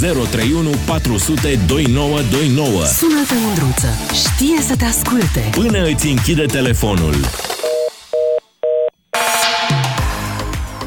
[0.00, 2.84] 031 400 2929.
[2.84, 3.88] Sună-te, Mândruță.
[4.12, 5.50] Știe să te asculte.
[5.50, 7.14] Până îți închide telefonul.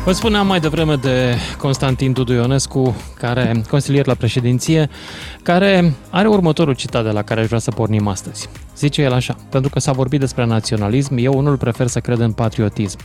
[0.05, 4.89] Vă spuneam mai devreme de Constantin Dudu Ionescu, care, consilier la președinție,
[5.43, 8.49] care are următorul citat de la care aș vrea să pornim astăzi.
[8.77, 12.31] Zice el așa, pentru că s-a vorbit despre naționalism, eu unul prefer să cred în
[12.31, 12.97] patriotism.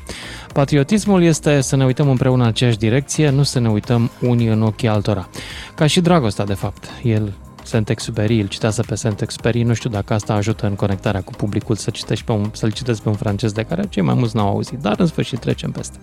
[0.53, 4.63] Patriotismul este să ne uităm împreună în aceeași direcție, nu să ne uităm unii în
[4.63, 5.29] ochii altora.
[5.75, 6.89] Ca și dragostea, de fapt.
[7.03, 7.33] El
[7.67, 11.91] Saint-Exupéry, îl citează pe Saint-Exupéry, nu știu dacă asta ajută în conectarea cu publicul să
[11.91, 14.79] citești pe un, să-l citesc pe un francez de care cei mai mulți n-au auzit,
[14.79, 15.99] dar în sfârșit trecem peste.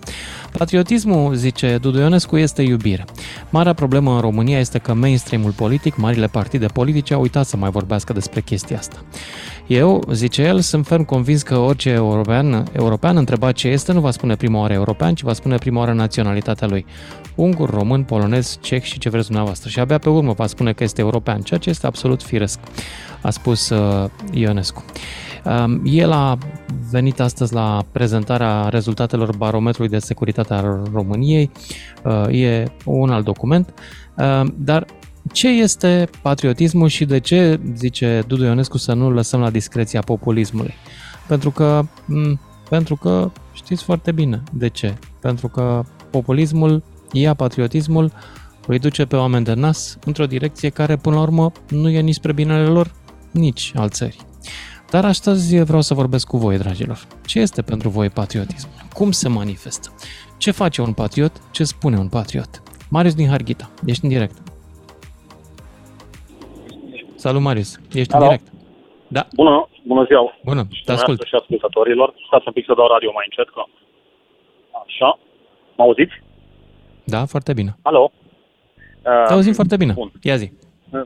[0.57, 3.05] Patriotismul, zice Dudu Ionescu, este iubire.
[3.49, 7.69] Marea problemă în România este că mainstreamul politic, marile partide politice au uitat să mai
[7.69, 9.03] vorbească despre chestia asta.
[9.67, 14.11] Eu, zice el, sunt ferm convins că orice european, european întrebat ce este, nu va
[14.11, 16.85] spune prima oară european, ci va spune prima oară naționalitatea lui.
[17.35, 19.69] Ungur, român, polonez, ceh și ce vreți dumneavoastră.
[19.69, 22.59] Și abia pe urmă va spune că este european, ceea ce este absolut firesc,
[23.21, 24.83] a spus uh, Ionescu.
[25.45, 26.37] Um, el a
[26.91, 31.51] venit astăzi la prezentarea rezultatelor barometrului de securitate al României.
[32.03, 33.73] Uh, e un alt document,
[34.17, 34.85] uh, dar
[35.31, 40.73] ce este patriotismul și de ce, zice Dudu Ionescu, să nu lăsăm la discreția populismului?
[41.27, 41.85] Pentru că,
[42.69, 44.93] pentru că știți foarte bine de ce.
[45.19, 46.83] Pentru că populismul
[47.21, 48.11] ia patriotismul,
[48.67, 52.15] îi duce pe oameni de nas într-o direcție care, până la urmă, nu e nici
[52.15, 52.91] spre binele lor,
[53.31, 54.19] nici al țării.
[54.89, 56.99] Dar astăzi vreau să vorbesc cu voi, dragilor.
[57.25, 58.69] Ce este pentru voi patriotism?
[58.93, 59.89] Cum se manifestă?
[60.37, 61.31] Ce face un patriot?
[61.51, 62.63] Ce spune un patriot?
[62.89, 64.37] Marius din Harghita, ești în direct.
[67.15, 67.79] Salut, Marius.
[67.93, 68.23] Ești Alo.
[68.23, 68.51] în direct.
[69.07, 69.27] Da.
[69.35, 70.37] Bună, bună ziua.
[70.43, 71.21] Bună, te ascult.
[71.21, 72.13] Și ascultătorilor.
[72.27, 73.61] Stați un pic să dau radio mai încet, că...
[74.85, 75.19] Așa.
[75.77, 76.22] Mă auziți?
[77.03, 77.75] Da, foarte bine.
[77.81, 78.11] Alo.
[78.11, 79.93] Uh, Te auzim foarte bine.
[79.93, 80.11] Bun.
[80.21, 80.51] Ia zi.
[80.91, 81.01] Uh,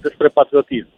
[0.00, 0.88] despre patriotism.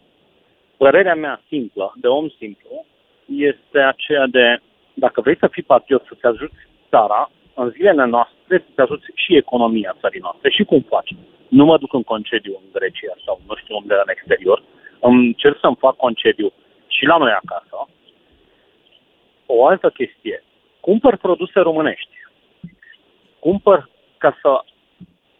[0.76, 2.84] Părerea mea simplă, de om simplu,
[3.26, 4.62] este aceea de,
[4.94, 6.56] dacă vrei să fii patriot, să-ți ajuți
[6.90, 10.50] țara, în zilele noastre să-ți ajuți și economia țării noastre.
[10.50, 11.14] Și cum faci?
[11.48, 14.62] nu mă duc în concediu în Grecia sau nu știu unde în exterior,
[15.00, 16.52] îmi cer să-mi fac concediu
[16.86, 17.88] și la noi acasă.
[19.46, 20.44] O altă chestie,
[20.80, 22.15] cumpăr produse românești.
[23.46, 24.50] Cumpăr ca să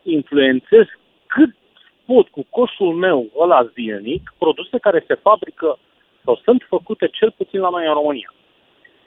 [0.03, 0.87] influențez
[1.27, 1.53] cât
[2.07, 5.79] pot cu coșul meu ăla zilnic produse care se fabrică
[6.25, 8.31] sau sunt făcute cel puțin la noi în România.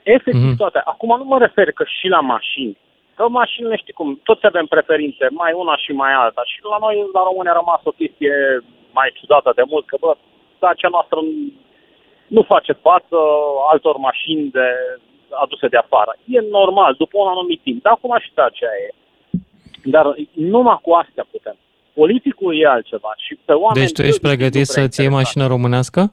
[0.02, 0.62] Efectiv mm-hmm.
[0.62, 0.80] toate.
[0.84, 2.76] Acum nu mă refer că și la mașini
[3.16, 6.42] Că mașinile, știi cum, toți avem preferințe, mai una și mai alta.
[6.44, 8.34] Și la noi, la români, a rămas o chestie
[8.92, 10.16] mai ciudată de mult, că, bă,
[10.58, 11.18] Dacia noastră
[12.26, 13.16] nu face față
[13.70, 14.66] altor mașini de,
[15.30, 16.16] aduse de afară.
[16.26, 17.82] E normal, după un anumit timp.
[17.82, 18.90] Dar acum și Dacia e.
[19.84, 21.56] Dar numai cu astea putem.
[21.92, 23.14] Politicul e altceva.
[23.16, 26.12] Și pe oameni deci tu ești pregătit să-ți iei mașină românească?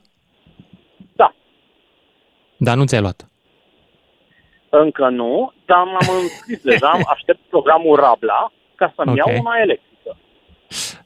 [1.16, 1.34] Da.
[2.56, 3.28] Dar nu ți-ai luat?
[4.68, 9.34] Încă nu, dar m-am înscris deja, aștept programul Rabla ca să-mi okay.
[9.34, 9.87] iau una electrică.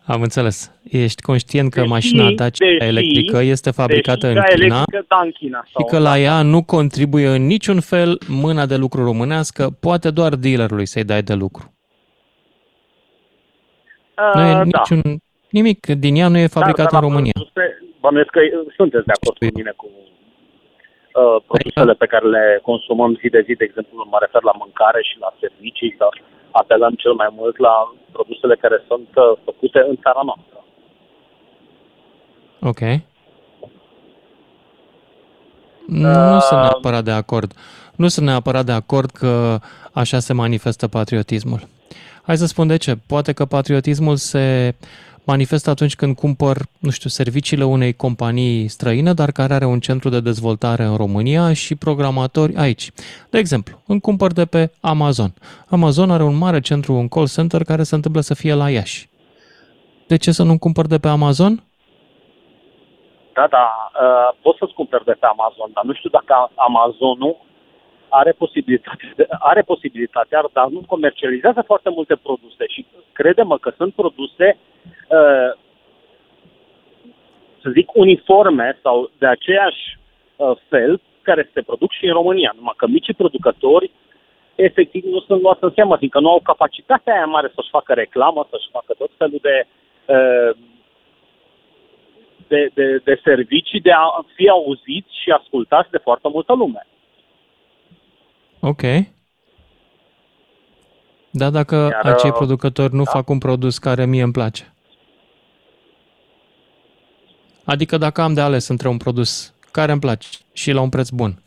[0.07, 0.81] Am înțeles.
[0.83, 5.63] Ești conștient că deși, mașina ta deși, electrică este fabricată în China, da, în China
[5.67, 10.35] și că la ea nu contribuie în niciun fel mâna de lucru românească, poate doar
[10.35, 11.75] dealerului să-i dai de lucru.
[14.19, 14.63] Uh, nu e da.
[14.63, 15.01] niciun,
[15.51, 17.33] nimic din ea nu e fabricat da, în România.
[18.01, 18.41] Bănuiesc că
[18.77, 23.53] sunteți de acord cu mine cu uh, produsele pe care le consumăm zi de zi,
[23.61, 26.05] de exemplu, mă refer la mâncare și la servicii, să
[26.53, 30.65] apelăm cel mai mult la produsele care sunt uh, făcute în țara noastră.
[32.61, 32.81] Ok.
[35.87, 37.53] Nu sunt uh, neapărat de acord.
[37.97, 39.59] Nu sunt neapărat de acord că
[39.93, 41.61] așa se manifestă patriotismul.
[42.23, 42.97] Hai să spun de ce.
[43.07, 44.75] Poate că patriotismul se
[45.25, 50.09] manifestă atunci când cumpăr, nu știu, serviciile unei companii străine, dar care are un centru
[50.09, 52.91] de dezvoltare în România și programatori aici.
[53.31, 55.33] De exemplu, îmi cumpăr de pe Amazon.
[55.69, 59.09] Amazon are un mare centru, un call center care se întâmplă să fie la Iași.
[60.07, 61.63] De ce să nu cumpăr de pe Amazon?
[63.35, 63.67] Da, da,
[64.05, 67.37] uh, pot să-ți cumperi de pe Amazon, dar nu știu dacă Amazonul
[68.21, 74.57] are, posibilitate, are posibilitatea, dar nu comercializează foarte multe produse și crede-mă că sunt produse
[75.09, 75.51] uh,
[77.63, 79.99] să zic, uniforme sau de aceeași
[80.37, 82.53] uh, fel care se produc și în România.
[82.57, 83.91] Numai că micii producători
[84.55, 88.47] efectiv nu sunt luați în seamă, fiindcă nu au capacitatea aia mare să-și facă reclamă,
[88.51, 89.67] să-și facă tot felul de,
[90.15, 90.57] uh,
[92.47, 96.87] de, de, de servicii, de a fi auziți și ascultați de foarte multă lume.
[98.65, 98.83] Ok.
[101.31, 103.11] Da, dacă Iar, acei uh, producători nu da.
[103.11, 104.73] fac un produs care mie îmi place.
[107.65, 111.09] Adică dacă am de ales între un produs care îmi place și la un preț
[111.09, 111.43] bun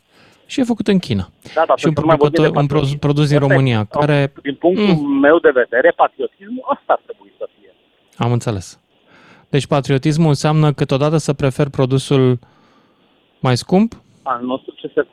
[0.46, 2.62] și e făcut în China Da, da, și un, pentru că mai vorbim de producător,
[2.62, 2.98] un pro- patriotism.
[2.98, 4.32] produs din Asta e- România care...
[4.42, 5.18] Din punctul Mm.
[5.18, 7.74] meu de vedere, patriotismul asta ar trebui să fie.
[8.16, 8.80] Am înțeles.
[9.48, 12.38] Deci patriotismul înseamnă câteodată să prefer produsul
[13.40, 15.06] mai scump Al nostru ce se...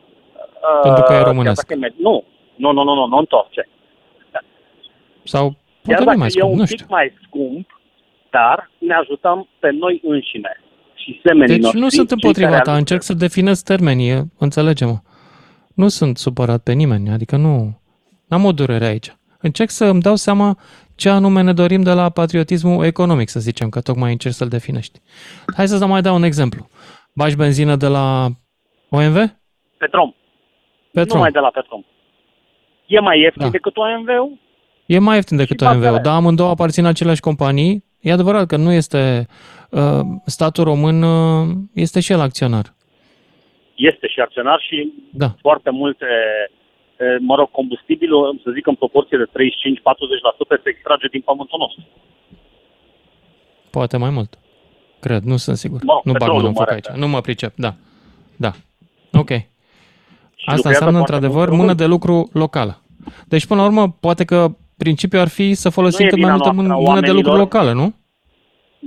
[0.82, 1.66] Pentru că e Uh, românesc.
[1.66, 2.24] chiar dacă e med- Nu,
[2.56, 3.68] nu, nu, nu, nu, nu întoarce.
[5.24, 6.86] sau Chiar poate nu dacă mai e scump, un nu pic știu.
[6.90, 7.68] mai scump,
[8.32, 10.62] dar ne ajutăm pe noi înșine
[10.96, 11.80] și semenii Deci noștri.
[11.80, 14.98] nu sunt cei împotriva care ta, aduc- încerc să definez termenii, e- înțelege-mă.
[15.76, 17.82] Nu sunt supărat pe nimeni, adică nu...
[18.28, 19.16] N-am o durere aici.
[19.40, 20.58] Încerc să îmi dau seama
[20.96, 25.00] ce anume ne dorim de la patriotismul economic, să zicem, că tocmai încerc să-l definești.
[25.56, 26.68] Hai să mai dau un exemplu.
[27.16, 28.28] Bagi benzină de la
[28.90, 29.16] OMV?
[29.78, 30.14] Petrom.
[30.94, 31.16] Petrom.
[31.18, 31.84] Numai de la Petrom.
[32.86, 33.50] E mai ieftin Da.
[33.50, 34.38] decât OMV-ul?
[34.86, 36.02] E mai ieftin decât Și OMV-ul, bazele.
[36.02, 37.84] dar amândouă aparțin aceleași companii.
[38.00, 39.28] E adevărat că nu este...
[39.70, 42.74] Uh, statul român uh, este și el acționar.
[43.76, 45.36] Este și acționar și Da.
[45.42, 46.06] foarte multe,
[47.00, 49.32] e, mă rog, combustibilul, să zic în proporție de 35-40%
[50.64, 51.84] se extrage din pământul nostru.
[53.70, 54.38] Poate mai mult.
[55.00, 55.80] Cred, nu sunt sigur.
[55.86, 56.86] Bă, nu bag petrolul mâna în foc mă aici.
[56.86, 57.02] refer.
[57.02, 57.74] Nu mă pricep, da.
[58.38, 58.52] Da.
[59.14, 59.30] Ok.
[60.44, 61.82] Și Asta lucrează înseamnă, foarte într-adevăr, mult mână român.
[61.84, 62.74] de lucru locală.
[63.34, 64.40] Deci, până la urmă, poate că
[64.84, 67.12] principiul ar fi să folosim Nu e cât mai vina multă noastră, mân- mână de
[67.20, 67.38] lucru oamenilor.
[67.46, 67.88] locală, nu?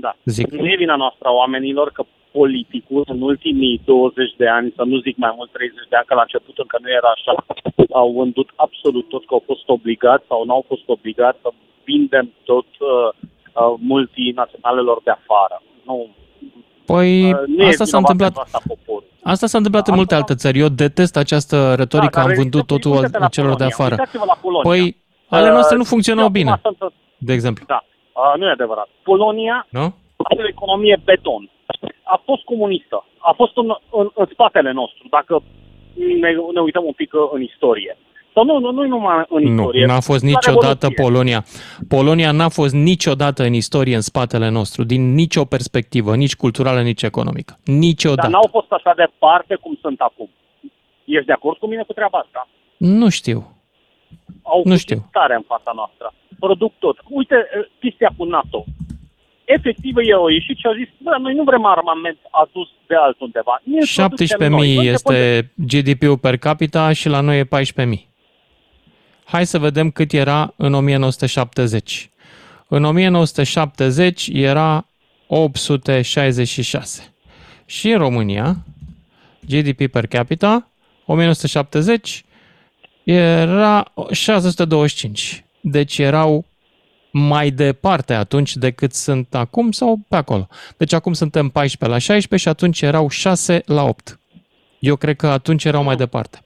[0.04, 0.12] Da.
[0.36, 0.46] Zic.
[0.62, 2.02] Nu e vina noastră a oamenilor că
[2.38, 6.14] politicul în ultimii 20 de ani, să nu zic mai mult 30 de ani, că
[6.14, 7.32] la început încă nu era așa,
[8.02, 11.48] au vândut absolut tot că au fost obligați sau nu au fost obligați să
[11.84, 13.08] vindem tot uh,
[13.60, 15.56] uh, multinaționalelor de afară.
[15.88, 15.96] Nu,
[16.86, 18.32] Păi, uh, nu e asta s-a vinovat întâmplat.
[18.32, 19.04] pentru Asta poporul.
[19.22, 20.58] Asta s-a întâmplat în Asta- multe alte țări.
[20.58, 23.74] Eu detest această retorică, Da, am dar vândut uitați- totul uite-te la celor de Polonia,
[23.78, 23.94] afară.
[23.98, 24.70] Uitați-vă la Polonia.
[24.70, 24.82] Păi,
[25.36, 26.92] ale Uh, noastre nu funcționau eu acum bine, sunt-
[27.28, 27.64] de exemplu.
[27.74, 27.80] Da,
[28.12, 28.88] uh, nu e adevărat.
[29.02, 29.86] Polonia Nu?
[30.30, 31.50] are o economie beton.
[32.02, 33.04] A fost comunistă.
[33.18, 33.68] A fost în,
[34.00, 35.42] în, în spatele nostru, dacă
[36.22, 37.96] ne, ne uităm un pic în istorie.
[38.36, 39.86] Sau nu, nu, nu numai în Nu, istorie.
[39.86, 41.04] n-a fost La niciodată Revoluție.
[41.04, 41.44] Polonia.
[41.88, 47.02] Polonia n-a fost niciodată în istorie în spatele nostru, din nicio perspectivă, nici culturală, nici
[47.02, 47.58] economică.
[47.64, 48.20] Niciodată.
[48.20, 50.28] Dar n-au fost așa departe cum sunt acum.
[51.04, 52.48] Ești de acord cu mine cu treaba asta?
[52.76, 53.38] Nu știu.
[54.42, 55.08] Au Nu făcut știu.
[55.12, 56.14] tare în fața noastră.
[56.38, 56.96] Produc tot.
[57.08, 58.64] Uite eh, chestia cu NATO.
[59.44, 63.60] Efectiv, ei au ieșit și au zis, bă, noi nu vrem armament adus de altundeva.
[63.64, 64.68] Ne producem noi.
[64.68, 65.16] 17.000 Noi este
[65.54, 68.14] GDP-ul per capita și la noi e 14.000.
[69.28, 72.10] Hai să vedem cât era în 1970.
[72.68, 74.86] În 1970 era
[75.26, 77.12] 866.
[77.64, 78.56] Și în România,
[79.46, 80.70] GDP per capita,
[81.04, 82.24] 1970
[83.04, 85.44] era 625.
[85.60, 86.44] Deci erau
[87.10, 90.48] mai departe atunci decât sunt acum sau pe acolo.
[90.76, 94.20] Deci acum suntem 14 la 16 și atunci erau 6 la 8.
[94.78, 96.40] Eu cred că atunci erau mai departe.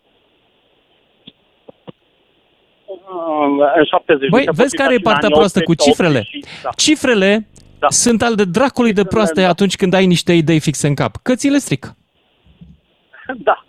[3.10, 3.29] Uh,
[3.76, 5.87] În 70 Băi, se vezi potriva care e și în partea anii proastă cu 80,
[5.88, 6.19] cifrele?
[6.19, 6.70] 80, Da.
[6.76, 7.46] Cifrele
[7.78, 7.87] Da.
[7.90, 9.48] sunt al de dracului de Cifrele, proaste da.
[9.48, 11.16] atunci când ai niște idei fixe în cap.
[11.22, 11.96] Că ți le strică.
[13.48, 13.64] Da.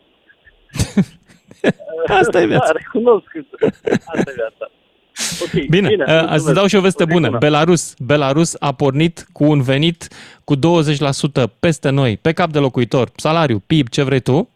[2.19, 2.65] Asta e viața.
[2.73, 3.25] Da, recunosc.
[4.06, 4.71] Asta e viața.
[5.41, 6.44] Ok, Bine, bine uh, mulțumesc.
[6.45, 7.25] să dau și o veste O zi bună.
[7.27, 7.38] bună.
[7.39, 10.07] Belarus, Belarus a pornit cu un venit
[10.44, 10.59] cu 20%
[11.59, 14.49] peste noi, pe cap de locuitor, salariu, PIB, ce vrei tu,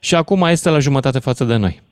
[0.00, 1.82] și acum este la jumătate față de noi.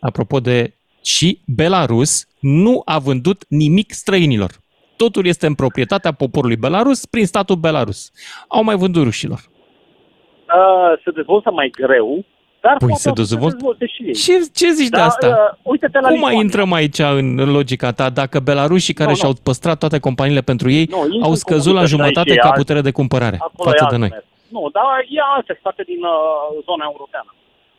[0.00, 0.72] Apropo de...
[1.02, 4.50] Și Belarus nu a vândut nimic străinilor.
[4.96, 8.10] Totul este în proprietatea poporului Belarus prin statul Belarus.
[8.48, 9.38] Au mai vândut rușilor.
[9.38, 12.24] Uh, se dezvoltă mai greu,
[12.60, 14.14] dar Păi, poate se o să dezvoltă- dezvolte și ei.
[14.14, 15.26] Ce, ce zici de Da, asta?
[15.26, 16.36] uh, uite-te la Cum Lituania.
[16.36, 19.38] mai intrăm aici în în logica ta dacă belarușii care Nu, și-au nu.
[19.42, 22.48] păstrat toate companiile pentru ei Nu, intru au în scăzut la comunitate jumătate și ca
[22.48, 24.08] alți- putere de cumpărare Acolo față e de alt noi?
[24.14, 24.24] mers.
[24.56, 27.30] Nu, dar e alte state din uh, zona europeană.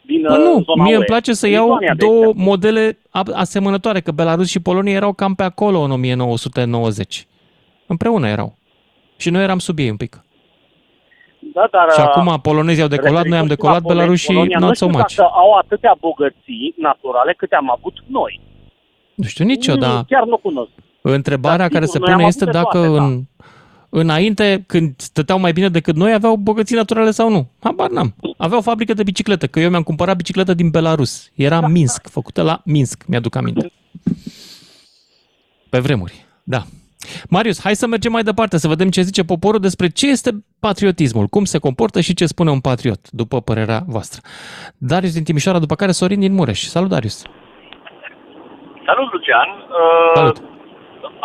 [0.02, 0.96] Din Bă, uh, nu, zona mie UE.
[0.98, 2.44] îmi place să iau Lituania, de două exemplu.
[2.44, 7.28] modele a- asemănătoare, că Belarus și Polonia erau cam pe acolo în 1990.
[7.88, 8.56] Împreună erau.
[9.18, 10.22] Și noi eram sub ei un pic.
[11.54, 14.34] Da, dar, Și uh, acum polonezii au decolat, noi am referitor decolat, la Polonia, belarușii
[14.34, 15.16] Polonia, not nu so știu much.
[15.16, 18.40] dacă au atâtea bogății naturale câte am avut noi.
[19.16, 20.70] Nu știu nici eu, Nu, dar Chiar nu cunosc.
[21.02, 23.04] întrebarea Dar, care sigur, se noi am pune avut este de dacă toate, da.
[23.06, 23.22] în,
[23.94, 27.50] înainte, când stăteau mai bine decât noi, aveau bogății naturale sau nu.
[27.64, 28.14] Habar n-am.
[28.38, 31.30] Aveau fabrică de bicicletă, că eu mi-am cumpărat bicicletă din Belarus.
[31.36, 31.68] Era Da.
[31.68, 33.72] Minsk, făcută la Minsk, mi-aduc aminte.
[35.70, 36.62] Pe vremuri, da.
[37.30, 41.26] Marius, hai să mergem mai departe, să vedem ce zice poporul despre ce este patriotismul,
[41.28, 44.22] cum se comportă și ce spune un patriot, după părerea voastră.
[44.78, 46.60] Darius din Timișoara, după care Sorin din Mureș.
[46.62, 47.22] Salut, Darius!
[48.86, 49.50] Salut, Lucian!
[49.80, 50.38] Uh, Salut!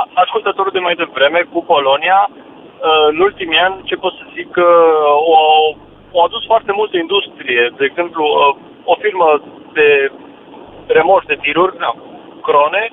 [0.01, 2.19] a- Ascultătorul de mai devreme cu Polonia,
[3.11, 4.69] în ultimii ani, ce pot să zic, că
[5.35, 5.37] o,
[6.17, 7.63] au adus foarte multă industrie.
[7.79, 8.57] De exemplu, uh,
[8.93, 9.29] o firmă
[9.73, 9.89] de
[10.87, 11.91] remorci de tiruri, da,
[12.47, 12.85] Crone,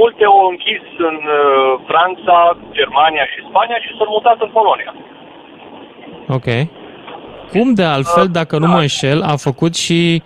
[0.00, 4.92] multe au închis în uh, Franța, Germania și Spania și s-au mutat în Polonia.
[6.28, 6.48] Ok.
[7.52, 10.22] Cum de altfel, dacă nu mă înșel, a făcut și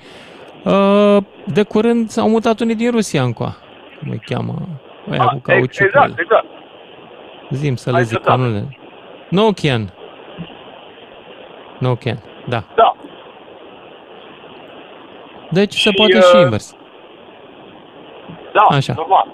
[0.64, 3.56] uh, de curând s-au mutat unii din Rusia încoa.
[3.98, 4.54] Cum îi cheamă?
[5.10, 5.86] Aia cu cauciuc.
[5.86, 6.46] Exact, exact.
[7.50, 8.34] Zim să le Hai zic să da.
[8.34, 8.79] că nu le...
[9.30, 9.82] Nokian.
[11.78, 12.60] Nokian, da.
[12.74, 12.94] Da.
[15.50, 16.66] Deci se Și, poate uh, și invers.
[18.52, 18.92] Da, Așa.
[18.96, 19.26] normal.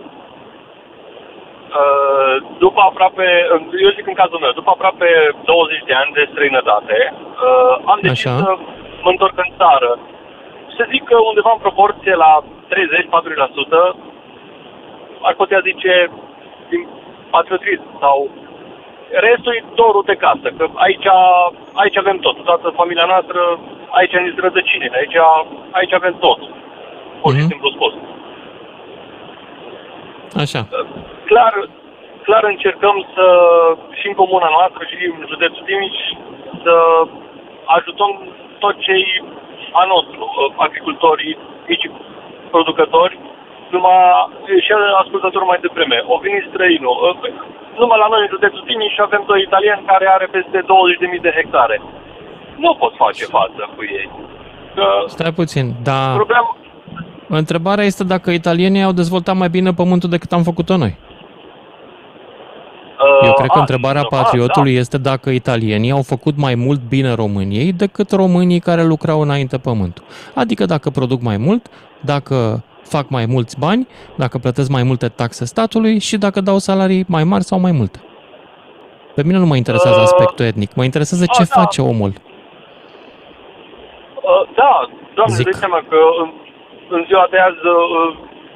[1.78, 3.26] Uh, După aproape,
[3.84, 5.08] eu zic în cazul meu, după aproape
[5.44, 6.96] 20 de ani de străinătate,
[7.46, 8.36] uh, am decis Așa.
[8.42, 8.50] să
[9.02, 9.90] mă întorc în țară.
[10.76, 12.32] Să zic că undeva în proporție la
[12.68, 13.96] 30-40%,
[15.28, 16.10] ar putea zice
[16.70, 16.82] din
[17.30, 18.16] patriotism sau
[19.10, 21.06] restul e dorul de casă, că aici,
[21.72, 23.58] aici avem tot, toată familia noastră,
[23.90, 25.16] aici ne rădăcinile, aici,
[25.70, 26.38] aici avem tot.
[27.22, 27.48] Pur și Mhm.
[27.48, 27.92] simplu spus.
[30.42, 30.66] Așa.
[31.24, 31.52] clar,
[32.22, 33.26] clar încercăm să,
[33.98, 35.98] și în comuna noastră și în județul Timiș,
[36.62, 36.74] să
[37.64, 38.12] ajutăm
[38.58, 39.24] tot cei
[39.72, 41.90] a nostru, agricultorii, mici
[42.50, 43.18] producători,
[43.74, 44.00] numai
[44.64, 45.96] și ascultător mai devreme.
[46.14, 46.96] O venit străinul.
[47.80, 51.76] Numai la noi în județul Timiș avem doi italieni care are peste 20.000 de hectare.
[52.64, 54.08] Nu pot face față cu ei.
[54.76, 54.84] Că
[55.16, 56.00] Stai puțin, da.
[56.20, 56.50] problema,
[57.28, 60.96] Întrebarea este dacă italienii au dezvoltat mai bine pământul decât am făcut-o noi.
[63.22, 64.78] Eu cred că a, întrebarea și- a, patriotului da.
[64.78, 70.04] este dacă italienii au făcut mai mult bine României decât românii care lucrau înainte pământul.
[70.34, 71.66] Adică dacă produc mai mult,
[72.00, 72.62] dacă
[72.94, 77.24] fac mai mulți bani, dacă plătesc mai multe taxe statului și dacă dau salarii mai
[77.24, 77.98] mari sau mai multe.
[79.16, 81.60] Pe mine nu mă interesează Uh, aspectul etnic, mă interesează a, ce da.
[81.60, 82.12] face omul.
[84.30, 84.72] Uh, da,
[85.18, 85.44] doamne, Zic.
[85.44, 85.50] Zic.
[85.50, 86.28] dai seama că în,
[86.96, 88.08] în ziua de azi uh,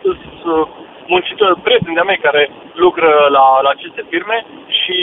[0.03, 0.67] sunt uh,
[1.13, 2.43] muncitori, prieteni de-a mei care
[2.85, 4.37] lucră la, la aceste firme
[4.81, 4.99] și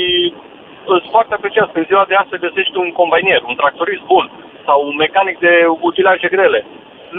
[0.85, 1.77] sunt foarte apreciați.
[1.79, 4.25] În ziua de azi să găsești un combainier, un tractorist bun
[4.67, 5.53] sau un mecanic de
[5.89, 6.65] utilaje grele.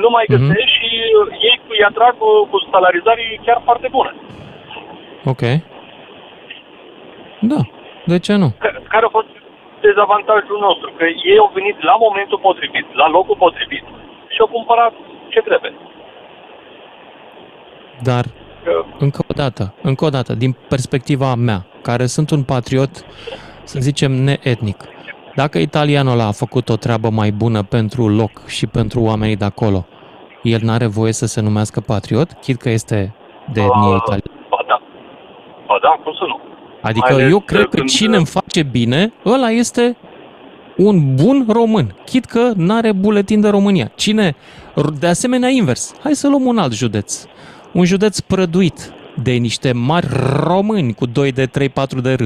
[0.02, 0.32] Nu mai Mhm.
[0.34, 0.88] găsești și
[1.20, 4.12] uh, ei îi atrag cu, cu salarizării chiar foarte bune.
[5.32, 5.42] Ok.
[7.52, 7.60] Da,
[8.04, 8.48] de ce nu?
[8.58, 9.30] Ca- Care a fost
[9.80, 10.88] dezavantajul nostru?
[10.98, 13.84] Că ei au venit la momentul potrivit, la locul potrivit
[14.34, 14.92] și au cumpărat
[15.28, 15.72] ce trebuie.
[18.02, 18.24] Dar
[18.64, 22.90] Că Încă o dată, încă o dată, din perspectiva mea, care sunt un patriot,
[23.62, 24.76] să zicem, neetnic.
[25.42, 29.44] Dacă italianul ăla a făcut o treabă mai bună pentru loc și pentru oamenii de
[29.44, 29.86] acolo,
[30.42, 33.14] el n-are voie să se numească patriot, chid că este
[33.52, 34.30] de etnie Uh, italiană.
[34.50, 34.82] Ba da.
[35.66, 36.40] Ba da, cum să nu?
[36.82, 39.96] Adică mai ales eu cred că când- cine îmi face bine, ăla este
[40.76, 41.94] un bun român.
[42.04, 43.90] Chit că n-are buletin de România.
[43.94, 44.36] Cine,
[44.98, 47.24] de asemenea invers, hai să luăm un alt județ.
[47.72, 48.92] Un județ prăduit
[49.22, 50.06] de niște mari
[50.42, 52.22] români cu 2 de 3, 4 de R,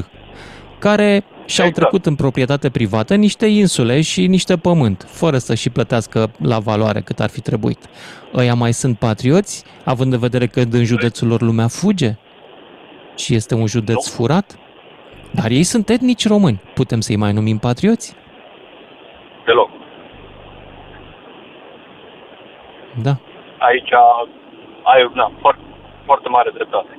[0.79, 1.75] care și-au Exact.
[1.75, 7.01] trecut în proprietate privată niște insule și niște pământ, fără să și plătească la valoare
[7.01, 7.79] cât ar fi trebuit.
[8.35, 12.15] Ăia mai sunt patrioți, având în vedere că în județul lor lumea fuge?
[13.17, 14.13] Și este un județ Nu.
[14.17, 14.57] furat?
[15.31, 16.61] Dar ei sunt etnici români.
[16.75, 18.15] Putem să-i mai numim patrioți?
[19.47, 19.71] Deloc.
[23.03, 23.17] Da.
[23.59, 23.93] Aici
[24.83, 25.63] ai na, foarte,
[26.05, 26.99] foarte mare dreptate.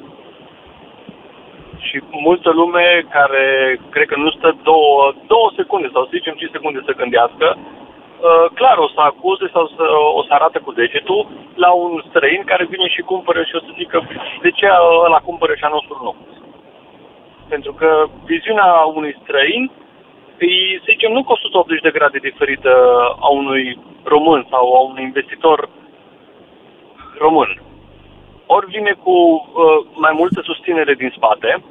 [1.88, 3.46] Și multă lume care
[3.90, 8.46] cred că nu stă două, două secunde sau să zicem 5 secunde să gândească, uh,
[8.54, 9.86] clar o să acuze sau să,
[10.20, 13.72] o să arate cu degetul la un străin care vine și cumpără și o să
[13.78, 13.98] zică
[14.42, 14.68] de ce
[15.06, 16.16] ăla cumpără și a nostru nu.
[17.50, 19.72] Pentru că viziunea unui străin
[20.38, 22.72] e, să zicem, nu cu 180 de grade diferită
[23.20, 25.70] a unui român sau a unui investitor
[27.18, 27.62] român.
[28.56, 31.64] Ori vine cu uh, mai multă susținere din spate,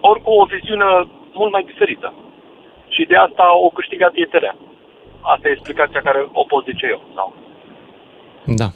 [0.00, 0.84] ori cu o viziune
[1.32, 2.12] mult mai diferită.
[2.88, 4.56] Și de asta o câștigat ieterea.
[5.20, 7.02] Asta e explicația care o pot zice eu.
[7.14, 7.34] Sau?
[8.60, 8.68] Da.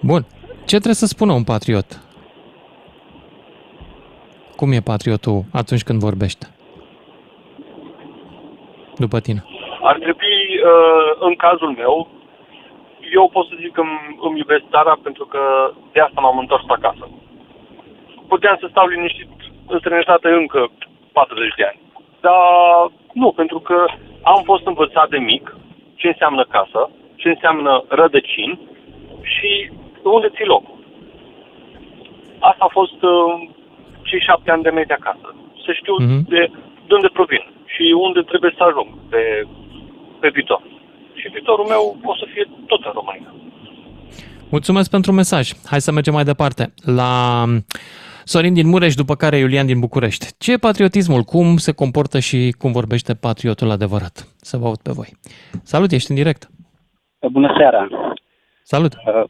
[0.00, 0.22] Bun.
[0.58, 1.88] Ce trebuie să spună un patriot?
[4.56, 6.46] Cum e patriotul atunci când vorbește?
[8.96, 9.44] După tine.
[9.82, 10.38] Ar trebui,
[10.70, 12.08] uh, în cazul meu,
[13.12, 16.64] eu pot să zic că îmi, îmi iubesc țara pentru că de asta m-am întors
[16.68, 17.08] acasă.
[18.28, 19.28] Puteam să stau liniștit
[19.66, 20.70] în străinătate încă
[21.12, 21.80] 40 de ani.
[22.20, 22.40] Dar
[23.12, 23.84] nu, pentru că
[24.22, 25.56] am fost învățat de mic
[25.94, 28.58] ce înseamnă casă, ce înseamnă rădăcini
[29.22, 29.70] și
[30.02, 30.64] unde ți loc.
[32.38, 33.48] Asta a fost uh,
[34.02, 35.34] cei șapte ani de mei de acasă.
[35.64, 36.24] Să știu Mhm.
[36.28, 36.50] de
[36.88, 39.46] de unde provin și unde trebuie să ajung pe,
[40.20, 40.60] pe viitor.
[41.20, 43.32] Și viitorul meu o să fie tot în România.
[44.50, 45.52] Mulțumesc pentru mesaj.
[45.64, 46.72] Hai să mergem mai departe.
[46.84, 47.44] La
[48.24, 50.26] Sorin din Mureș, după care Iulian din București.
[50.38, 51.22] Ce e patriotismul?
[51.22, 54.16] Cum se comportă și cum vorbește patriotul adevărat?
[54.36, 55.08] Să vă aud pe voi.
[55.62, 56.42] Salut, ești în direct.
[57.30, 57.88] Bună seara!
[58.62, 58.92] Salut!
[58.94, 59.24] Uh,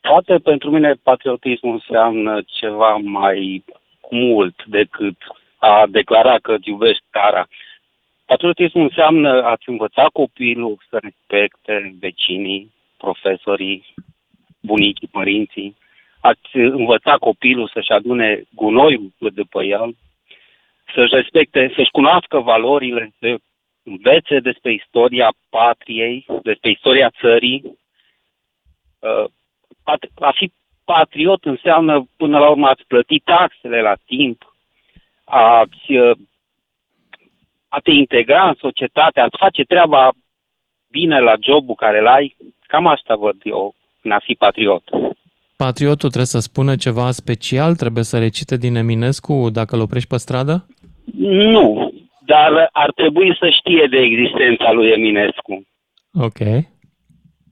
[0.00, 3.64] poate pentru mine patriotismul înseamnă ceva mai
[4.10, 5.16] mult decât
[5.58, 7.46] a declara că îți iubești țara.
[8.34, 13.94] Patriotismul înseamnă a-ți învăța copilul să respecte vecinii, profesorii,
[14.60, 15.76] bunicii, părinții,
[16.20, 19.96] ați învăța copilul să-și adune gunoiul după el,
[20.94, 23.36] să-și respecte, să-și cunoască valorile, să
[23.82, 27.78] învețe despre istoria patriei, despre istoria țării.
[28.98, 29.24] Uh,
[30.14, 30.52] a fi
[30.84, 34.54] patriot înseamnă, până la urmă, ați plăti taxele la timp,
[35.24, 36.16] ați, uh,
[37.76, 40.12] a te integra în societate, ați face treaba
[40.90, 42.36] bine la jobul care îl ai.
[42.66, 44.84] Cam asta văd eu în a fi patriot.
[45.56, 47.74] Patriotul trebuie să spună ceva special?
[47.74, 50.66] Trebuie să recite din Eminescu dacă îl oprești pe stradă?
[51.54, 51.92] Nu,
[52.26, 55.66] dar ar trebui să știe de existența lui Eminescu.
[56.12, 56.40] Ok.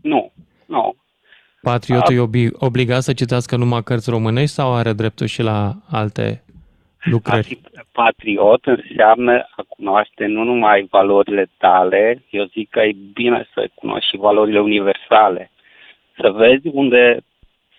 [0.03, 0.33] Nu,
[0.67, 0.95] nu.
[1.63, 2.39] Patriotul A...
[2.39, 6.45] e obligat să citească numai cărți românești sau are dreptul și la alte
[7.03, 7.61] lucrări?
[7.93, 14.09] Patriot înseamnă a cunoaște nu numai valorile tale, eu zic că e bine să cunoști
[14.11, 15.51] și valorile universale.
[16.21, 17.25] Să vezi unde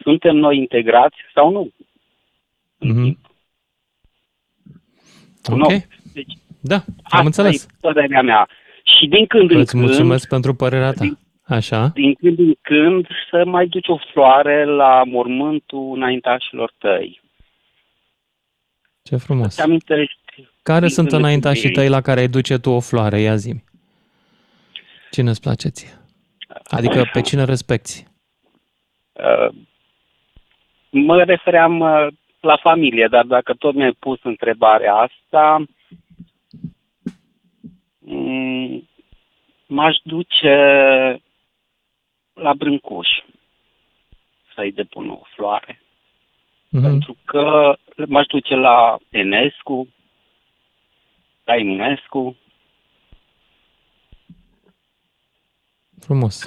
[0.01, 1.71] suntem noi integrați sau nu.
[2.85, 3.31] Mm-hmm.
[5.51, 5.71] Ok.
[6.13, 7.63] Deci, da, am înțeles.
[7.63, 8.47] e părerea mea.
[8.83, 9.83] Și din când în Îți când...
[9.83, 11.03] mulțumesc pentru părerea ta.
[11.03, 11.87] Din, Așa.
[11.93, 17.21] Din când în când să mai duci o floare la mormântul înaintașilor tăi.
[19.03, 19.59] Ce frumos.
[19.59, 20.21] amintești
[20.63, 23.19] care sunt înaintașii tăi la care îi duce tu o floare?
[23.19, 23.63] Ia zi
[25.11, 25.89] Cine îți place ție?
[26.69, 28.07] Adică pe cine respecti?
[29.11, 29.55] Uh,
[30.89, 32.07] Mă refeream uh,
[32.39, 35.65] la familie, dar dacă tot mi-ai pus întrebarea asta,
[37.99, 38.89] mm,
[39.67, 40.55] m-aș duce
[42.33, 43.07] la Brâncuș
[44.55, 45.82] să-i depun o floare.
[46.73, 46.81] Mm-hmm.
[46.81, 47.75] Pentru că
[48.07, 49.87] m-aș duce la Enescu,
[51.43, 52.35] la Eminescu.
[55.99, 56.43] Frumos.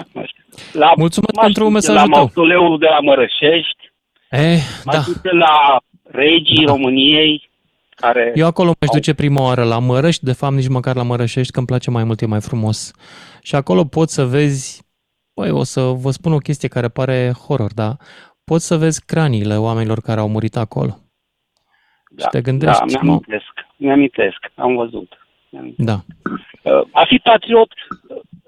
[0.72, 2.44] La, Mulțumesc pentru mesajul la tău.
[2.44, 3.92] La de la Mărășești.
[4.30, 5.04] Eh, da.
[5.30, 6.72] la regii da.
[6.72, 7.50] României
[7.90, 8.32] care...
[8.34, 11.58] Eu acolo mă duce prima oară la Mărăști, de fapt nici măcar la Mărășești, că
[11.58, 12.90] îmi place mai mult, e mai frumos.
[13.42, 14.82] Și acolo poți să vezi,
[15.34, 17.96] băi, o să vă spun o chestie care pare horror, dar
[18.50, 20.92] poți să vezi craniile oamenilor care au murit acolo.
[22.10, 22.78] Da, și te gândești...
[22.78, 25.10] Da, mi-amintesc, mi-amintesc, am văzut.
[25.76, 25.96] Da.
[26.62, 27.72] Uh, a fi patriot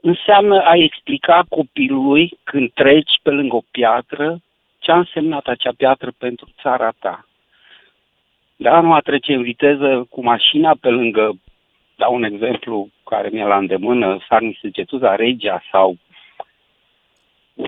[0.00, 4.40] înseamnă a explica copilului când treci pe lângă o piatră
[4.78, 7.26] ce a însemnat acea piatră pentru țara ta.
[8.56, 11.38] Da, nu a trece în viteză cu mașina pe lângă,
[11.96, 15.96] dau un exemplu care mi-e la îndemână, Sarni Săgetuza Regia sau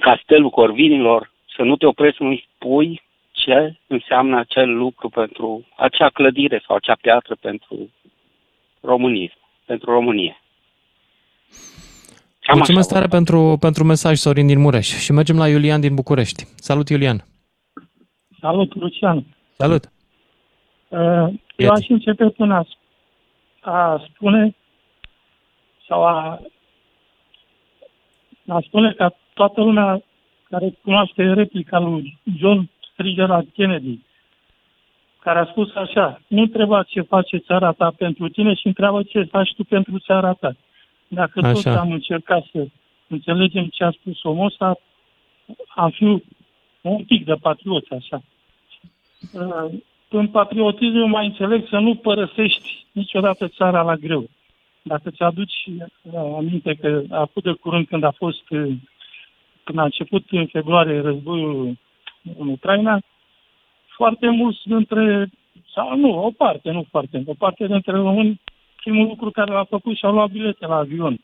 [0.00, 6.08] Castelul Corvinilor, să nu te oprești să nu-i spui ce înseamnă acel lucru pentru acea
[6.08, 7.90] clădire sau acea piatră pentru
[8.80, 9.32] România,
[9.64, 10.40] pentru Românie.
[12.40, 14.86] Cam Mulțumesc tare pentru, pentru mesaj, Sorin din Mureș.
[15.04, 16.44] Și mergem la Iulian din București.
[16.56, 17.24] Salut, Iulian!
[18.40, 19.24] Salut, Lucian!
[19.56, 19.84] Salut!
[20.88, 22.54] Uh, eu aș începe până
[23.60, 24.54] a, a spune
[25.88, 26.40] sau a,
[28.46, 30.02] a spune ca toată lumea
[30.50, 33.98] care cunoaște replica lui John Fitzgerald Kennedy,
[35.20, 39.22] care a spus așa, nu trebuie ce face țara ta pentru tine și întreabă ce
[39.22, 40.56] faci tu pentru țara ta.
[41.08, 41.52] Dacă Așa.
[41.52, 42.66] toți am încercat să
[43.08, 44.78] înțelegem ce a spus omul ăsta,
[45.74, 46.22] am fi
[46.80, 48.22] un pic de patrioți, așa.
[49.32, 54.28] Uh, în patriotism mai înțeleg să nu părăsești niciodată țara la greu.
[54.82, 58.72] Dacă ți-aduci uh, aminte că a fost de curând când a fost, uh,
[59.70, 61.78] când a început în februarie războiul
[62.38, 63.00] în Ucraina,
[63.96, 65.30] foarte mulți dintre,
[65.74, 68.40] sau nu, o parte, nu foarte, o parte dintre români
[68.82, 71.18] primul lucru care l-a făcut și-a luat bilete la avion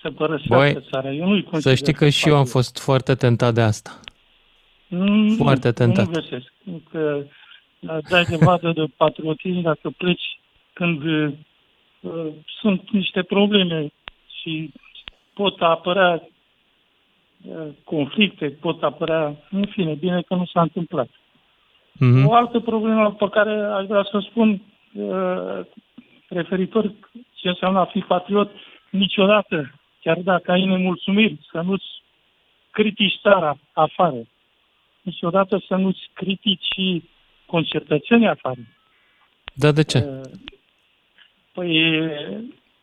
[0.00, 1.12] să părăsească Băi, țara.
[1.12, 4.00] Eu nu-i să știi că și eu am fost foarte tentat de asta.
[4.86, 6.06] Nu, foarte tentat.
[6.06, 6.52] Nu găsesc.
[6.90, 7.24] Că
[8.08, 10.38] dai de vadă de patriotism dacă pleci
[10.72, 11.32] când uh,
[12.60, 13.92] sunt niște probleme
[14.40, 14.72] și
[15.32, 16.33] pot apărea uh,
[17.84, 21.08] conflicte, pot apărea, în fine, bine că nu s-a întâmplat.
[21.94, 22.24] Mm-hmm.
[22.26, 25.60] O altă problemă pe care aș vrea să spun, uh,
[26.28, 26.92] referitor
[27.34, 28.50] ce înseamnă a fi patriot,
[28.90, 32.02] niciodată, chiar dacă ai nemulțumiri, să nu-ți
[32.70, 34.22] critici țara afară.
[35.02, 37.02] Niciodată să nu-ți critici
[37.46, 38.60] concetățenii afară.
[39.54, 39.98] Da, de ce?
[39.98, 40.20] Uh,
[41.52, 42.10] Păi,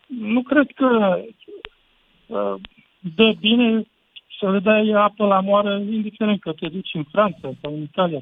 [0.08, 1.20] nu cred că
[2.28, 2.54] uh,
[3.16, 3.84] dă bine
[4.42, 8.20] să le dai apă la moară, indiferent că te duci în Franța sau în Italia.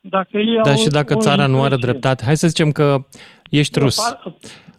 [0.00, 2.70] Dacă ei Da, au și dacă o țara nu are impresie- dreptate, hai să zicem
[2.72, 3.04] că
[3.50, 3.98] ești rus.
[4.24, 4.34] Nu,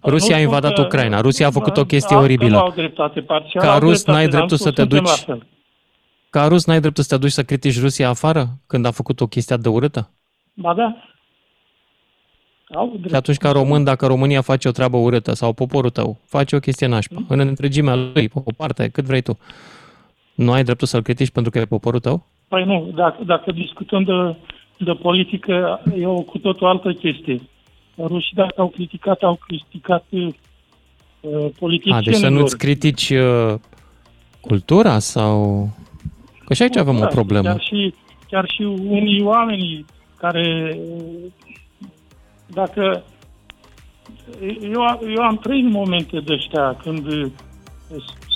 [0.09, 1.21] Rusia a spun invadat că- Ucraina.
[1.21, 2.57] Rusia a făcut o chestie Alții oribilă.
[2.57, 4.97] Nu au dreptate, parțial Ca au rus dreptate, n-ai dar dreptul nu să te suntem
[4.99, 5.45] duci- la fel.
[6.29, 9.27] Ca rus n-ai dreptul să te duci să critici Rusia afară când a făcut o
[9.27, 10.09] chestie de urâtă?
[10.53, 10.95] Ba da.
[12.75, 13.09] Au drept.
[13.09, 16.59] Și atunci ca român, dacă România face o treabă urâtă sau poporul tău face o
[16.59, 19.37] chestie nașpa, în întregimea lui, o parte, cât vrei tu,
[20.35, 22.25] nu ai dreptul să-l critici pentru că e poporul tău?
[22.47, 24.35] Păi nu, dacă, dacă discutăm de,
[24.77, 27.41] de politică, e o cu totul altă chestie.
[27.97, 30.27] Rușii, dacă au criticat, au criticat uh,
[31.23, 32.03] A, politicienilor.
[32.03, 33.53] deci să nu-ți critici uh,
[34.41, 35.69] cultura sau...
[36.45, 37.47] Că și aici avem o Da, problemă.
[37.47, 37.93] Chiar și,
[38.29, 39.85] chiar și unii oameni
[40.17, 40.77] care,
[42.47, 43.03] dacă...
[44.61, 44.81] Eu,
[45.15, 47.31] eu am trăit momente de ăștia când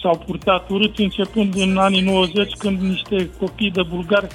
[0.01, 4.27] s-au purtat urât începând în anii 90, când niște copii de bulgari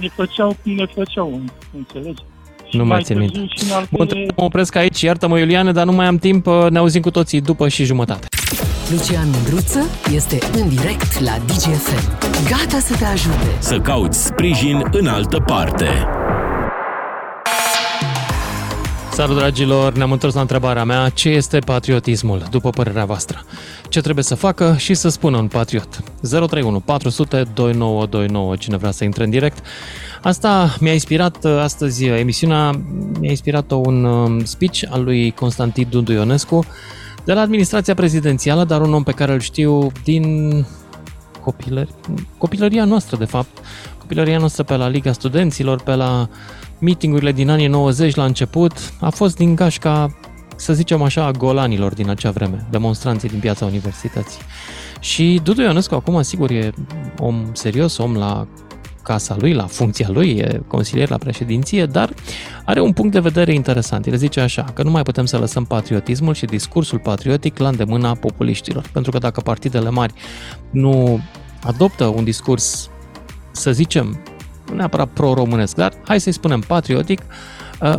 [0.00, 1.40] ne făceau cum ne făceau,
[1.76, 2.22] înțelegi?
[2.68, 3.54] Și Nu mai mai țin târziu minte.
[3.56, 4.04] și în Bun, altele...
[4.04, 7.00] trebuie să mă opresc aici, iartă-mă Iuliane, dar nu mai am timp, uh, ne auzim
[7.00, 8.26] cu toții după și jumătate.
[8.90, 9.80] Lucian Mândruță
[10.14, 12.18] este în direct la DGFM.
[12.48, 13.50] Gata să te ajute.
[13.58, 15.86] Să cauți sprijin în altă parte.
[19.16, 19.92] Salut, dragilor!
[19.92, 21.08] Ne-am întors la întrebarea mea.
[21.08, 23.44] Ce este patriotismul, după părerea voastră?
[23.88, 26.02] Ce trebuie să facă și să spună un patriot?
[26.22, 29.64] 031 400 2929, cine vrea să intre în direct.
[30.22, 32.70] Asta mi-a inspirat uh, astăzi uh, emisiunea,
[33.20, 36.64] mi-a inspirat un um, speech al lui Constantin Dundu Ionescu
[37.24, 40.66] de la administrația prezidențială, dar un om pe care îl știu din
[41.40, 41.90] copilări,
[42.38, 43.58] copilăria noastră, de fapt.
[43.98, 46.28] Copilăria noastră pe la Liga Studenților, pe la
[46.78, 50.16] meetingurile din anii 90 la început, a fost din gașca,
[50.56, 54.40] să zicem așa, a golanilor din acea vreme, demonstranții din piața universității.
[55.00, 56.72] Și Dudu Ionescu acum, sigur, e
[57.18, 58.46] om serios, om la
[59.02, 62.14] casa lui, la funcția lui, e consilier la președinție, dar
[62.64, 64.06] are un punct de vedere interesant.
[64.06, 68.14] El zice așa, că nu mai putem să lăsăm patriotismul și discursul patriotic la îndemâna
[68.14, 68.88] populiștilor.
[68.92, 70.12] Pentru că dacă partidele mari
[70.70, 71.20] nu
[71.62, 72.90] adoptă un discurs,
[73.50, 74.35] să zicem, nu
[74.74, 77.20] neapărat pro-românesc, dar hai să-i spunem patriotic,
[77.80, 77.96] uh,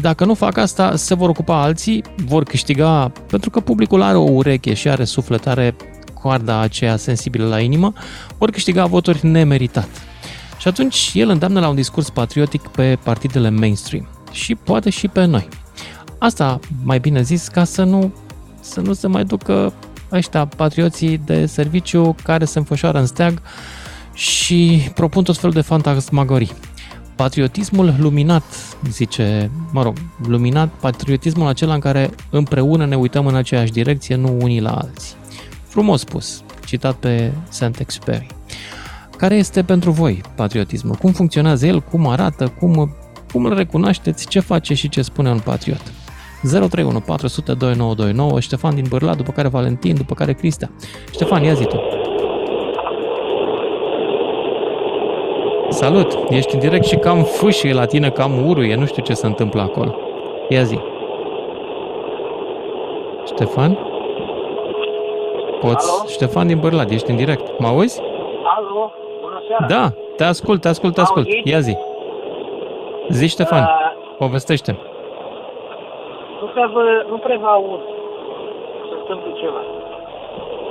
[0.00, 4.30] dacă nu fac asta, se vor ocupa alții, vor câștiga, pentru că publicul are o
[4.30, 5.76] ureche și are suflet, are
[6.20, 7.92] coarda aceea sensibilă la inimă,
[8.38, 9.88] vor câștiga voturi nemeritat.
[10.58, 15.24] Și atunci el îndeamnă la un discurs patriotic pe partidele mainstream și poate și pe
[15.24, 15.48] noi.
[16.18, 18.12] Asta, mai bine zis, ca să nu,
[18.60, 19.72] să nu se mai ducă
[20.12, 23.42] ăștia patrioții de serviciu care se înfășoară în steag
[24.18, 26.52] și propun tot felul de fantasmagorii.
[27.16, 28.42] Patriotismul luminat,
[28.90, 34.36] zice, mă rog, luminat, patriotismul acela în care împreună ne uităm în aceeași direcție, nu
[34.40, 35.14] unii la alții.
[35.66, 38.26] Frumos spus, citat pe Saint-Exupéry.
[39.16, 40.94] Care este pentru voi patriotismul?
[40.94, 41.80] Cum funcționează el?
[41.80, 42.48] Cum arată?
[42.48, 42.96] Cum,
[43.32, 44.26] cum îl recunoașteți?
[44.26, 45.92] Ce face și ce spune un patriot?
[46.42, 50.70] 031 400 2929 Ștefan din Bârla, după care Valentin, după care Cristea.
[51.12, 52.07] Ștefan, ia zi tu.
[55.68, 59.26] Salut, ești în direct și cam fâșie la tine, cam uruie, nu știu ce se
[59.26, 59.94] întâmplă acolo.
[60.48, 60.78] Ia zi.
[63.26, 63.78] Ștefan?
[65.60, 65.90] Poți?
[66.00, 66.08] Alo?
[66.08, 67.58] Ștefan din Bârlad, ești în direct.
[67.58, 68.00] Mă auzi?
[68.56, 69.66] Alo, bună seara.
[69.66, 71.26] Da, te ascult, te ascult, te ascult.
[71.26, 71.48] Auziți?
[71.50, 71.76] Ia zi.
[73.08, 74.78] Zi, Ștefan, Uh, povestește
[76.40, 77.80] nu, prea vă, nu prea vă aud.
[78.88, 79.62] Se întâmplă ceva.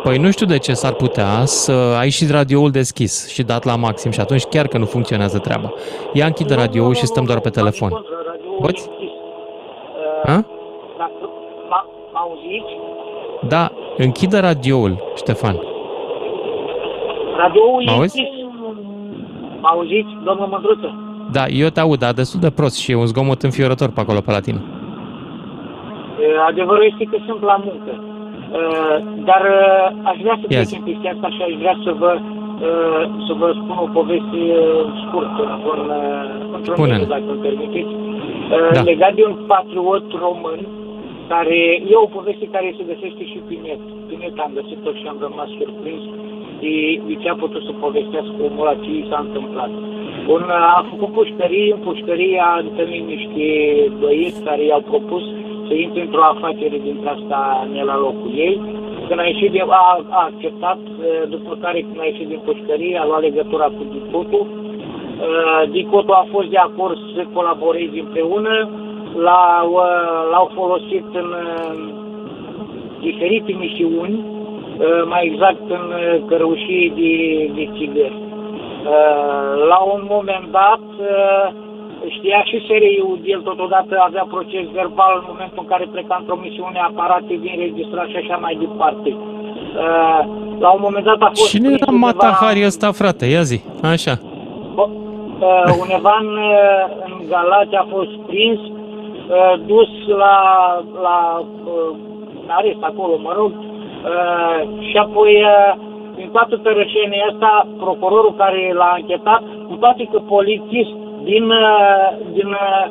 [0.03, 3.75] Păi nu știu de ce s-ar putea să ai și radioul deschis și dat la
[3.75, 5.73] maxim și atunci chiar că nu funcționează treaba.
[6.13, 7.89] Ia închide Nu, radioul nu, și nu, stăm nu, doar pe nu, telefon.
[7.89, 8.83] faci contră, radioul Poți?
[8.87, 9.09] e închis.
[9.09, 10.45] Uh, Ha?
[10.97, 11.11] da,
[11.71, 12.71] m- M-auziți?
[13.47, 15.55] Da, închide radioul, Ștefan.
[17.37, 18.19] Radioul e M-auzi?
[18.19, 18.35] închis.
[19.61, 20.93] M-auziți, domnul Mândruță?
[21.31, 24.19] Da, eu te aud, dar destul de prost și e un zgomot înfiorător pe acolo,
[24.19, 24.61] pe la tine.
[24.63, 28.01] Uh, Adevărul este că sunt la muncă.
[28.59, 28.95] Uh,
[29.29, 30.75] Dar uh, aș vrea să Ia trec zi.
[30.79, 32.11] în chestia asta și aș vrea să vă,
[32.67, 36.95] uh, să vă spun o poveste uh, scurtă, într-un, uh, într-un Spune-ne.
[36.97, 37.93] minut, dacă îmi permiteți.
[38.55, 38.81] Uh, Da.
[38.91, 40.59] Legat de un patriot român,
[41.33, 41.57] care
[41.91, 43.81] e o poveste care se găsește și pe net.
[44.07, 46.03] Pe net am găsit-o și am rămas surprins
[46.61, 46.73] de,
[47.07, 49.71] de ce a putut să povestească omul la ce i s-a întâmplat.
[50.35, 53.45] Un, uh, a făcut pușcărie, în pușcărie a întâlnit niște
[54.01, 55.23] băieți care i-au propus
[55.67, 58.61] să intre într-o afacere dintre asta ne la locul ei.
[59.07, 60.79] Când a ieșit de, a, a acceptat,
[61.29, 64.45] după care când a ieșit din pușcărie, a luat legătura cu Dicotul.
[65.71, 68.69] Dicotul a fost de acord să colaboreze împreună,
[69.15, 69.71] l-au,
[70.31, 71.35] l-au folosit în
[72.99, 74.25] diferite misiuni,
[75.05, 75.85] mai exact în
[76.27, 77.13] cărăușii de,
[77.55, 78.17] de țigări.
[79.67, 80.85] La un moment dat,
[82.09, 86.79] știa și SRI-ul, el totodată avea proces verbal în momentul în care pleca într-o misiune,
[86.79, 89.09] aparate din registrat și așa mai departe.
[89.09, 90.21] Uh,
[90.59, 91.49] la un moment dat a fost...
[91.49, 93.25] Cine era Matahari ăsta, frate?
[93.25, 93.59] Ia zi,
[93.93, 94.15] așa.
[94.75, 98.59] Uh, undeva în, uh, în Galați a fost prins,
[99.65, 100.37] dus la,
[101.01, 101.45] la
[102.47, 103.51] arest acolo, mă rog,
[104.89, 105.45] și apoi
[106.15, 110.95] din toată tărășenia asta, procurorul care l-a închetat, cu toate că polițist
[111.29, 112.85] din, uh, din, uh,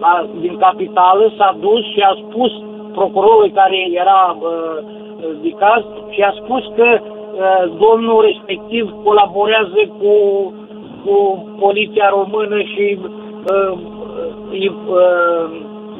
[0.00, 2.52] uh, din capitală s-a dus și a spus
[2.92, 4.36] procurorului care era
[5.42, 6.88] de caz și a spus că
[7.84, 10.12] domnul respectiv colaborează cu,
[11.04, 11.16] cu
[11.58, 12.98] poliția română și
[14.64, 14.70] e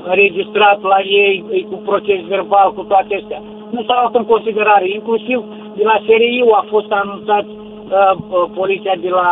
[0.05, 3.43] înregistrat la ei, e cu proces verbal, cu toate astea.
[3.71, 4.89] Nu s-a luat în considerare.
[4.89, 5.45] Inclusiv
[5.77, 7.47] de la SRI a fost anunțat
[7.91, 9.31] uh, poliția de la,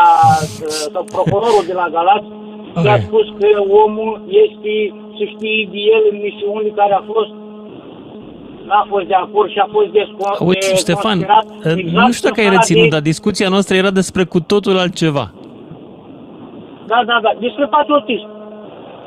[0.63, 2.29] uh, sau procurorul de la Galați
[2.75, 2.95] okay.
[2.95, 3.49] a spus că
[3.85, 4.13] omul
[4.45, 4.75] este,
[5.17, 7.33] să știe de el în misiunile care a fost
[8.69, 11.47] n-a fost de acord și a fost descon- Uite, de Ștefan, exact
[12.07, 12.89] nu știu dacă ai reținut, de...
[12.89, 15.31] dar discuția noastră era despre cu totul altceva.
[16.87, 18.29] Da, da, da, despre patriotism.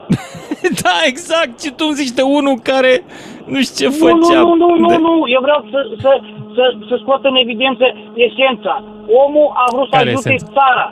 [0.84, 3.04] da, exact, și tu îmi zici de unul care
[3.46, 4.40] nu știu ce făcea.
[4.40, 4.96] Nu, nu, nu, de...
[4.96, 6.20] nu, nu, eu vreau să, să,
[6.58, 7.86] să, să scot în evidență
[8.28, 8.76] esența
[9.24, 10.43] omul a vrut să Care ajute sens?
[10.58, 10.88] țara.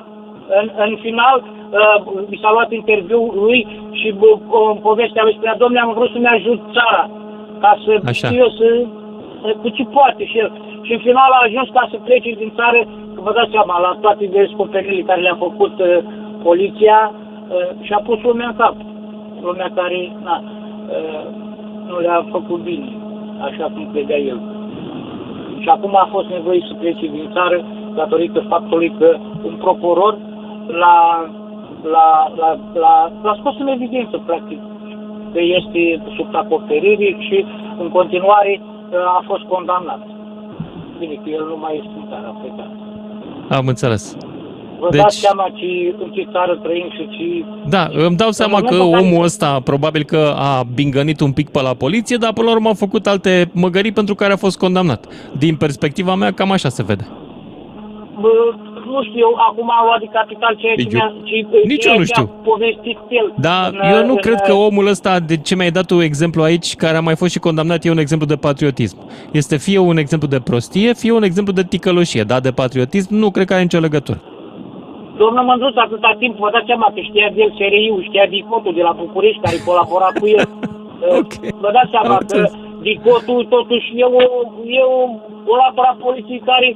[0.60, 1.97] În, în final, uh,
[2.30, 3.60] mi s-a luat interviul lui
[3.99, 4.30] și uh,
[4.89, 7.04] povestea lui spunea, domnule, am vrut să-mi ajut țara,
[7.63, 8.28] ca să Așa.
[8.28, 8.67] știu eu să,
[9.62, 10.51] cu ce poate și el.
[10.86, 12.80] Și în final a ajuns ca să plece din țară,
[13.13, 15.97] că vă dați seama, la toate descoperirile care le-a făcut uh,
[16.43, 18.75] poliția uh, și a pus lumea în cap.
[19.41, 20.36] Lumea care, na,
[20.95, 21.25] uh,
[21.88, 22.89] nu le-a făcut bine,
[23.47, 24.39] așa cum credea el.
[25.65, 30.17] Și acum a fost nevoie să plece din țară datorită faptului că un procuror
[30.67, 31.30] l-a,
[31.93, 34.60] l-a, l-a, l-a, l-a scos în evidență, practic,
[35.34, 37.45] că este sub acoperire și
[37.78, 38.62] în continuare
[39.17, 40.01] a fost condamnat.
[40.99, 42.71] Bine, că el nu mai este în țară, a plecat.
[43.58, 44.17] Am înțeles.
[44.80, 45.02] Vă deci...
[45.02, 47.46] dați seama ce, în ce țară trăim și ce...
[47.70, 51.74] Da, îmi dau seama că omul ăsta probabil că a bingănit un pic pe la
[51.74, 55.06] poliție, dar până la urmă a făcut alte măgării pentru care a fost condamnat.
[55.38, 57.08] Din perspectiva mea, cam așa se vede
[58.20, 58.34] bă,
[58.86, 62.06] nu știu, acum au luat de capital ceea ce, mi-a, ce, Nici ceea eu nu
[62.06, 62.30] știu.
[62.44, 63.34] povestit el.
[63.38, 66.44] Da, în, eu nu în, cred că omul ăsta, de ce mi-ai dat tu exemplu
[66.44, 68.98] aici, care a mai fost și condamnat, e un exemplu de patriotism.
[69.32, 73.32] Este fie un exemplu de prostie, fie un exemplu de ticăloșie, dar de patriotism nu
[73.32, 74.22] cred că are nicio legătură.
[75.21, 78.82] Domnul Mândruț, atâta timp vă dați seama că știa de el SRI-ul, știa Dicotul de
[78.82, 80.45] la București, care colabora cu el.
[81.19, 81.49] okay.
[81.63, 82.39] Vă dați seama că
[82.88, 84.21] Dicotul totuși e o,
[84.80, 85.01] e o,
[85.51, 86.67] o laborat poliției care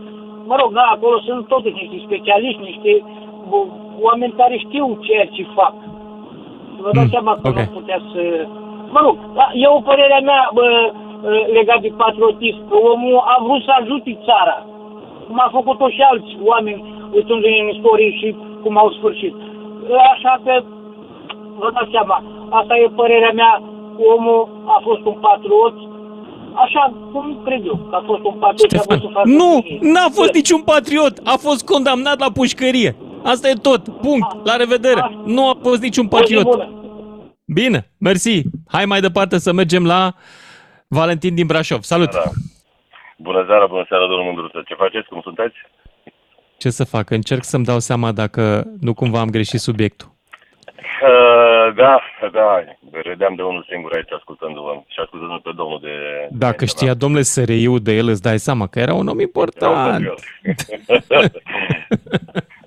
[0.50, 2.92] mă rog, da, acolo sunt totuși niște specialiști, niște
[4.08, 5.74] oameni care știu ceea ce fac.
[6.84, 7.64] Vă dați mm, seama că okay.
[7.64, 8.22] nu putea să...
[8.96, 10.68] Mă rog, da, e o părere mea bă,
[11.58, 14.58] legat de patriotism, că omul a vrut să ajute țara,
[15.28, 16.84] cum a făcut-o și alți oameni
[17.18, 19.36] uitând în istorie și cum au sfârșit.
[20.14, 20.64] Așa că,
[21.60, 23.54] vă dați seama, asta e părerea mea,
[24.16, 24.42] omul
[24.76, 25.76] a fost un patriot,
[26.66, 29.52] așa cum cred eu, că a fost un patriot Ștefan, a fost Nu,
[29.94, 32.96] n-a fost niciun patriot, a fost condamnat la pușcărie.
[33.24, 35.02] Asta e tot, punct, a, la revedere.
[35.02, 36.48] A, nu a fost niciun patriot.
[37.46, 38.42] Bine, mersi.
[38.68, 40.14] Hai mai departe să mergem la
[40.88, 41.82] Valentin din Brașov.
[41.82, 42.12] Salut!
[42.12, 42.24] Da.
[43.18, 44.64] Bună seara, bună seara, domnul Mândruță.
[44.68, 45.08] Ce faceți?
[45.08, 45.56] Cum sunteți?
[46.60, 47.10] Ce să fac?
[47.10, 50.08] Încerc să-mi dau seama dacă nu cumva am greșit subiectul.
[51.04, 56.28] Uh, da, da, râdeam de unul singur aici ascultându-vă și ascultându pe domnul de...
[56.30, 60.04] Dacă de știa domnule SRI de el, îți dai seama că era un om important.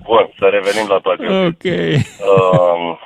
[0.08, 1.26] Bun, să revenim la toate.
[1.50, 1.64] Ok.
[1.64, 2.98] Uh,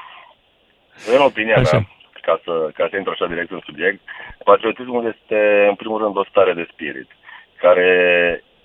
[1.14, 1.76] în opinia așa.
[1.76, 1.88] mea,
[2.22, 4.00] ca să, ca să intru așa direct în subiect,
[4.44, 7.08] patriotismul este în primul rând o stare de spirit
[7.56, 7.90] care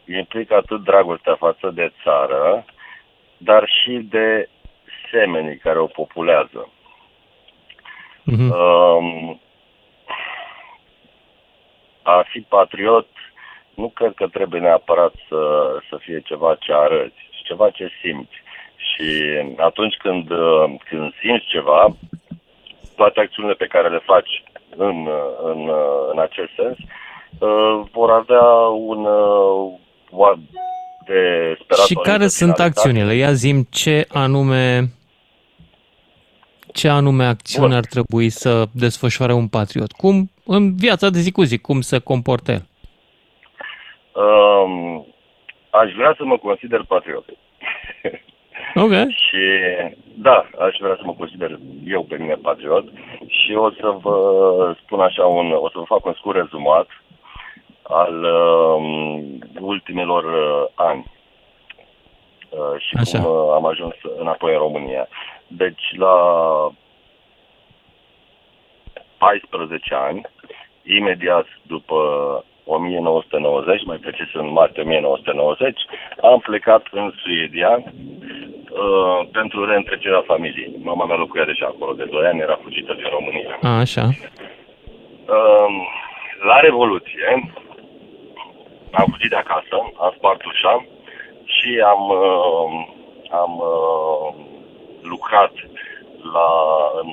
[0.05, 2.65] implică atât dragostea față de țară,
[3.37, 4.49] dar și de
[5.11, 6.69] semenii care o populează.
[8.31, 8.49] Uh-huh.
[8.49, 9.39] Um,
[12.01, 13.07] a fi patriot
[13.73, 15.41] nu cred că trebuie neapărat să,
[15.89, 18.35] să fie ceva ce arăți, ci ceva ce simți.
[18.75, 19.07] Și
[19.57, 20.27] atunci când,
[20.89, 21.95] când simți ceva,
[22.95, 24.43] toate acțiunile pe care le faci
[24.75, 25.07] în,
[25.43, 25.69] în,
[26.11, 29.79] în acest sens, uh, vor avea un uh,
[31.05, 31.85] de sperat.
[31.85, 33.13] Și care sunt acțiunile?
[33.13, 34.91] Ia zim ce anume
[36.73, 37.77] ce anume acțiune Bun.
[37.77, 39.91] ar trebui să desfășoare un patriot?
[39.91, 42.65] Cum, în viața de zi cu zi, cum se comportă el?
[44.23, 45.05] Um,
[45.69, 47.25] aș vrea să mă consider patriot.
[48.75, 48.91] Ok.
[49.25, 49.43] și
[50.13, 52.85] da, aș vrea să mă consider eu pe mine patriot
[53.27, 56.87] și o să vă spun așa un, o să vă fac un scurt rezumat
[57.83, 58.83] al uh,
[59.59, 61.05] ultimilor uh, ani
[62.49, 63.21] uh, și așa.
[63.21, 65.07] cum uh, am ajuns înapoi în România.
[65.47, 66.15] Deci la
[69.17, 70.21] 14 ani,
[70.83, 71.95] imediat după
[72.65, 75.79] 1990, mai precis în martie 1990,
[76.21, 80.75] am plecat în Suedia uh, pentru reîntrecerea familiei.
[80.83, 83.59] Mama mea locuia deja acolo de 2 ani, era fugită din România.
[83.61, 84.05] A, așa.
[84.05, 85.69] Uh,
[86.43, 87.51] la Revoluție
[88.91, 90.85] am fugit de acasă, am spart ușa
[91.43, 92.69] și am, uh,
[93.41, 94.27] am uh,
[95.01, 95.53] lucrat
[96.33, 96.49] la,
[97.01, 97.09] în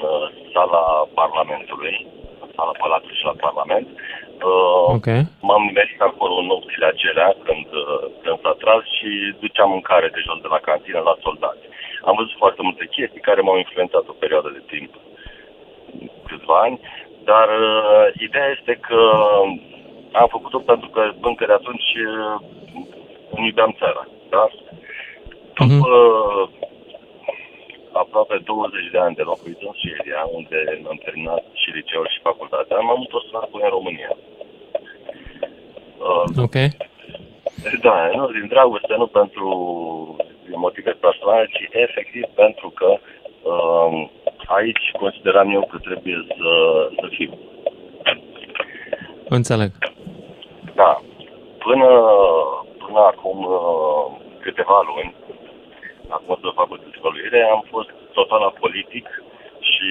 [0.52, 2.06] sala Parlamentului,
[2.42, 3.88] în sala Palatului și la Parlament,
[4.44, 5.22] Uh, okay.
[5.40, 9.10] M-am nimerit acolo în nopțile acelea când, uh, când s-a tras și
[9.40, 11.64] duceam mâncare de jos de la cantină la soldați.
[12.08, 14.90] Am văzut foarte multe chestii care m-au influențat o perioadă de timp,
[16.28, 16.80] câțiva ani,
[17.30, 19.00] dar uh, ideea este că
[20.12, 22.40] am făcut-o pentru că încă de atunci uh,
[23.30, 24.08] îmi iubeam țara.
[24.30, 24.44] Da?
[25.54, 26.48] După uh-huh.
[27.92, 32.78] aproape 20 de ani de locuit în Suedia, unde am terminat și liceul și facultatea,
[32.78, 34.12] m-am întors înapoi în România.
[36.08, 36.56] Uh, ok.
[37.80, 39.46] Da, nu din dragoste, nu pentru
[40.54, 42.98] motive personale, ci efectiv pentru că
[43.42, 44.08] uh,
[44.46, 46.50] aici consideram eu că trebuie să,
[47.00, 47.38] să fiu.
[49.28, 49.70] Înțeleg.
[50.80, 50.92] Da.
[51.66, 51.88] Până,
[52.82, 54.06] până acum uh,
[54.40, 55.14] câteva luni,
[56.08, 59.06] acum să fac o dezvăluire, am fost total apolitic
[59.70, 59.90] și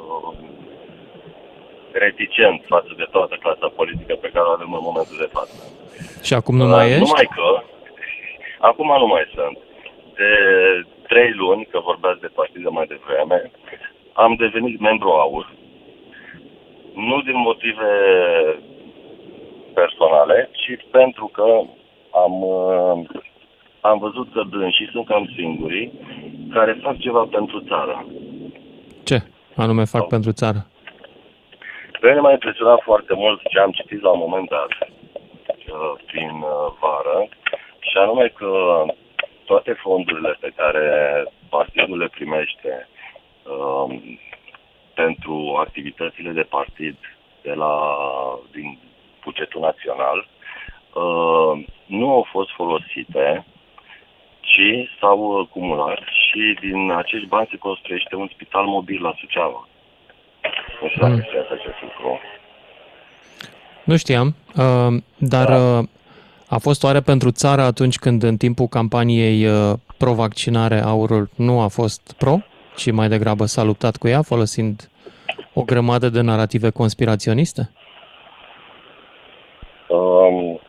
[0.00, 0.32] uh,
[1.92, 5.56] reticent față de toată clasa politică pe care o avem în momentul de față.
[6.22, 7.04] Și acum nu mai uh, ești?
[7.04, 7.46] Numai că,
[8.70, 9.58] acum nu mai sunt.
[10.18, 10.30] De
[11.08, 13.50] trei luni, că vorbeați de partidă mai devreme,
[14.12, 15.46] am devenit membru AUR.
[16.94, 17.90] Nu din motive
[19.80, 21.46] personale, ci pentru că
[22.24, 22.98] am, uh,
[23.80, 25.92] am văzut că și sunt cam singurii
[26.52, 28.06] care fac ceva pentru țară.
[29.04, 29.22] Ce
[29.56, 30.14] anume fac Sau.
[30.14, 30.60] pentru țară?
[32.00, 36.30] Pe mine m-a impresionat foarte mult ce am citit la un moment dat uh, prin
[36.30, 37.28] uh, vară
[37.78, 38.50] și anume că
[39.44, 40.86] toate fondurile pe care
[41.48, 42.88] partidul le primește
[43.42, 44.18] um,
[44.94, 46.96] pentru activitățile de partid
[47.42, 47.74] de la,
[48.52, 48.78] din
[49.28, 50.18] bugetul național
[51.02, 51.52] uh,
[51.86, 53.46] nu au fost folosite,
[54.40, 59.68] ci s-au acumulat și din acești bani se construiește un spital mobil la Suceava.
[60.80, 61.26] Nu știu dacă mm.
[61.28, 62.20] știați acest lucru.
[63.84, 65.02] Nu știam, uh,
[65.34, 65.78] dar da.
[65.78, 65.84] Uh,
[66.48, 69.46] a fost oare pentru țară atunci când în timpul campaniei
[69.96, 72.36] pro-vaccinare aurul nu a fost pro,
[72.76, 74.90] ci mai degrabă s-a luptat cu ea folosind
[75.52, 77.70] o grămadă de narrative conspiraționiste?
[79.88, 80.60] Um,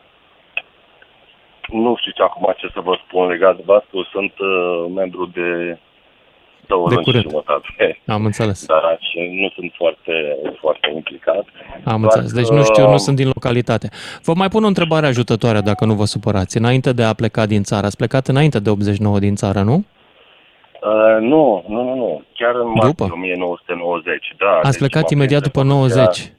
[1.68, 4.04] nu știu ce acum ce să vă spun legat de Bascu.
[4.12, 5.78] Sunt uh, membru de
[6.68, 7.24] două de luni curând.
[7.24, 8.02] și jumătate.
[8.08, 8.66] Am înțeles.
[8.66, 10.14] Dar și nu sunt foarte,
[10.60, 11.46] foarte implicat.
[11.84, 12.34] Am înțeles.
[12.34, 13.90] Deci nu știu, nu sunt din localitate.
[14.24, 16.58] Vă mai pun o întrebare ajutătoare, dacă nu vă supărați.
[16.58, 19.76] Înainte de a pleca din țară, ați plecat înainte de 89 din țară, nu?
[19.76, 22.24] Uh, nu, nu, nu, nu.
[22.34, 24.36] Chiar în martie 1990.
[24.38, 26.34] Da, Ați deci plecat imediat după 90.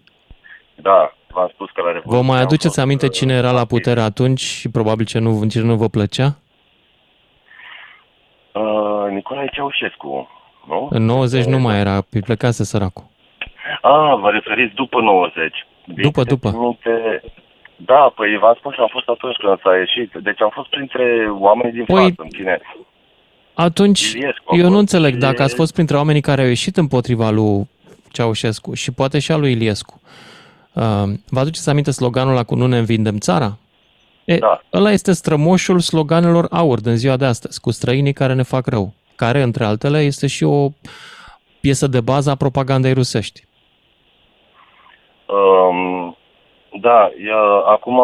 [0.75, 2.17] Da, v-am spus că la Revoluție...
[2.17, 5.61] Vă mai aduceți aminte uh, cine era la putere atunci și probabil ce nu, ce
[5.61, 6.37] nu vă plăcea?
[8.53, 10.29] Uh, Nicolae Ceaușescu,
[10.67, 10.89] nu?
[10.91, 13.05] În 90 nu mai era, plecase săracul.
[13.83, 15.67] Ah, vă referiți după 90.
[15.85, 16.51] După, după.
[16.51, 17.23] Minte...
[17.85, 20.13] Da, păi v-am spus și am fost atunci când s-a ieșit.
[20.13, 22.61] Deci am fost printre oamenii din păi, față, în fine.
[23.55, 27.69] Atunci, Iliescu, eu nu înțeleg dacă ați fost printre oamenii care au ieșit împotriva lui
[28.13, 30.01] Ceaușescu și poate și a lui Iliescu.
[30.75, 33.59] Uh, vă aduceți aminte sloganul ăla cu nu ne învindem țara?
[34.25, 34.61] E, da.
[34.73, 38.93] Ăla este strămoșul sloganelor aur din ziua de astăzi, cu străinii care ne fac rău,
[39.17, 40.69] care, între altele, este și o
[41.61, 43.45] piesă de bază a propagandei rusești.
[45.27, 46.17] Um,
[46.81, 47.97] da, eu, acum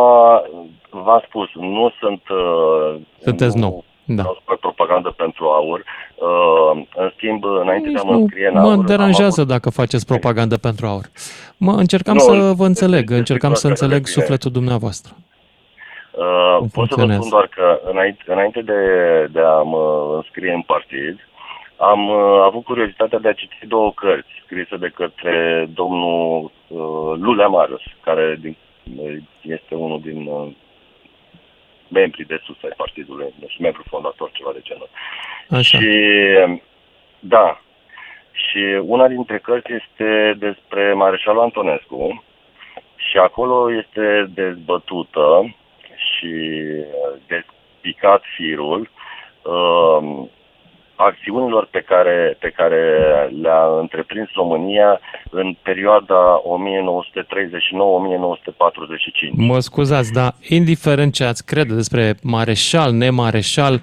[0.90, 2.22] v-am spus, nu sunt...
[2.28, 3.84] Uh, Sunteți nu, nou.
[4.08, 4.22] Da.
[4.22, 5.84] Vreau să fac propagandă pentru aur.
[6.14, 8.72] Uh, în schimb, înainte de a mă nu înscrie în mă aur...
[8.72, 11.04] am deranjează avut- dacă faceți propagandă pentru aur.
[11.56, 14.22] Mă încercam Nu, să vă este- înțeleg, este încercam să situația înțeleg de bine.
[14.22, 15.12] sufletul dumneavoastră.
[16.10, 17.20] Uh, Cum pot să vă funcționează?
[17.20, 18.80] spun doar că înainte, înainte de,
[19.32, 21.16] de a mă înscrie în partid,
[21.76, 27.46] am uh, avut curiozitatea de a citi două cărți scrise de către domnul uh, Lulea
[27.46, 28.56] Marius, care din,
[29.40, 30.28] este unul din
[31.96, 34.88] uh, membrii de sus ai partidului, nu știu, membru fondator, ceva de genul.
[35.50, 35.78] Așa.
[35.78, 35.88] Și
[37.18, 37.60] da,
[38.32, 42.24] și una dintre cărți este despre Mareșalul Antonescu
[42.96, 45.54] și acolo este dezbătută
[46.06, 46.32] și
[46.80, 48.90] uh, despicat firul
[49.42, 50.28] uh,
[50.96, 52.80] acțiunilor pe care, pe care
[53.42, 56.48] le-a întreprins România în perioada 1939-1945.
[59.32, 63.80] Mă scuzați, dar indiferent ce ați crede despre mareșal, nemareșal,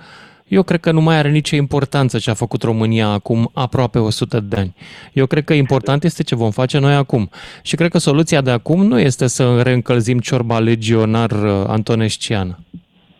[0.47, 4.39] eu cred că nu mai are nicio importanță ce a făcut România acum aproape 100
[4.39, 4.75] de ani.
[5.13, 7.29] Eu cred că important este ce vom face noi acum.
[7.63, 12.57] Și cred că soluția de acum nu este să reîncălzim ciorba legionar uh, antonesciană.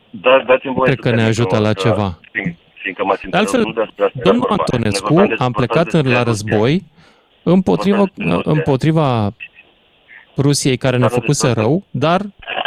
[0.10, 2.20] Da, dați-mi voie Cred să că ne termin, ajută la că- ceva.
[2.32, 4.64] fiind- Fiindcă m-ați De altfel, întrerupt, nu despre asta era domnul vorba.
[4.68, 6.24] Ne Antonescu vorbeam despre- a plecat despre la Rusia.
[6.24, 6.84] război
[7.44, 8.52] împotriva, Vorbeam despre Rusia.
[8.52, 9.34] împotriva
[10.38, 11.72] Rusiei care ne-a Dar nu făcuse despre asta.
[11.72, 12.22] rău, dar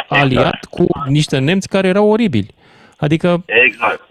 [0.09, 2.53] aliat cu niște nemți care erau oribili.
[2.97, 4.01] Adică Exact.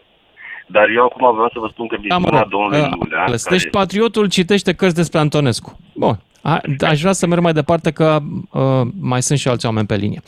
[0.69, 3.23] Dar eu acum vreau să vă spun că Da, mă viziunea rog, domnului uh, Lulea...
[3.25, 3.43] ales.
[3.43, 5.79] care- Deci patriotul citește cărți despre Antonescu.
[5.95, 6.21] Bun.
[6.43, 8.19] A, aș vrea să merg mai departe că
[8.53, 8.63] uh,
[9.01, 10.21] mai sunt și alți oameni pe linie.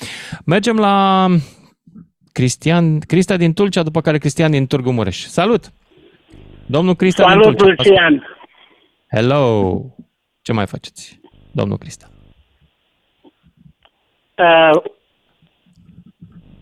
[0.45, 1.27] Mergem la
[2.33, 5.17] Cristian, Cristia din Tulcea, după care Cristian din Târgu Mureș.
[5.17, 5.73] Salut!
[6.67, 7.75] Domnul Cristian din Salut, Tulcea.
[7.77, 8.27] Lucian.
[9.11, 9.81] Hello!
[10.43, 11.21] Ce mai faceți,
[11.53, 12.11] domnul Cristian?
[14.35, 14.83] Uh,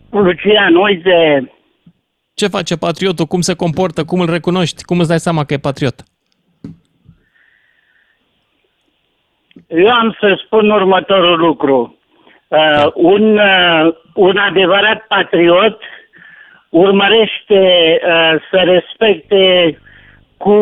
[0.09, 1.51] Lucian, uite,
[2.33, 3.25] Ce face patriotul?
[3.25, 4.05] Cum se comportă?
[4.05, 4.83] Cum îl recunoști?
[4.83, 6.03] Cum îți dai seama că e patriot?
[9.67, 11.96] eu am să spun următorul lucru.
[12.47, 15.79] Uh, un, uh, un adevărat patriot
[16.69, 19.77] urmărește uh, să respecte
[20.37, 20.57] cu,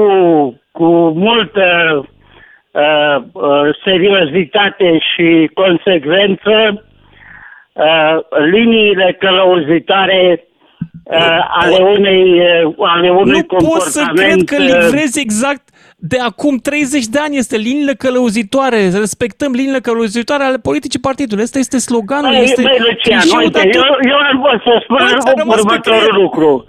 [0.72, 1.66] cu multă
[2.72, 6.84] uh, uh, seriozitate și consecvență
[7.74, 8.18] uh,
[8.52, 10.48] liniile călăuzitoare
[11.04, 15.65] uh, ale unei uh, ale unui nu pot să cred comportament că uh, livrezi exact
[16.12, 17.38] de acum 30 de ani.
[17.38, 18.80] Este liniile călăuzitoare.
[18.90, 21.44] Respectăm liniile călăuzitoare ale politicii partidului.
[21.44, 22.32] Asta este sloganul.
[22.32, 25.20] Băi, este băi, Lucian, clișeul, uite, dar tu- eu, eu am pot să spun Băi,
[25.20, 26.02] ți-a rămas pe creier.
[26.02, 26.66] următorul lucru.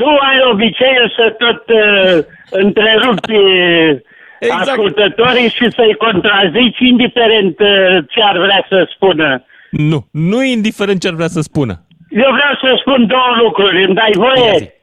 [0.00, 2.24] Tu ai obiceiul să tot uh,
[2.62, 3.98] întrerupi uh,
[4.40, 4.68] Exact.
[4.68, 7.68] ascultătorii și să-i contrazici indiferent uh,
[8.12, 9.44] ce ar vrea să spună.
[9.70, 11.74] Nu, nu e indiferent ce ar vrea să spună.
[12.24, 13.84] Eu vreau să spun două lucruri.
[13.84, 14.18] Îmi dai Ia zi.
[14.26, 14.74] voie?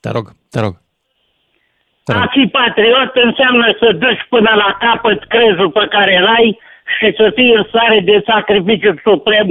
[0.00, 0.74] Te rog, te rog.
[2.06, 2.30] Te A rog.
[2.34, 6.48] fi patriot înseamnă să duci până la capăt crezul pe care îl ai
[6.96, 9.46] și să fii în stare de sacrificiu suprem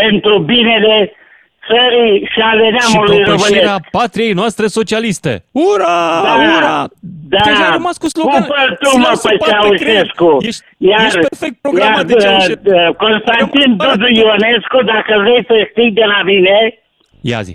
[0.00, 0.96] pentru binele
[1.68, 3.90] țării și ale Și neamului propășirea românesc.
[4.00, 5.32] patriei noastre socialiste.
[5.52, 5.96] Ura!
[6.28, 6.76] Da, ura!
[7.34, 7.40] da.
[7.48, 8.32] Deja ai rămas cu slogan.
[8.44, 10.30] Cumpăr tu, mă, pe Ceaușescu.
[10.48, 12.62] Ești, Iar, ești perfect programat iar, de Ceaușescu.
[12.64, 16.56] uh, uh, Constantin Dudu Ionescu, dacă vrei să știi de la mine,
[17.20, 17.54] Ia zi.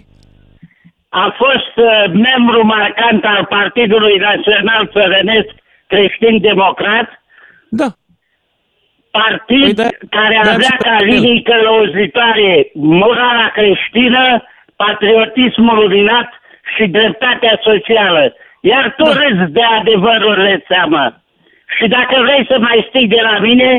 [1.15, 5.49] A fost uh, membru marcant al Partidului Național Țărănesc
[5.87, 7.07] Creștin-Democrat,
[7.69, 7.87] Da.
[9.11, 11.09] partid Păi de- care de-aia am avea și ca pe el.
[11.09, 14.43] linii călăuzitoare morala creștină,
[14.75, 16.29] patriotismul luminat
[16.75, 18.35] și dreptatea socială.
[18.61, 19.11] Iar tu Da.
[19.19, 21.03] râzi de adevărurile seamă.
[21.77, 23.69] Și dacă vrei să mai știi de la mine,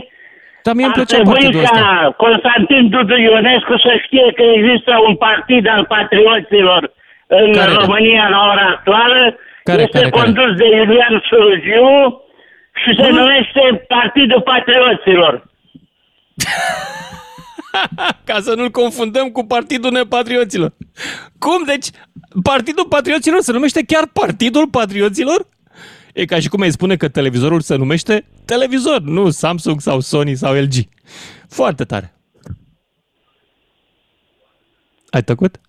[0.66, 2.14] Dar mie îmi ar plăcea trebui partidul ca ăsta.
[2.24, 6.92] Constantin Dudu Ionescu să știe că există un partid al patrioților
[7.26, 7.78] în Care, da?
[7.78, 9.36] România la ora actuală.
[9.64, 10.22] Care, este care, care?
[10.22, 11.88] condus de Iulian Surugiu
[12.82, 13.16] și se Bă.
[13.18, 15.32] numește Partidul Patrioților.
[18.28, 20.72] Ca să nu-l confundăm cu Partidul Nepatrioților.
[21.38, 21.64] Cum?
[21.66, 21.86] Deci,
[22.42, 25.46] Partidul Patrioților se numește chiar Partidul Patrioților?
[26.12, 30.34] E ca și cum ai spune că televizorul se numește televizor, nu Samsung sau Sony
[30.34, 30.72] sau LG.
[31.48, 32.14] Foarte tare.
[35.10, 35.60] Ai tăcut?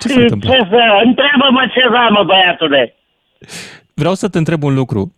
[0.00, 0.50] Ce se întâmplă?
[0.50, 0.80] Ce să...
[1.04, 2.94] Întreabă-mă ceva, mă, băiatule.
[3.94, 5.14] Vreau să te întreb un lucru.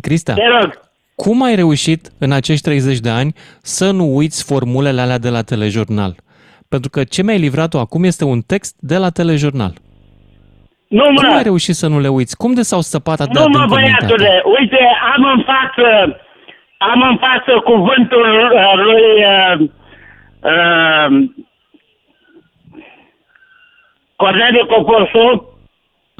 [0.00, 0.70] Cristea, Te rog.
[1.14, 5.42] cum ai reușit în acești 30 de ani să nu uiți formulele alea de la
[5.42, 6.14] telejurnal?
[6.68, 9.72] Pentru că ce mi-ai livrat tu acum este un text de la telejurnal.
[10.88, 12.36] Nu, Cum ai mă, reușit să nu le uiți?
[12.36, 14.06] Cum de s-au săpat atât de nu, mă, adânc în mintea ta?
[14.06, 14.42] băiatule.
[14.58, 14.78] Uite,
[15.16, 15.86] am în față,
[16.78, 19.68] am în față cuvântul uh, lui uh,
[20.50, 21.28] uh,
[24.22, 25.26] Corneliu Coposu,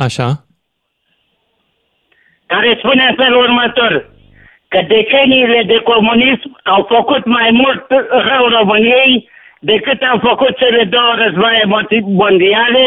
[0.06, 0.28] Așa?
[2.46, 3.92] care spune în felul următor
[4.72, 7.82] că deceniile de comunism au făcut mai mult
[8.30, 9.28] rău României
[9.60, 12.84] decât au făcut cele două războaie moti- mondiale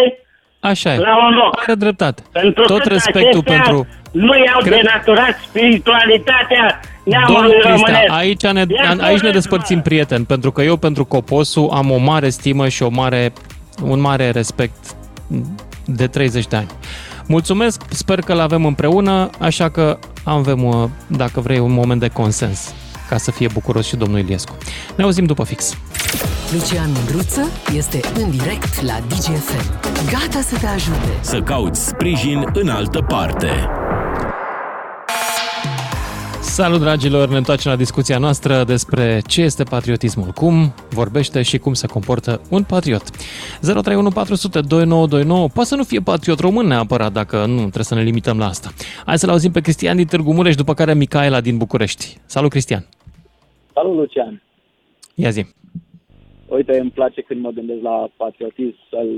[0.59, 0.97] Așa e.
[0.97, 1.51] la un loc.
[1.61, 2.21] Are dreptate.
[2.31, 3.87] Pentru Tot că respectul acestea pentru...
[4.11, 8.11] Nu i-au Cred- denaturat spiritualitatea Domnul neamului Cristian, românesc.
[8.21, 9.29] aici ne, Ia aici ne spuneți-mă.
[9.31, 13.33] despărțim prieteni, pentru că eu pentru Coposu am o mare stimă și o mare,
[13.83, 14.75] un mare respect
[15.85, 16.67] de 30 de ani.
[17.27, 22.73] Mulțumesc, sper că l-avem împreună, așa că avem, uh, dacă vrei, un moment de consens
[23.09, 24.57] ca să fie bucuros și domnul Iliescu.
[24.95, 25.77] Ne auzim după fix.
[26.53, 29.79] Lucian Mândruță este în direct la DGFM.
[30.11, 31.17] Gata să te ajute.
[31.21, 33.49] Să cauți sprijin în altă parte.
[36.59, 37.29] Salut, dragilor!
[37.29, 40.55] Ne întoarcem la discuția noastră despre ce este patriotismul, cum
[40.99, 43.05] vorbește și cum se comportă un patriot.
[43.61, 48.01] 031 400 2929 poate să nu fie patriot român neapărat, dacă nu, trebuie să ne
[48.01, 48.69] limităm la asta.
[49.05, 52.17] Hai să-l auzim pe Cristian din Târgu Mureș, după care Micaela din București.
[52.25, 52.83] Salut, Cristian!
[53.73, 54.41] Salut, Lucian!
[55.15, 55.45] Ia zi!
[56.45, 59.11] Uite, îmi place când mă gândesc la patriotism să-l,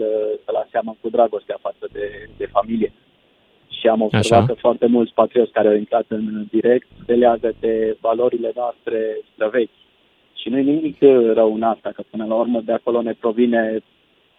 [0.45, 2.93] să-l aseamăn cu dragostea față de, de familie.
[3.85, 4.45] Și am observat Așa.
[4.45, 9.79] că foarte mulți patrioți care au intrat în direct se leagă de valorile noastre străvechi.
[10.33, 11.01] Și nu e nimic
[11.33, 13.83] rău în asta, că până la urmă de acolo ne provine,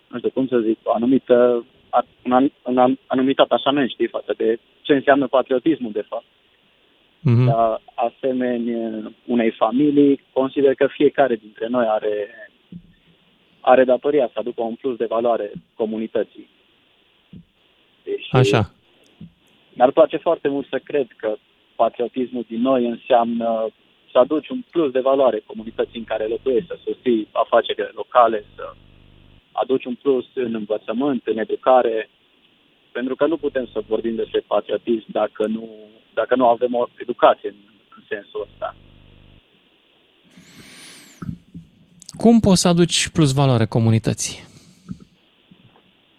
[0.08, 1.64] nu știu cum să zic, o anumită,
[2.24, 6.24] un, an- un an- anumit atașament, știi, față de ce înseamnă patriotismul, de fapt.
[7.20, 7.44] Mhm.
[7.46, 12.28] Dar asemenea unei familii, consider că fiecare dintre noi are,
[13.60, 16.48] are datoria să aducă un plus de valoare comunității.
[18.02, 18.70] Deci, Așa.
[19.76, 21.36] Mi-ar place foarte mult să cred că
[21.74, 23.68] patriotismul din noi înseamnă
[24.12, 28.72] să aduci un plus de valoare comunității în care locuiești, să susții afacerile locale, să
[29.52, 32.10] aduci un plus în învățământ, în educare,
[32.92, 35.68] pentru că nu putem să vorbim despre patriotism dacă nu,
[36.14, 37.56] dacă nu avem o educație în,
[37.96, 38.76] în sensul ăsta.
[42.16, 44.44] Cum poți să aduci plus valoare comunității?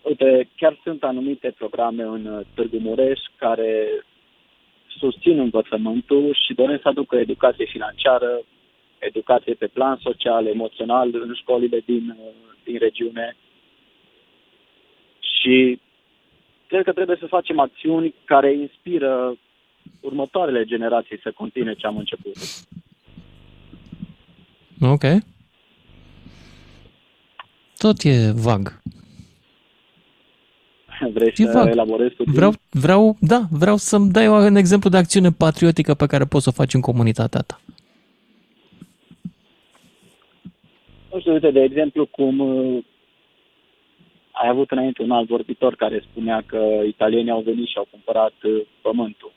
[0.08, 3.88] Uite, chiar sunt anumite programe în uh, Târgu Mureș care
[5.00, 8.42] susțin învățământul și doresc să aducă educație financiară,
[8.98, 12.34] educație pe plan social, emoțional în școlile din, uh,
[12.64, 13.36] din regiune.
[15.20, 15.80] Și
[16.68, 19.38] cred că trebuie să facem acțiuni care inspiră
[20.02, 22.36] următoarele generații să continue ce am început.
[24.82, 25.04] Ok.
[27.78, 28.82] Tot e vag.
[31.16, 31.68] Vrei E să vag.
[31.68, 32.34] elaborezi puțin?
[32.34, 36.50] Vreau, vreau, da, vreau să-mi dai un exemplu de acțiune patriotică pe care poți să
[36.50, 37.60] o faci în comunitatea ta.
[41.12, 42.84] Nu știu, uite, de exemplu, cum uh,
[44.32, 48.34] ai avut înainte un alt vorbitor care spunea că italienii au venit și au cumpărat
[48.44, 49.32] uh, pământul.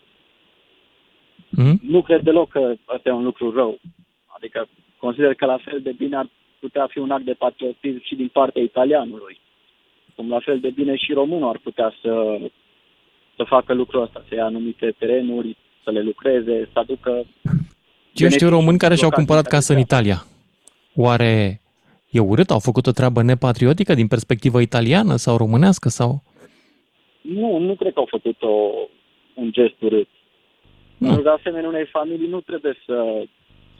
[1.48, 1.80] Mhm.
[1.82, 3.78] Nu cred deloc că ăsta e un lucru rău.
[4.26, 6.28] Adică consider că la fel de bine ar
[6.60, 9.40] putea fi un act de patriotism și din partea italianului.
[10.16, 12.38] Cum la fel de bine și românul ar putea să,
[13.36, 17.24] să facă lucrul ăsta, să ia anumite terenuri, să le lucreze, să aducă...
[18.14, 20.24] Eu știu români care și-au locații cumpărat care casă în Italia.
[20.94, 21.60] Oare
[22.10, 22.50] e urât?
[22.50, 25.88] Au făcut o treabă nepatriotică din perspectivă italiană sau românească?
[25.88, 26.22] sau?
[27.20, 28.54] Nu, nu cred că au făcut o,
[29.34, 30.08] un gest urât.
[30.98, 31.06] Nu.
[31.06, 33.24] Pentru că asemenea unei familii nu trebuie să,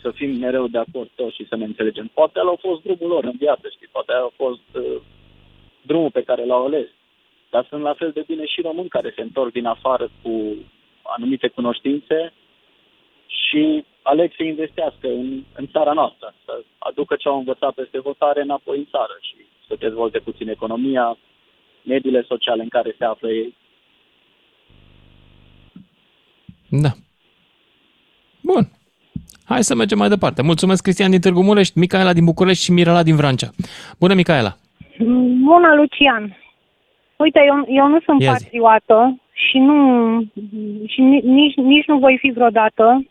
[0.03, 2.11] să fim mereu de acord toți și să ne înțelegem.
[2.15, 3.89] Poate ăla a fost drumul lor în viață, știi?
[3.93, 5.01] Poate ăla a fost uh,
[5.83, 6.87] drumul pe care l-au ales.
[7.51, 10.55] Dar sunt la fel de bine și români care se întorc din afară cu
[11.03, 12.33] anumite cunoștințe
[13.27, 18.43] și aleg să investească în, în țara noastră, să aducă ce au învățat peste votare
[18.43, 19.37] înapoi în țară și
[19.69, 21.19] să dezvolte puțin economia,
[21.83, 23.55] mediile sociale în care se află ei.
[26.69, 26.91] Da.
[28.41, 28.71] Bun.
[29.45, 30.43] Hai să mergem mai departe.
[30.43, 33.51] Mulțumesc, Cristian din Târgu Mureș, Micaela din București și Mirela din Vrancea.
[33.99, 34.60] Bună, Micaela!
[35.45, 36.37] Bună, Lucian!
[37.17, 38.45] Uite, eu, eu nu sunt Ia zi.
[38.45, 39.77] patriotă și nu
[40.87, 43.05] și ni- nici, nici nu voi fi vreodată.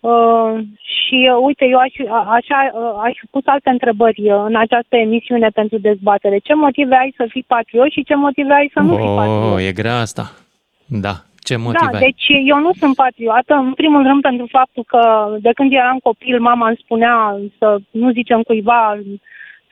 [0.00, 4.42] Uh, și uh, uite, eu aș, a- așa, uh, aș fi pus alte întrebări uh,
[4.46, 6.38] în această emisiune pentru dezbatere.
[6.38, 9.52] Ce motive ai să fii patriot și ce motive ai să nu fii patriot?
[9.52, 10.32] Oh, e grea asta.
[10.86, 11.12] Da.
[11.38, 12.04] Ce motive Da, ai?
[12.04, 16.40] deci eu nu sunt patriotă, în primul rând pentru faptul că de când eram copil,
[16.40, 18.98] mama îmi spunea să nu zicem cuiva,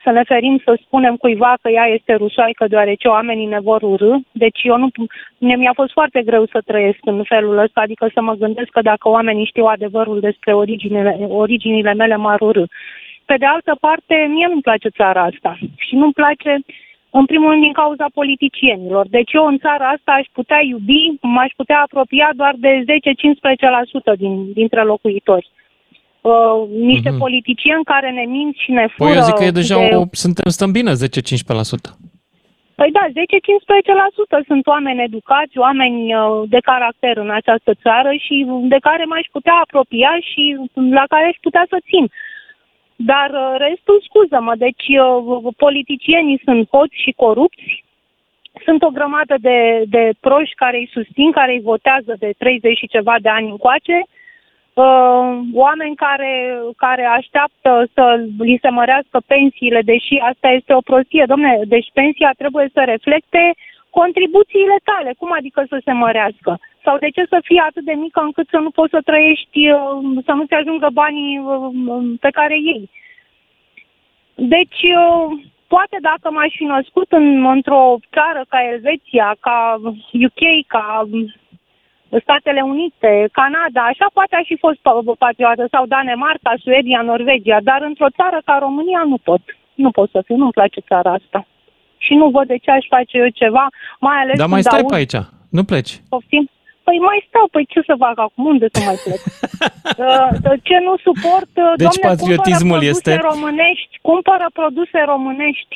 [0.05, 4.11] să ne ferim să spunem cuiva că ea este rusoaică deoarece oamenii ne vor urâ.
[4.31, 4.87] Deci eu nu,
[5.37, 8.81] mie mi-a fost foarte greu să trăiesc în felul ăsta, adică să mă gândesc că
[8.81, 12.63] dacă oamenii știu adevărul despre originile, originile mele, m-ar urâ.
[13.25, 16.51] Pe de altă parte, mie nu-mi place țara asta și nu-mi place
[17.19, 19.05] În primul rând din cauza politicienilor.
[19.07, 22.83] Deci eu în țara asta aș putea iubi, m-aș putea apropia doar de
[24.13, 25.49] 10-15% din, dintre locuitori.
[26.25, 27.15] Uh, niște Mhm.
[27.15, 27.25] mm-hmm.
[27.25, 29.09] politicieni care ne mint și ne fură...
[29.09, 29.95] Păi eu zic că e deja de...
[29.95, 30.95] o, suntem, stăm bine 10-15%.
[32.79, 33.03] Păi da,
[34.41, 38.35] 10-15% sunt oameni educați, oameni uh, de caracter în această țară și
[38.73, 40.43] de care m-aș putea apropia și
[40.99, 42.05] la care aș putea să țin.
[42.95, 47.83] Dar uh, restul, scuză-mă, deci uh, politicienii sunt hoți și corupți,
[48.65, 49.59] sunt o grămadă de,
[49.95, 53.97] de proști care îi susțin, care îi votează de 30 și ceva de ani încoace,
[54.01, 54.23] uh,
[55.53, 61.23] oameni care, care așteaptă să li se mărească pensiile, deși asta este o prostie.
[61.27, 63.53] Domne, deci pensia trebuie să reflecte
[63.89, 65.13] contribuțiile tale.
[65.17, 66.59] Cum adică să se mărească?
[66.83, 69.79] Sau de ce să fie atât de mică încât să nu poți să trăiești, uh,
[70.25, 72.89] să nu-ți ajungă banii uh, pe care ei?
[74.35, 75.25] Deci, uh,
[75.67, 79.57] poate dacă m-aș fi născut în, într-o țară ca Elveția, ca
[80.25, 81.07] UK, ca
[82.25, 87.79] Statele Unite, Canada, așa poate aș fi fost pa- patriotă, sau Danemarca, Suedia, Norvegia, dar
[87.89, 89.41] într-o țară ca România nu pot.
[89.83, 91.39] Nu pot să fiu, nu-mi place țara asta.
[92.05, 93.65] Și nu văd de ce aș face eu ceva,
[93.99, 95.17] mai ales Dar mai când stai aud, pe aici,
[95.57, 95.93] nu pleci.
[96.09, 96.45] Poftim?
[96.87, 98.45] Păi mai stau, păi ce să fac acum?
[98.53, 99.21] Unde să mai plec?
[100.07, 100.29] Uh,
[100.67, 105.75] ce nu suport, uh, Deci domne, patriotismul cumpără produse este- românești, cumpără produse românești.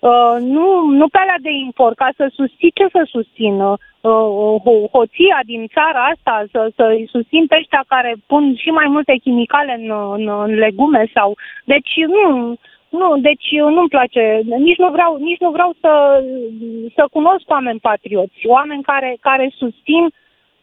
[0.00, 3.76] Uh, nu, nu pe alea de import, ca să susții, ce să susțină?
[4.00, 8.86] Uh, ho- hoția din țara asta, să, să-i susțin pe ăștia care pun și mai
[8.88, 11.36] multe chimicale în, în, în legume sau...
[11.64, 12.54] Deci nu,
[12.88, 16.22] nu, deci nu-mi place, nici nu vreau, nici nu vreau să,
[16.94, 20.08] să cunosc oameni patrioți, oameni care, care susțin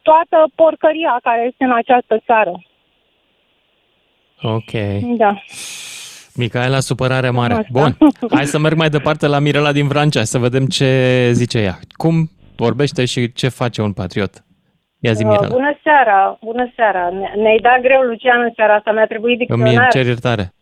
[0.02, 2.52] toată porcăria care este în această țară.
[4.42, 4.72] Ok.
[5.16, 5.34] Da.
[6.38, 7.52] Micaela, supărare mare.
[7.52, 7.66] Asta.
[7.72, 7.96] Bun,
[8.34, 10.88] hai să merg mai departe la Mirela din Vrancea, să vedem ce
[11.32, 11.78] zice ea.
[12.02, 12.14] Cum
[12.56, 14.32] vorbește și ce face un patriot?
[15.00, 15.48] Ia zi, Uh, Mirela.
[15.58, 17.08] Bună seara, bună seara.
[17.20, 18.92] Ne- Ne-ai dat greu, Lucian, în seara asta.
[18.92, 19.90] Mi-a trebuit Îmi dicționar.
[19.92, 20.52] cer iertare.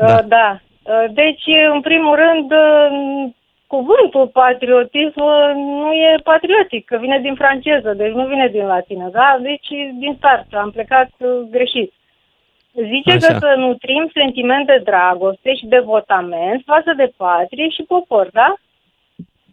[0.00, 0.22] Uh, da.
[0.36, 0.60] da.
[0.82, 1.44] Uh, Deci,
[1.74, 2.88] în primul rând, uh,
[3.66, 9.08] cuvântul patriotism uh, nu e patriotic, că vine din franceză, deci nu vine din latină,
[9.12, 9.38] da?
[9.42, 9.68] Deci,
[10.02, 11.92] din start, am plecat uh, greșit.
[12.86, 13.26] Zice Așa.
[13.26, 18.54] că să nutrim sentiment de dragoste și devotament față de patrie și popor, da?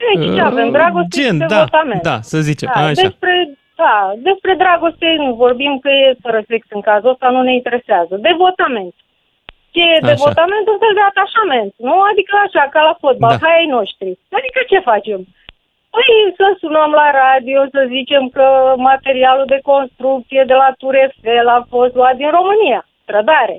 [0.01, 0.71] Deci, ce Uh, avem?
[0.71, 2.01] Dragoste gen, și da, devotament.
[2.01, 3.01] da, să zicem, Da, așa.
[3.01, 3.33] Despre,
[3.75, 3.95] da,
[4.29, 8.13] despre dragoste nu vorbim că e fără sex în cazul ăsta, nu ne interesează.
[8.29, 8.93] Devotament.
[9.73, 10.11] Ce e Așa.
[10.13, 10.65] devotament?
[10.73, 11.95] Un fel de atașament, nu?
[12.11, 13.37] Adică așa, ca la fotbal, Da.
[13.37, 13.45] da.
[13.45, 14.09] hai ai noștri.
[14.39, 15.19] Adică ce facem?
[15.93, 16.09] Păi
[16.39, 18.45] să sunăm la radio, să zicem că
[18.77, 23.57] materialul de construcție de la Tour Eiffel a fost luat din România, trădare.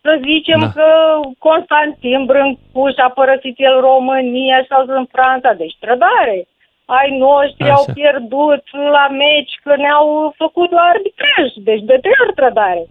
[0.00, 0.70] Să zicem Da.
[0.76, 0.88] că
[1.38, 6.38] Constantin Brâncuș a părăsit el România și a în Franța, deci trădare.
[6.84, 7.72] Ai noștri Așa.
[7.72, 12.84] au pierdut la meci că ne-au făcut la arbitraj, deci de trei ori trădare.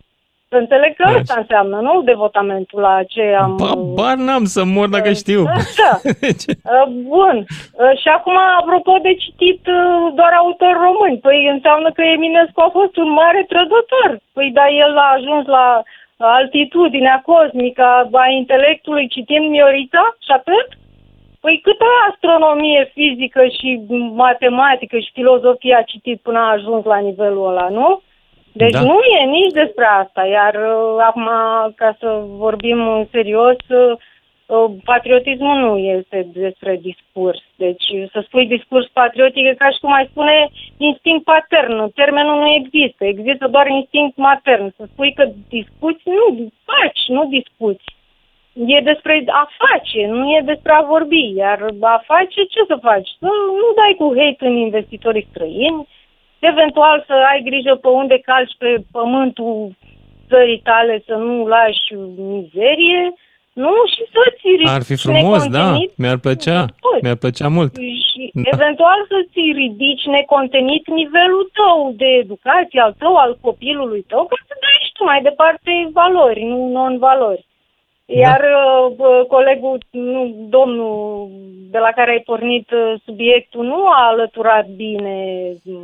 [0.54, 2.02] Să înțeleg că asta înseamnă, nu?
[2.12, 3.54] Devotamentul la ce am...
[4.00, 5.42] Bar n-am să mor dacă știu.
[5.62, 5.92] Așa.
[6.74, 7.38] Uh, Bun.
[7.46, 12.70] Uh, Și acum, apropo de citit uh, doar autor români, păi înseamnă că Eminescu a
[12.80, 14.10] fost un mare trădător.
[14.36, 15.84] Păi da, el a ajuns la
[16.18, 17.86] altitudinea cosmică
[18.24, 20.68] a intelectului citind Miorița și atât?
[21.44, 23.70] Păi câtă astronomie fizică și
[24.26, 28.02] matematică și filozofie a citit până a ajuns la nivelul ăla, nu?
[28.52, 28.82] Deci Da.
[28.82, 31.30] nu e nici despre asta, iar uh, acum,
[31.76, 33.98] ca să vorbim uh, serios, uh,
[34.46, 37.42] uh, patriotismul nu este despre discurs.
[37.56, 41.92] Deci să spui discurs patriotic e ca și cum ai spune instinct patern.
[41.92, 44.74] Termenul nu există, există doar instinct matern.
[44.78, 47.86] Să spui că discuți, nu, faci, nu discuți.
[48.54, 51.34] E despre a face, nu e despre a vorbi.
[51.36, 53.10] Iar a face, ce să faci?
[53.20, 53.30] Să
[53.62, 55.88] nu dai cu hate în investitorii străini,
[56.40, 59.72] eventual să ai grijă pe unde calci pe pământul
[60.28, 63.14] țării tale, să nu lași mizerie,
[63.54, 63.74] nu?
[63.94, 67.00] Și să-ți ridici Ar fi frumos, da, necontenit mi-ar plăcea, Păi.
[67.04, 67.72] mi-ar plăcea mult.
[68.10, 68.50] și Da.
[68.56, 74.54] eventual să-ți ridici necontenit nivelul tău de educație, al tău, al copilului tău, ca să
[74.64, 77.48] dai și tu mai departe valori, nu non-valori.
[78.06, 81.28] Iar uh, bă, colegul, nu, domnul
[81.72, 85.18] de la care ai pornit uh, subiectul, nu a alăturat bine
[85.64, 85.82] uh,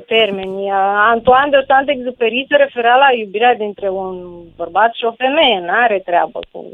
[0.00, 0.70] termenii.
[1.14, 4.16] Antoine de Saint-Exupéry se referea la iubirea dintre un
[4.56, 5.60] bărbat și o femeie.
[5.66, 6.64] N-are treabă cu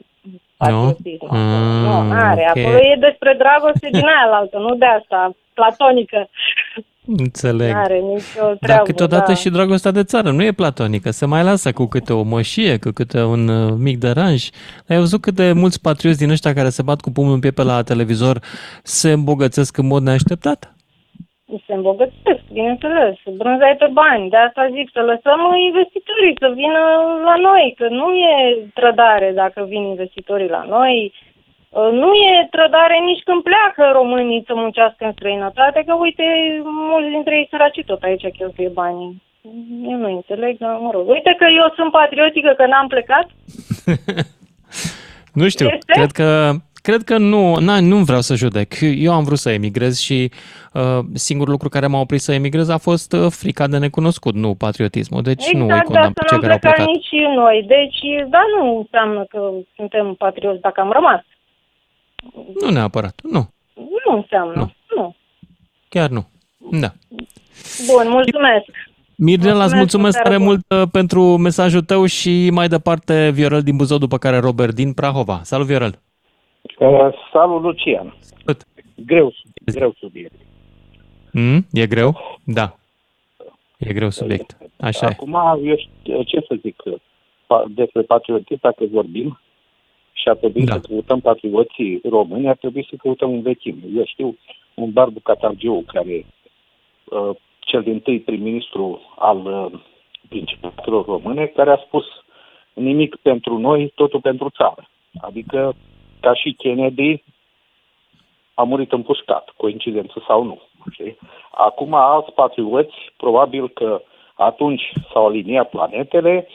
[0.56, 1.26] patriotism.
[1.30, 2.52] Mm, Nu, are.
[2.56, 2.64] ok.
[2.64, 5.34] Acolo e despre dragoste din aia la altă, nu de asta.
[5.54, 6.28] platonică.
[7.16, 7.72] Înțeleg.
[7.72, 8.56] Nu are nicio treabă.
[8.60, 9.34] Dar câteodată da.
[9.34, 12.90] și dragostea de țară nu e platonică, se mai lasă cu câte o mășie, cu
[12.90, 14.48] câte un uh, mic deranj.
[14.88, 17.62] Ai văzut cât de mulți patrioți din ăștia care se bat cu pumnul în piept
[17.62, 18.40] la televizor
[18.82, 20.72] se îmbogățesc în mod neașteptat?
[21.66, 23.14] Se îmbogățesc, bineînțeles.
[23.40, 24.30] Brânza e pe bani.
[24.30, 26.80] De asta zic să lăsăm investitorii să vină
[27.28, 28.34] la noi, că nu e
[28.74, 31.12] trădare dacă vin investitorii la noi.
[31.70, 36.24] Uh, Nu e trădare nici când pleacă românii să muncească în străinătate, că uite,
[36.64, 39.22] mulți dintre ei săraci tot aici cheltuie banii.
[39.90, 41.08] Eu nu înțeleg, dar mă rog.
[41.08, 43.26] Uite că eu sunt patriotică că n-am plecat.
[45.40, 45.92] Nu știu, Este?
[45.92, 46.50] cred că
[46.88, 48.74] Cred că nu, na, nu vreau să judec.
[48.80, 50.30] Eu am vrut să emigrez și
[50.72, 54.54] uh, singurul lucru care m-a oprit să emigrez a fost uh, frica de necunoscut, nu
[54.54, 55.22] patriotismul.
[55.22, 56.94] Deci nu îi exact, de condamn asta pe cei n-am care au plecat plecat.
[56.94, 57.64] nici noi.
[57.66, 61.20] Deci, da, nu înseamnă că suntem patrioți dacă am rămas.
[62.60, 63.48] Nu neapărat, nu.
[63.74, 64.54] Nu înseamnă.
[64.54, 64.72] Nu.
[64.96, 65.14] nu.
[65.88, 66.28] Chiar nu.
[66.70, 66.92] Da.
[67.86, 68.70] Bun, mulțumesc.
[69.16, 70.48] Mirela, îți Mulțumesc, mulțumesc seară tare bună.
[70.48, 74.92] mult uh, pentru mesajul tău și mai departe Viorel din Buzău, după care Robert din
[74.92, 75.40] Prahova.
[75.42, 75.98] Salut, Viorel!
[76.78, 78.14] Uh, salut, Lucian.
[79.06, 79.32] Greu,
[79.64, 80.34] greu subiect.
[81.32, 81.66] Mm?
[81.72, 82.38] E greu?
[82.44, 82.76] Da.
[83.78, 84.56] E greu subiect.
[84.80, 85.08] Așa e.
[85.08, 86.82] Acum, eu știu, ce să zic,
[87.46, 89.40] pa- despre patriotism, dacă vorbim,
[90.12, 90.72] și ar trebui da.
[90.72, 93.82] să căutăm patrioții români, ar trebui să căutăm un vechime.
[93.94, 94.36] Eu știu
[94.74, 96.26] un Barbu Catargiu, care,
[97.04, 99.80] uh, cel din tâi prim-ministru al uh,
[100.28, 102.04] Principatelor Române, care a spus
[102.72, 104.88] nimic pentru noi, totul pentru țară.
[105.20, 105.74] Adică,
[106.20, 107.22] ca și Kennedy,
[108.54, 110.62] a murit împușcat, coincidență sau nu.
[110.92, 111.18] Știi?
[111.50, 114.02] Acum, alți patrioți, probabil că
[114.34, 116.48] atunci s-au aliniat planetele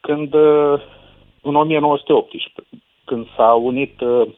[0.00, 0.80] când, uh,
[1.42, 2.52] în 1918,
[3.04, 4.28] când s-a unit uh,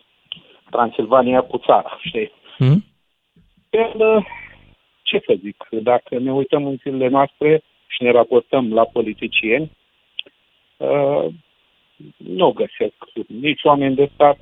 [0.70, 2.32] Transilvania cu țara, știi?
[2.58, 2.84] Mm?
[3.70, 4.24] Când, uh,
[5.02, 9.70] ce să zic, dacă ne uităm în zilele noastre și ne raportăm la politicieni,
[10.76, 11.26] uh,
[12.16, 12.94] nu găsesc
[13.26, 14.38] nici oameni de stat,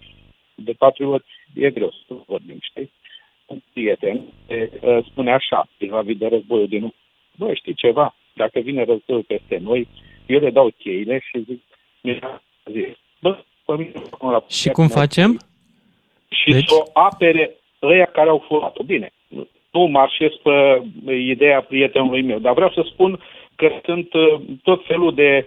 [0.55, 2.91] de patrioți, e greu să vorbim, știi?
[3.47, 4.69] Un prieten eh,
[5.11, 6.93] spune așa, vis-a-vis de războiul din
[7.37, 9.89] Bă, știi ceva, dacă vine războiul peste noi,
[10.27, 11.63] eu le dau cheile și zic,
[12.01, 15.41] mi-a zis, bă, pe mine, acum la Și cum facem?
[16.29, 16.69] și deci?
[16.69, 18.83] să o apere ăia care au furat-o.
[18.83, 19.11] Bine,
[19.71, 23.21] nu marșez pe ideea prietenului meu, dar vreau să spun
[23.57, 25.47] că sunt uh, tot felul de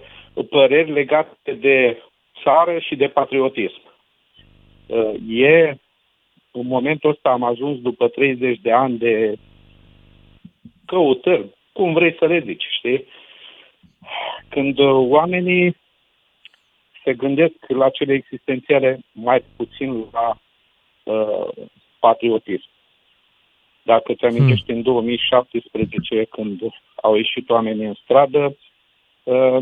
[0.49, 1.97] păreri legate de
[2.43, 3.81] țară și de patriotism.
[4.87, 5.77] Uh, E,
[6.51, 9.35] în momentul ăsta am ajuns după 30 de ani de
[10.85, 13.05] căutări, cum vrei să le zici, știi?
[14.49, 15.75] Când uh, oamenii
[17.03, 20.37] se gândesc la cele existențiale mai puțin la
[21.03, 21.67] uh,
[21.99, 22.69] patriotism.
[23.81, 26.61] Dacă ți amintești în 2017 când
[27.01, 28.57] au ieșit oamenii în stradă,
[29.23, 29.57] uh,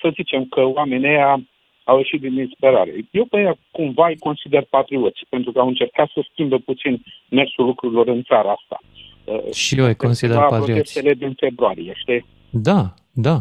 [0.00, 1.40] să zicem că oamenii ăia
[1.84, 2.92] au ieșit din disperare.
[3.10, 7.64] Eu pe ea cumva îi consider patrioți, pentru că au încercat să schimbe puțin mersul
[7.64, 8.80] lucrurilor în țara asta.
[9.24, 10.64] Uh, Și eu îi consider la patrioți.
[10.70, 12.26] protestele din februarie, știi?
[12.50, 12.82] Da,
[13.12, 13.36] da.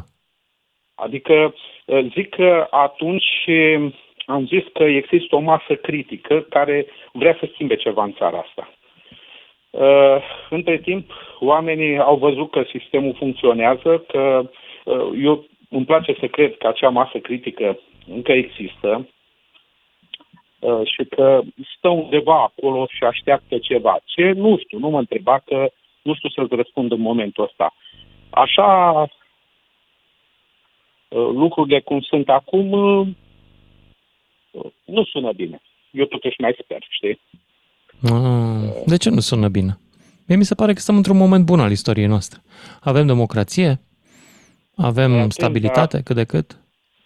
[0.96, 1.54] Adică
[1.86, 3.94] uh, zic că atunci uh,
[4.26, 8.70] am zis că există o masă critică care vrea să schimbe ceva în țara asta.
[9.70, 14.50] Uh, Între timp, oamenii au văzut că sistemul funcționează, că
[14.86, 19.10] uh, eu îmi place să cred că acea masă critică încă există
[20.60, 21.42] uh, și că
[21.78, 24.00] stă undeva acolo și așteaptă ceva.
[24.04, 24.32] Ce?
[24.32, 27.76] Nu știu, nu mă întreba că nu știu să-ți răspund în momentul ăsta.
[28.30, 29.02] Așa
[31.08, 33.08] uh, lucrurile cum sunt acum uh,
[34.86, 35.62] nu sună bine.
[35.92, 37.20] Eu totuși mai sper, știi?
[38.04, 39.78] Ah, De ce nu sună bine?
[40.28, 42.40] Mie mi se pare că stăm într-un moment bun al istoriei noastre.
[42.82, 43.80] Avem democrație,
[44.76, 46.63] avem stabilitate cât de cât.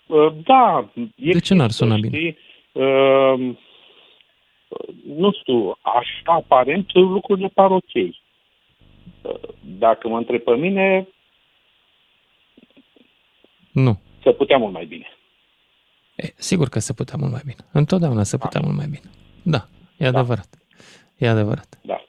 [0.07, 0.89] Uh, Da.
[1.15, 2.17] De ce n-ar suna bine?
[2.17, 2.37] Știi?
[2.71, 3.55] Uh,
[5.07, 7.93] nu știu, așa aparent lucrurile par ok.
[7.93, 8.11] Uh,
[9.61, 11.07] Dacă mă întreb pe mine,
[13.71, 13.99] Nu.
[14.23, 15.05] se putea mult mai bine.
[16.15, 17.59] E, sigur că se putea mult mai bine.
[17.71, 19.11] Întotdeauna se putea mult mai bine.
[19.43, 20.47] Da, e adevărat.
[21.17, 21.79] E adevărat.
[21.81, 22.03] Da.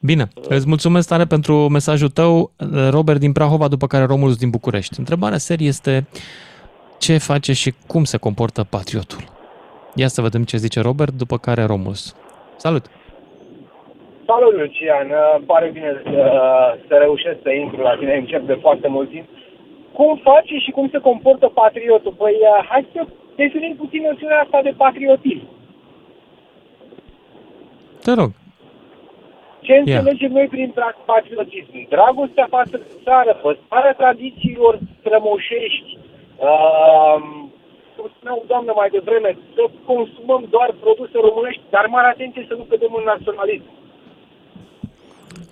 [0.00, 2.52] Bine, îți mulțumesc tare pentru mesajul tău,
[2.90, 4.98] Robert din Prahova, după care Romulus din București.
[4.98, 6.06] Întrebarea serie este
[6.98, 9.18] ce face și cum se comportă patriotul.
[9.94, 12.16] Ia să vedem ce zice Robert, după care Romulus.
[12.56, 12.84] Salut!
[14.26, 15.08] Salut, Lucian!
[15.36, 16.20] Îmi pare bine să,
[16.88, 19.26] să reușesc să intru la tine, încep de foarte mult timp.
[19.92, 22.12] Cum face și cum se comportă patriotul?
[22.12, 25.48] Păi, uh, hai să definim puțin noțiunea asta de patriotism.
[28.02, 28.30] Te rog.
[29.60, 31.88] Ce înțelegem noi prin tra- patriotism?
[31.88, 35.98] Dragostea față de țară, păstrarea tradițiilor strămoșești,
[36.36, 37.18] uh,
[37.96, 42.62] cum spuneau doamnă mai devreme, să consumăm doar produse românești, dar mare atenție să nu
[42.62, 43.68] cădem în naționalism.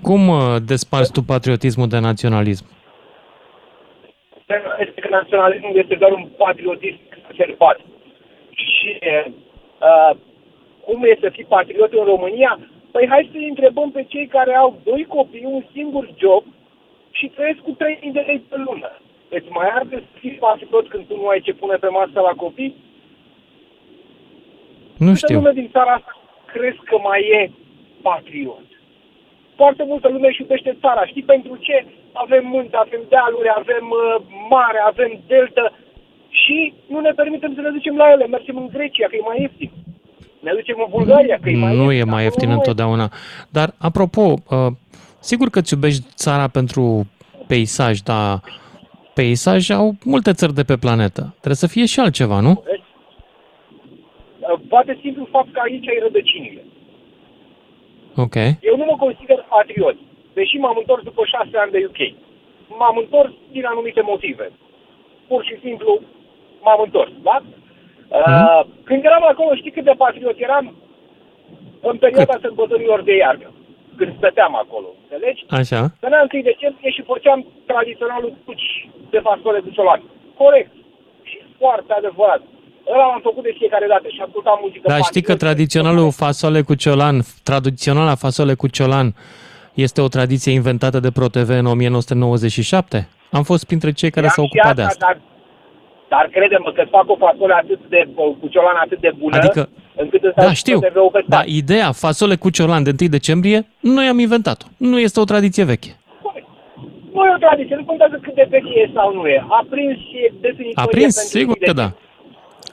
[0.02, 2.66] Cum uh, desparți tu patriotismul de naționalism?
[4.78, 7.78] Este că naționalismul este doar un patriotism exacerbat.
[8.50, 10.16] Și uh,
[10.84, 12.58] cum e să fii patriot în România?
[12.90, 16.44] Păi hai să întrebăm pe cei care au doi copii, un singur job
[17.10, 18.90] și trăiesc cu 3.000 de lei pe lună.
[19.34, 22.34] Deci mai arde să fii patriot când tu nu ai ce pune pe masă la
[22.44, 22.72] copii?
[25.04, 25.36] Nu Câtă știu.
[25.38, 26.12] lume din țara asta
[26.52, 27.40] crezi că mai e
[28.08, 28.66] patriot?
[29.60, 31.02] Foarte multă lume își iubește țara.
[31.06, 31.76] Știi pentru ce?
[32.24, 34.22] Avem munte, avem dealuri, avem uh,
[34.54, 35.64] mare, avem delta
[36.42, 36.56] și
[36.92, 38.26] nu ne permitem să ne ducem la ele.
[38.26, 39.70] Mergem în Grecia, că e mai ieftin.
[40.46, 42.08] Ne ducem în Bulgaria, că e mai Nu ieftin.
[42.08, 42.60] e mai ieftin Acolo nu e.
[42.62, 43.06] întotdeauna.
[43.56, 44.66] Dar, apropo, uh,
[45.30, 47.06] sigur că îți iubești țara pentru
[47.46, 48.40] peisaj, dar
[49.14, 51.22] peisaj au multe țări de pe planetă.
[51.30, 52.50] Trebuie să fie și altceva, nu?
[52.50, 52.82] Uh,
[54.68, 56.62] Poate simplu fapt că aici ai rădăcinile.
[58.16, 58.34] Ok.
[58.70, 59.96] Eu nu mă consider patriot,
[60.32, 62.00] deși m-am întors după șase ani de UK.
[62.78, 64.46] M-am întors din anumite motive.
[65.28, 66.00] Pur și simplu
[66.64, 67.42] m-am întors, da?
[68.08, 70.76] Uh, când eram acolo, știi cât de patriot eram?
[71.80, 73.50] În perioada sărbătorilor de iarnă,
[73.98, 75.40] când stăteam acolo, înțelegi?
[75.60, 75.80] Așa.
[76.00, 77.38] Stăneam întâi decembrie și făceam
[77.72, 78.68] tradiționalul tuci
[79.12, 80.00] de fasole cu ciolan.
[80.42, 80.72] Corect.
[81.30, 82.42] Și foarte adevărat.
[82.92, 85.44] Ăla l-am făcut de fiecare dată și ascultam muzică Dar știi că patriotică.
[85.44, 87.16] tradiționalul fasole cu ciolan,
[87.50, 89.08] tradiționala fasole cu ciolan,
[89.84, 93.08] este o tradiție inventată de ProTV în 1997?
[93.30, 95.06] Am fost printre cei care s-au Ia și ocupat de asta.
[95.06, 95.16] Dar,
[96.08, 98.08] dar crede-mă că fac o fasole atât de,
[98.40, 100.78] cu ciolan atât de bună, Adică- încât îți Da, dau știu.
[100.78, 104.66] TV-ul pe Dar ideea fasole cu ciolan de 1 decembrie, noi am inventat-o.
[104.76, 105.90] Nu este o tradiție veche.
[107.12, 109.44] Nu e o tradiție, nu contează cât de veche e sau nu e.
[109.48, 111.14] A prins și e definitorie A prins?
[111.14, 111.88] pentru Sigur zi de că da.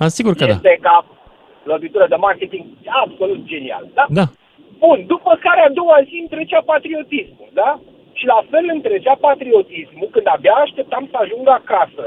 [0.03, 0.51] A, sigur că da.
[0.51, 1.05] Este ca
[1.63, 2.65] lovitură de marketing
[3.03, 4.05] absolut genial, da?
[4.19, 4.25] Da.
[4.83, 7.69] Bun, după care a doua zi îmi trecea patriotismul, da?
[8.17, 12.05] Și la fel îmi trecea patriotismul când abia așteptam să ajung acasă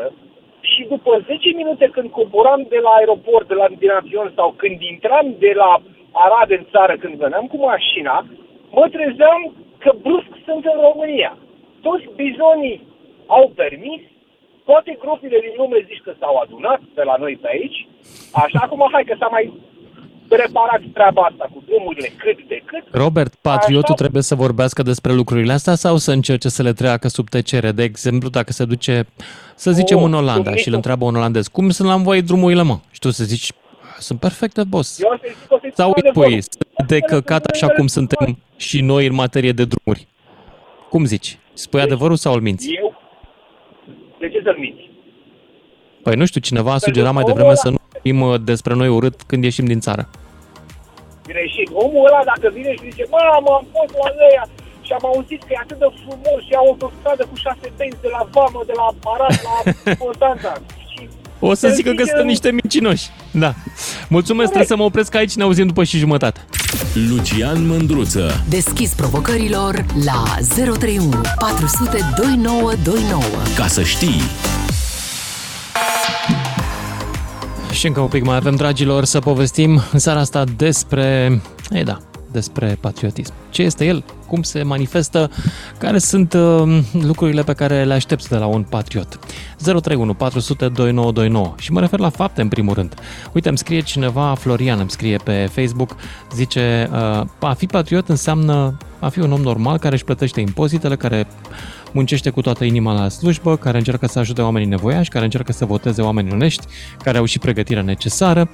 [0.72, 4.80] și după 10 minute când coboram de la aeroport, de la din avion sau când
[4.80, 5.70] intram de la
[6.12, 8.26] Arad în țară, când veneam cu mașina,
[8.70, 9.42] mă trezeam
[9.78, 11.32] că brusc sunt în România.
[11.86, 12.82] Toți bizonii
[13.26, 14.00] au permis,
[14.64, 17.86] toate gropile din lume zici că s-au adunat de la noi pe aici,
[18.32, 19.52] așa acum hai că s-a mai
[20.28, 22.84] reparat treaba asta cu drumurile cât de cât.
[22.90, 23.94] Robert, patriotul Așa.
[23.94, 27.72] trebuie să vorbească despre lucrurile astea sau să încerce să le treacă sub tăcere?
[27.72, 29.06] De exemplu, dacă se duce,
[29.54, 31.96] să zicem, Oh, în Olanda sub și îl niciun- întreabă un olandez, cum sunt la
[31.96, 32.78] voi drumurile, mă?
[32.90, 33.52] Și tu să zici,
[33.98, 35.00] sunt perfecte, boss.
[35.00, 36.42] Eu să-i zic, o să-i Sau spun îi pui, adevărul.
[36.76, 40.06] sunt de căcat așa cum suntem și noi în materie de drumuri.
[40.88, 41.38] Cum zici?
[41.52, 42.68] Spui adevărul sau îl minți?
[42.72, 42.94] Eu?
[44.18, 44.90] De ce să-l minți?
[46.02, 48.74] Păi nu știu, cineva a sugerat mai omul devreme ăla- să nu vorbim uh, despre
[48.74, 50.08] noi urât când ieșim din țară.
[51.26, 51.68] Greșit.
[51.72, 54.44] Omul ăla dacă vine și zice, mamă, am fost la ăia
[54.86, 58.00] și am auzit că e atât de frumos și au o autostradă cu șase benzi
[58.06, 59.56] de la Vamă, de la Arad, la
[60.04, 60.52] Constanța.
[60.92, 61.00] Și
[61.50, 63.06] O să el zică că zice- sunt niște mincinoși.
[63.44, 63.50] Da.
[64.16, 66.40] Mulțumesc, trebuie să mă opresc aici, ne auzim după și jumătate.
[67.10, 68.24] Lucian Mândruță.
[68.48, 69.74] Deschis provocărilor
[70.08, 70.20] la
[70.54, 73.22] 031 400 2929.
[73.56, 74.20] Ca să știi.
[77.74, 81.98] Și încă un pic mai avem, dragilor, să povestim în seara asta despre, ei da,
[82.32, 83.32] despre patriotism.
[83.50, 84.04] Ce este el?
[84.26, 85.30] Cum se manifestă?
[85.78, 89.18] Care sunt uh, lucrurile pe care le aștepți de la un patriot?
[89.56, 92.94] 031 400 2929 și mă refer la fapte în primul rând.
[93.32, 95.96] Uite, îmi scrie cineva, Florian îmi scrie pe Facebook,
[96.34, 100.96] zice, uh, a fi patriot înseamnă a fi un om normal care își plătește impozitele,
[100.96, 101.26] care
[101.94, 105.64] muncește cu toată inima la slujbă, care încearcă să ajute oamenii nevoiași, care încearcă să
[105.64, 106.66] voteze oameni onești,
[107.02, 108.48] care au și pregătirea necesară.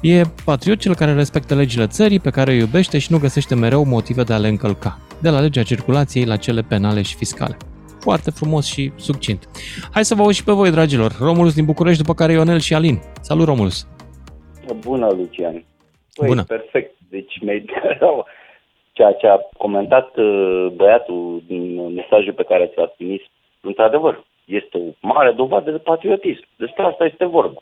[0.00, 3.84] E patriot cel care respectă legile țării, pe care o iubește și nu găsește mereu
[3.84, 7.56] motive de a le încălca, de la legea circulației la cele penale și fiscale.
[8.00, 9.48] Foarte frumos și succint.
[9.92, 11.16] Hai să vă aud și pe voi, dragilor.
[11.20, 13.00] Romulus din București, după care Ionel și Alin.
[13.20, 13.86] Salut, Romulus!
[14.78, 15.64] Bună, Lucian.
[16.14, 16.44] Păi, Bună.
[16.44, 16.96] perfect.
[17.08, 17.64] Deci mi-ai
[18.96, 23.22] ceea ce a comentat uh, băiatul din mesajul pe care ți l-a trimis,
[23.60, 26.44] într-adevăr, este o mare dovadă de patriotism.
[26.56, 27.60] Despre asta este vorba.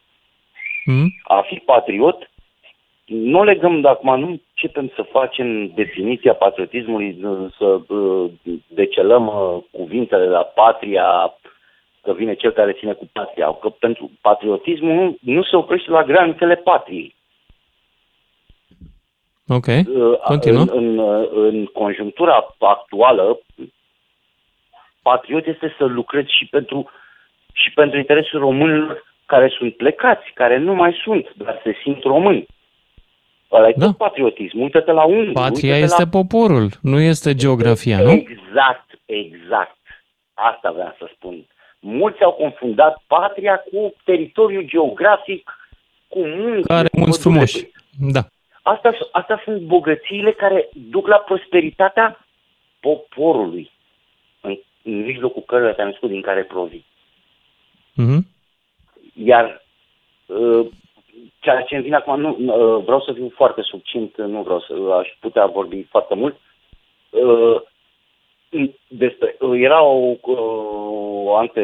[0.84, 1.08] Mm?
[1.22, 2.30] A fi patriot,
[3.06, 7.18] nu legăm, de acum nu începem să facem definiția patriotismului,
[7.58, 8.30] să uh,
[8.68, 11.34] decelăm uh, cuvintele la patria,
[12.02, 13.52] că vine cel care ține cu patria.
[13.60, 17.14] Că pentru patriotismul nu, nu se oprește la granițele patriei.
[19.48, 20.62] Ok, Uh, continuă.
[20.62, 23.40] În, în, uh, în conjunctura actuală,
[25.02, 26.90] patriot este să lucrezi și pentru,
[27.52, 32.46] și pentru interesul românilor care sunt plecați, care nu mai sunt, dar se simt români.
[33.52, 33.86] Ăla e da.
[33.86, 34.60] tot patriotism.
[34.60, 35.32] Uită-te la unii.
[35.32, 36.08] Patria uită-te este la...
[36.08, 38.10] poporul, nu este geografia, nu?
[38.10, 39.76] Exact, exact.
[40.34, 41.46] Asta vreau să spun.
[41.80, 45.50] Mulți au confundat patria cu teritoriul geografic,
[46.08, 46.68] cu munți.
[46.68, 47.44] Care cu mulți pădurile.
[47.46, 47.72] frumoși.
[48.12, 48.20] Da.
[48.66, 52.26] Asta, asta sunt bogățiile care duc la prosperitatea
[52.80, 53.70] poporului,
[54.40, 56.84] în, în mijlocul căruia te-am născut, din care provii.
[57.94, 58.26] Mhm.
[59.14, 59.64] Iar
[60.26, 60.66] uh,
[61.40, 64.74] ceea ce îmi vine acum, nu, uh, vreau să fiu foarte succint, nu vreau să
[64.98, 66.36] aș putea vorbi foarte mult.
[67.10, 67.60] Uh,
[68.88, 71.60] despre, uh, era o, o ante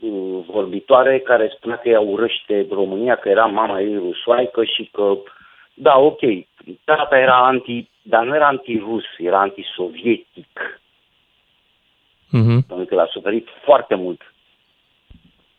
[0.00, 5.16] uh, vorbitoare care spunea că ea urăște România, că era mama ei rusoaică și că,
[5.82, 6.20] da, ok,
[6.84, 10.80] tata era anti, dar nu era anti-rus, era antisovietic.
[12.30, 12.66] Mhm.
[12.66, 14.34] Pentru că l-a suferit foarte mult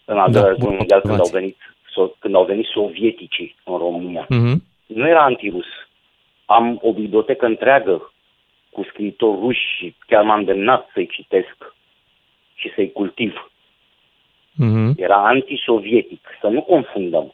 [0.05, 1.39] în al Da, doilea război mondial când au observație.
[1.39, 1.57] venit
[1.91, 4.25] so- când au venit sovieticii în România.
[4.29, 4.63] Mhm.
[4.85, 5.65] Nu era antirus.
[6.45, 8.13] Am o bibliotecă întreagă
[8.69, 11.73] cu scriitori ruși și chiar m-am demnat să-i citesc
[12.53, 13.51] și să-i cultiv.
[14.53, 14.93] Mhm.
[14.97, 17.33] Era antisovietic, să nu confundăm.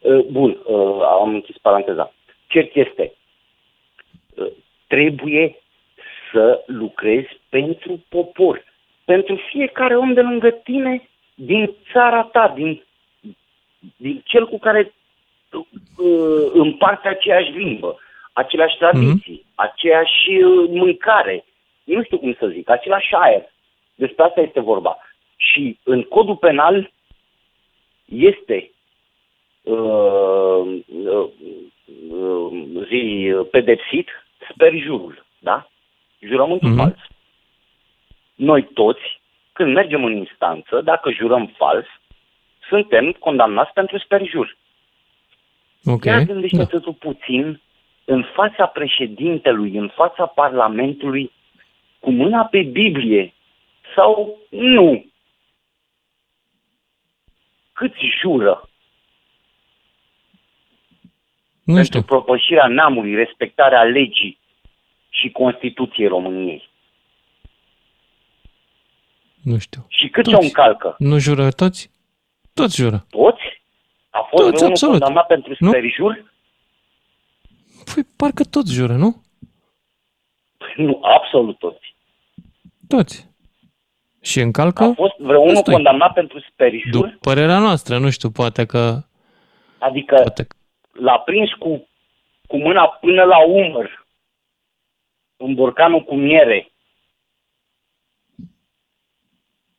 [0.00, 2.12] Uh, Bun, uh, am închis paranteza.
[2.46, 3.12] Cert este,
[4.34, 4.46] uh,
[4.86, 5.56] trebuie
[6.32, 8.64] să lucrezi pentru popor,
[9.04, 12.82] pentru fiecare om de lângă tine din țara ta, din,
[13.96, 14.94] din cel cu care
[15.50, 17.98] uh, împarte aceeași limbă,
[18.32, 19.54] aceleași tradiții, mm-hmm.
[19.54, 21.44] aceeași uh, mâncare,
[21.84, 23.52] nu știu cum să zic, același aer.
[23.94, 24.98] Despre asta este vorba.
[25.36, 26.92] Și în codul penal
[28.04, 28.70] este
[29.62, 31.28] uh, uh,
[32.10, 34.08] uh, zi pedepsit
[34.52, 35.68] sperjurul, da?
[36.18, 36.76] Jurământul mm-hmm.
[36.76, 36.98] fals.
[38.34, 39.20] Noi toți,
[39.52, 41.86] când mergem în instanță, dacă jurăm fals,
[42.68, 44.56] suntem condamnați pentru sperjur.
[45.84, 46.04] Ok.
[46.04, 47.60] Ia gândește-te tu puțin
[48.04, 51.32] în fața președintelui, în fața Parlamentului,
[51.98, 53.34] cu mâna pe Biblie
[53.96, 55.04] sau nu.
[57.72, 58.69] Câți jură
[61.70, 62.02] Nu pentru știu.
[62.02, 64.38] propășirea neamului, respectarea legii
[65.08, 66.68] și Constituției României?
[69.42, 69.84] Nu știu.
[69.88, 70.42] Și câți Toți.
[70.42, 70.94] o încalcă?
[70.98, 71.90] Nu jură toți?
[72.54, 73.06] Toți jură.
[73.10, 73.62] Toți?
[74.10, 74.98] A fost Toți, vreunul absolut.
[74.98, 75.68] condamnat pentru Nu?
[75.68, 76.32] sperjur?
[77.94, 79.22] Păi, parcă toți jură, nu?
[80.76, 81.94] Nu, absolut toți.
[82.88, 83.28] Toți.
[84.20, 84.82] Și încalcă?
[84.84, 85.74] A fost vreunul Ăsta-i.
[85.74, 86.90] condamnat pentru sperjur?
[86.90, 89.02] După părerea noastră, nu știu, poate că...
[89.78, 90.32] Adică
[90.92, 91.88] l-a prins cu,
[92.46, 94.06] cu mâna până la umăr
[95.36, 96.72] în borcanul cu miere.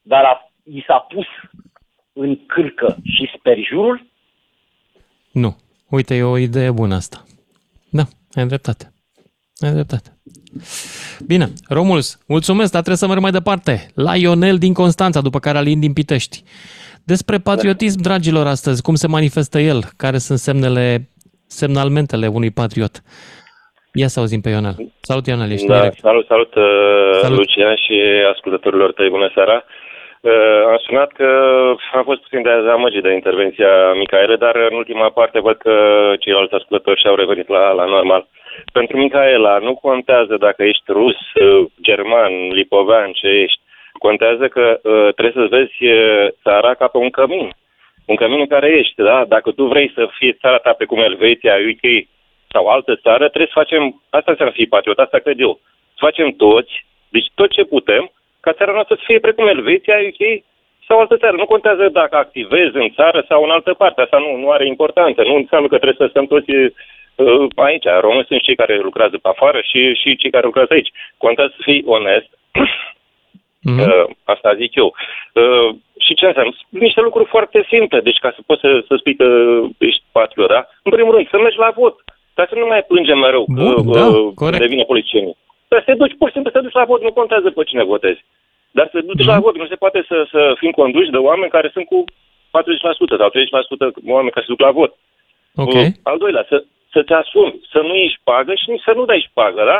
[0.01, 1.25] Dar a, i s-a pus
[2.13, 4.09] în cârcă și sperjurul?
[5.31, 5.57] Nu.
[5.89, 7.23] Uite, e o idee bună asta.
[7.89, 8.03] Da,
[8.33, 8.93] ai dreptate.
[9.59, 10.20] Ai dreptate.
[11.27, 13.87] Bine, Romulus, mulțumesc, dar trebuie să merg mai departe.
[13.95, 16.43] La Ionel din Constanța, după care Alin din Pitești.
[17.05, 21.09] Despre patriotism, dragilor, astăzi, cum se manifestă el, care sunt semnele,
[21.47, 23.01] semnalmentele unui patriot.
[23.93, 24.75] Ia să auzim pe Ionel.
[25.01, 25.99] Salut, Ionel, ești în Da, direct.
[25.99, 26.63] salut, salut, uh,
[27.21, 27.37] Salut.
[27.37, 28.01] Lucian și
[28.33, 29.53] ascultătorilor tăi, bună seara.
[29.53, 29.90] Uh,
[30.71, 31.27] am sunat că
[31.93, 35.75] am fost puțin dezamăgit de intervenția Micaele, dar în ultima parte văd că
[36.19, 38.27] ceilalți ascultători și-au revenit la, la normal.
[38.71, 43.59] Pentru Micaela, nu contează dacă ești rus, uh, german, lipovean, ce ești.
[43.93, 47.49] Contează că uh, trebuie să-ți vezi uh, țara ca pe un cămin.
[48.05, 49.25] Un cămin în care ești, da?
[49.27, 52.07] Dacă tu vrei să fie țara ta pe cum Elveția, UK
[52.47, 55.59] sau altă țară, trebuie să facem, asta înseamnă să fii patriot, asta cred eu.
[55.87, 58.11] Să facem toți, deci tot ce putem,
[58.41, 60.43] ca țara noastră să fie precum Elveția, UK
[60.87, 61.35] sau altă țară.
[61.35, 65.21] Nu contează dacă activezi în țară sau în altă parte, asta nu, nu are importanță.
[65.21, 67.85] Nu înseamnă că trebuie să stăm toți uh, aici.
[67.99, 70.91] Românii sunt cei care lucrează pe afară și, și cei care lucrează aici.
[71.17, 72.29] Contează să fii onest,
[73.63, 73.79] Mhm.
[73.79, 74.93] Uh, asta zic eu.
[75.33, 75.75] Uh,
[76.05, 76.51] și ce înseamnă?
[76.69, 77.99] Niște lucruri foarte simple.
[77.99, 79.25] Deci ca să poți să, să spui că
[79.77, 80.67] ești patriot, da?
[80.83, 81.95] În primul rând, să mergi la vot.
[82.33, 84.59] Ca să nu mai plângem mereu că Bun, da, uh, corect.
[84.61, 85.37] devine politicienii.
[85.71, 87.63] Dar să te duci, pur și simplu să te duci la vot, nu contează pe
[87.69, 88.21] cine votezi.
[88.77, 89.31] Dar să te duci Mhm.
[89.33, 91.99] la vot, nu se poate să, să fim conduși de oameni care sunt cu
[92.55, 94.91] 40% sau 30% oameni care se duc la vot.
[95.63, 95.73] Ok.
[95.73, 96.57] Uh, al doilea, să,
[96.93, 99.79] să te asumi, să nu ieși pagă și nici să nu dai pagă, da?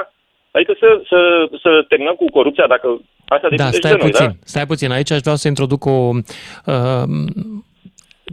[0.55, 1.19] Adică să, să,
[1.63, 2.87] să terminăm cu corupția, dacă
[3.35, 4.33] asta Da, depinde stai de noi, puțin, da?
[4.53, 4.91] stai puțin.
[4.91, 5.97] Aici aș vrea să introduc o...
[6.73, 7.05] Uh,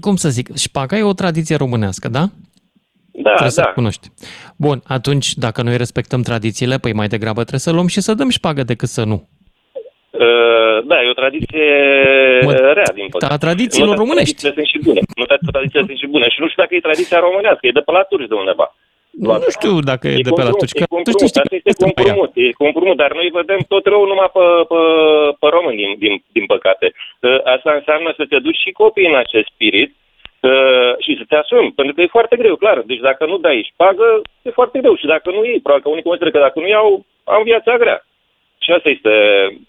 [0.04, 0.46] cum să zic?
[0.56, 2.24] Șpaga e o tradiție românească, da?
[3.22, 3.72] Da, trebuie să da.
[3.78, 4.06] cunoști.
[4.56, 8.30] Bun, atunci, dacă noi respectăm tradițiile, păi mai degrabă trebuie să luăm și să dăm
[8.38, 9.18] șpagă decât să nu.
[10.10, 11.66] Uh, da, e o tradiție
[12.48, 13.32] Mă, rea, din păcate.
[13.32, 14.34] a tradițiilor Nu toate românești.
[14.34, 15.00] Tradițiile sunt și bune.
[15.18, 16.26] Nu toate tradițiile sunt și bune.
[16.34, 18.66] Și nu știu dacă e tradiția românească, e de pe la turci de undeva.
[19.24, 21.56] Nu, nu știu dacă e, de pe la tuci, că e tu știi, compromut, asta
[21.70, 24.80] este compromut, e compromut, dar noi vedem tot rău numai pe, pe,
[25.40, 26.86] pe români, din, din, din păcate.
[26.94, 29.90] Uh, Asta înseamnă să te duci și copii în acest spirit
[30.40, 32.78] uh, și să te asumi, pentru că e foarte greu, clar.
[32.90, 34.06] Deci dacă nu dai șpagă,
[34.42, 37.04] e foarte greu și dacă nu iei, probabil că unii consideră că dacă nu iau,
[37.24, 37.98] am viața grea.
[38.64, 39.12] Și asta este.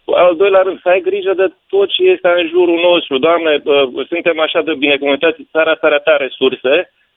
[0.06, 3.18] Al doilea rând, să ai grijă de tot ce este în jurul nostru.
[3.18, 6.74] Doamne, uh, suntem așa de binecuvântați, țara asta are atâtea resurse,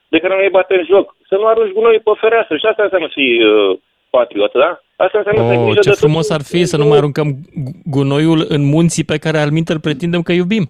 [0.09, 1.17] de care noi batem joc.
[1.29, 2.57] Să nu arunci gunoi pe fereastră.
[2.57, 3.79] Și asta înseamnă să fii uh,
[4.11, 4.81] patriot, da?
[4.97, 7.29] Asta înseamnă să ai Oh, grijă ce de frumos ar fi să nu mai aruncăm
[7.65, 10.65] gu- gunoiul în munții pe care alminter pretindem că iubim.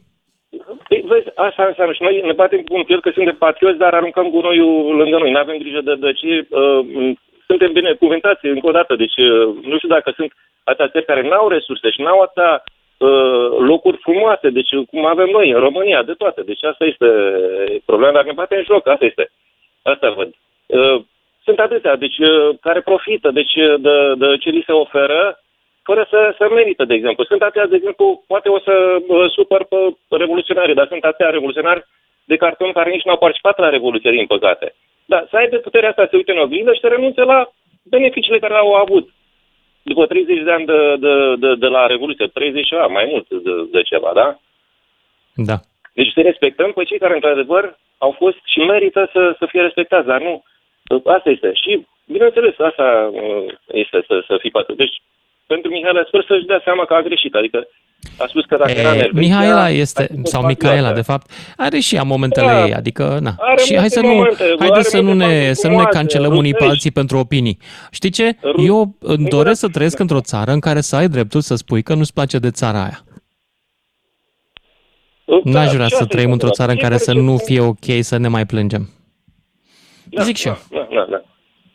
[1.13, 1.93] Păi, vezi, asta înseamnă.
[1.95, 5.31] Și noi ne batem cu un piel că suntem patrioți, dar aruncăm gunoiul lângă noi.
[5.31, 6.47] Nu avem grijă de, de ce...
[6.51, 7.13] Uh,
[7.47, 8.97] suntem binecuvântați încă o dată.
[8.97, 10.33] Deci uh, nu știu dacă sunt
[10.65, 15.51] atâtea țări care n-au resurse și n-au atâtea uh, locuri frumoase, deci cum avem noi
[15.51, 16.43] în România, de toate.
[16.43, 17.09] Deci asta este
[17.85, 19.31] problema, dar ne batem în joc, asta este.
[19.83, 20.31] Asta văd.
[20.67, 21.03] Uh,
[21.45, 25.42] sunt atâția, deci, uh, care profită deci, uh, de, de ce li se oferă,
[25.83, 27.25] fără să, să merită, de exemplu.
[27.25, 28.75] Sunt atâția, de exemplu, poate o să
[29.07, 29.77] uh, supăr pe
[30.09, 31.85] revoluționari, dar sunt atâția revoluționari
[32.25, 34.75] de carton care nici nu au participat la Revoluție, din păcate.
[35.05, 37.53] Da, să aibă puterea asta să se uite în oglindă și să renunțe la
[37.83, 39.09] beneficiile care au avut
[39.83, 43.53] după 30 de ani de, de, de, de la Revoluție, 30 ceva, mai mult de,
[43.71, 44.39] de ceva, da?
[45.35, 45.57] Da.
[45.95, 50.07] Deci să respectăm pe cei care, într-adevăr, au fost și merită să, să fie respectați,
[50.07, 50.43] dar nu.
[51.05, 51.53] Asta este.
[51.53, 54.79] Și, bineînțeles, asta uh, este să, să fii patriot.
[54.79, 55.03] Deci,
[55.53, 57.35] pentru Mihaela, sper să-și dea seama că a greșit.
[57.35, 57.59] Adică
[58.23, 60.67] a spus că dacă era E, nervos, Mihaela ea- este, a fost sau patriotă.
[60.67, 61.27] Micaela, de fapt,
[61.57, 62.65] are și ea momentele Da.
[62.67, 63.33] ei, adică, na.
[63.39, 65.67] Are și hai multe să nu, momente, haide are să nu multe ne, fapte să
[65.67, 66.75] nu ne frumoase, cancelăm unii pe rusești.
[66.75, 67.59] alții pentru opinii.
[67.91, 68.37] Știi ce?
[68.57, 71.95] Eu îmi doresc să trăiesc într-o țară în care să ai dreptul să spui că
[71.95, 73.05] nu-ți place de țara aia.
[75.45, 77.17] N-aș vrea și să asta trăim e într-o țară în care adevărat.
[77.17, 78.91] să nu Fiecare fie ok să ne mai plângem.
[80.05, 80.59] Da, Zic și eu.
[80.71, 81.23] Da, da, da.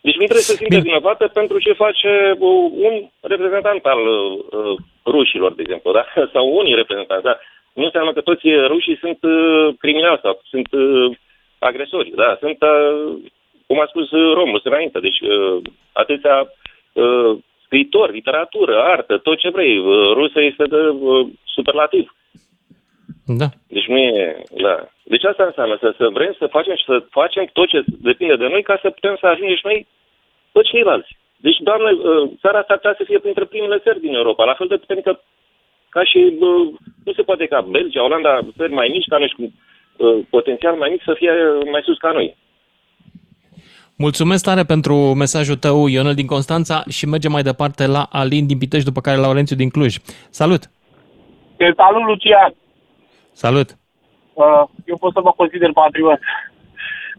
[0.00, 4.76] Deci mi trebuie să simte vinovată pentru ce face uh, un reprezentant al uh,
[5.06, 6.04] rușilor, de exemplu, da?
[6.34, 7.24] sau unii reprezentanți.
[7.24, 7.38] Da?
[7.72, 11.16] Nu înseamnă că toți rușii sunt uh, criminali sau sunt uh,
[11.58, 12.12] agresori.
[12.14, 12.36] Da?
[12.40, 13.16] Sunt, uh,
[13.66, 16.52] cum a spus uh, Romul înainte, deci uh, atâția
[16.92, 19.78] uh, scriitori, literatură, artă, tot ce vrei.
[19.78, 22.12] Uh, rusă este de uh, superlativ.
[23.36, 23.48] Da.
[23.66, 24.42] Deci nu e...
[24.50, 24.88] Da.
[25.02, 28.48] Deci asta înseamnă să, să vrem să facem și să facem tot ce depinde de
[28.48, 29.86] noi ca să putem să ajungem și noi
[30.52, 31.16] pe ceilalți.
[31.36, 34.54] Deci, doamne, uh, țara asta ar trebui să fie printre primele țări din Europa, la
[34.58, 35.20] fel de puternică
[35.88, 36.18] ca și,
[36.48, 36.66] uh,
[37.04, 40.74] nu se poate ca Belgia, Olanda, țări mai mici, ca noi, și cu uh, potențial
[40.74, 41.32] mai mic, să fie
[41.72, 42.36] mai sus ca noi.
[43.96, 48.58] Mulțumesc tare pentru mesajul tău, Ionel din Constanța, și mergem mai departe la Alin din
[48.58, 49.96] Pitești, după care Laurențiu din Cluj.
[50.30, 50.62] Salut!
[51.56, 52.54] Te salut, Lucian.
[53.44, 53.68] Salut!
[54.34, 56.20] Uh, Eu pot să mă consider patriot.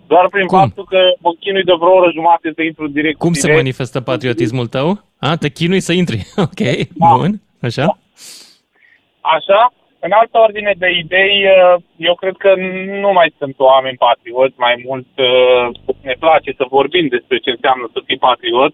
[0.07, 0.59] Doar prin Cum?
[0.59, 3.17] faptul că mă chinui de vreo oră jumate să intru direct.
[3.17, 3.47] Cum direct.
[3.47, 4.88] se manifestă patriotismul tău?
[5.20, 6.20] A, te chinui să intri.
[6.47, 6.61] Ok,
[7.13, 7.32] bun.
[7.67, 7.86] Așa?
[9.36, 9.61] Așa,
[9.99, 12.51] în altă ordine de idei, uh, eu cred că
[13.03, 15.65] nu mai sunt oameni patrioți, mai mult uh,
[16.09, 18.74] ne place să vorbim despre ce înseamnă să fii patriot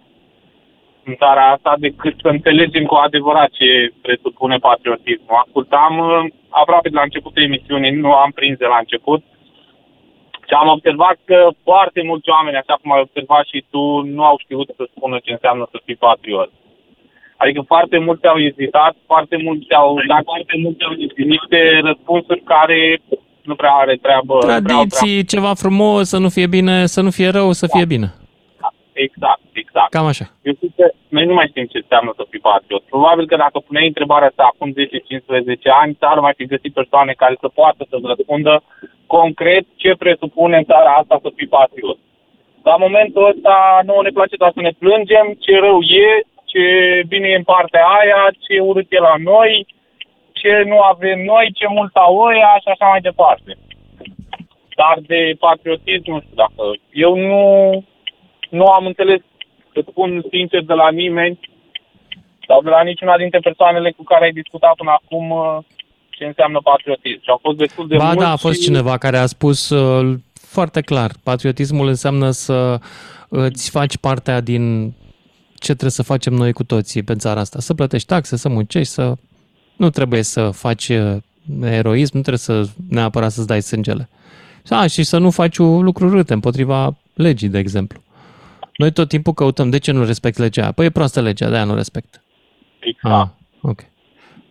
[1.05, 5.41] în țara asta decât să înțelegem cu adevărat ce presupune patriotismul.
[5.45, 9.21] Ascultam uh, aproape de la începutul emisiunii, nu am prins de la început,
[10.47, 13.83] și am observat că foarte mulți oameni, așa cum ai observat și tu,
[14.15, 16.51] nu au știut să spună ce înseamnă să fii patriot.
[17.37, 20.93] Adică foarte mulți au ezitat, foarte mulți au dat foarte mulți au
[21.33, 23.01] niște răspunsuri care
[23.41, 24.33] nu prea are treabă.
[24.33, 24.85] nu prea au treabă.
[24.89, 28.13] Tradiții, ceva frumos, să nu fie bine, să nu fie rău, să fie bine.
[28.93, 29.89] Exact, exact.
[29.89, 30.25] Cam așa.
[30.41, 32.83] Eu zic că noi nu mai știm ce înseamnă să fii patriot.
[32.83, 34.75] Probabil că dacă puneai întrebarea asta acum 10-15
[35.81, 38.63] ani, țara mai fi găsit persoane care să poată să răspundă
[39.05, 41.97] concret ce presupune în țara asta să fii patriot.
[42.63, 46.09] La momentul ăsta nouă ne place doar să ne plângem ce rău e,
[46.51, 46.63] ce
[47.07, 49.65] bine e în partea aia, ce urât e la noi,
[50.31, 53.51] ce nu avem noi, ce mult au ăia și așa mai departe.
[54.75, 56.61] Dar de patriotism, nu știu dacă...
[56.91, 57.43] Eu nu,
[58.49, 59.21] nu am înțeles,
[59.79, 61.39] îți spun sincer, de la nimeni
[62.47, 65.57] sau de la niciuna dintre persoanele cu care ai discutat până acum uh,
[66.09, 67.21] ce înseamnă patriotism.
[67.21, 68.65] Și au fost destul de Ba mulți da, a fost și...
[68.65, 72.79] cineva care a spus uh, foarte clar, patriotismul înseamnă să
[73.29, 74.93] îți faci partea din
[75.55, 77.59] ce trebuie să facem noi cu toții pe țara asta.
[77.59, 79.13] Să plătești taxe, să muncești, să...
[79.75, 81.15] Nu trebuie să faci uh,
[81.61, 84.09] eroism, nu trebuie să neapărat să-ți dai sângele.
[84.69, 88.01] A, și să nu faci lucruri râte împotriva legii, de exemplu.
[88.77, 90.71] Noi tot timpul căutăm de ce nu respect legea.
[90.71, 92.23] Păi e proastă legea, de-aia nu respect.
[92.79, 93.15] Exact.
[93.15, 93.27] Ah,
[93.61, 93.79] ok.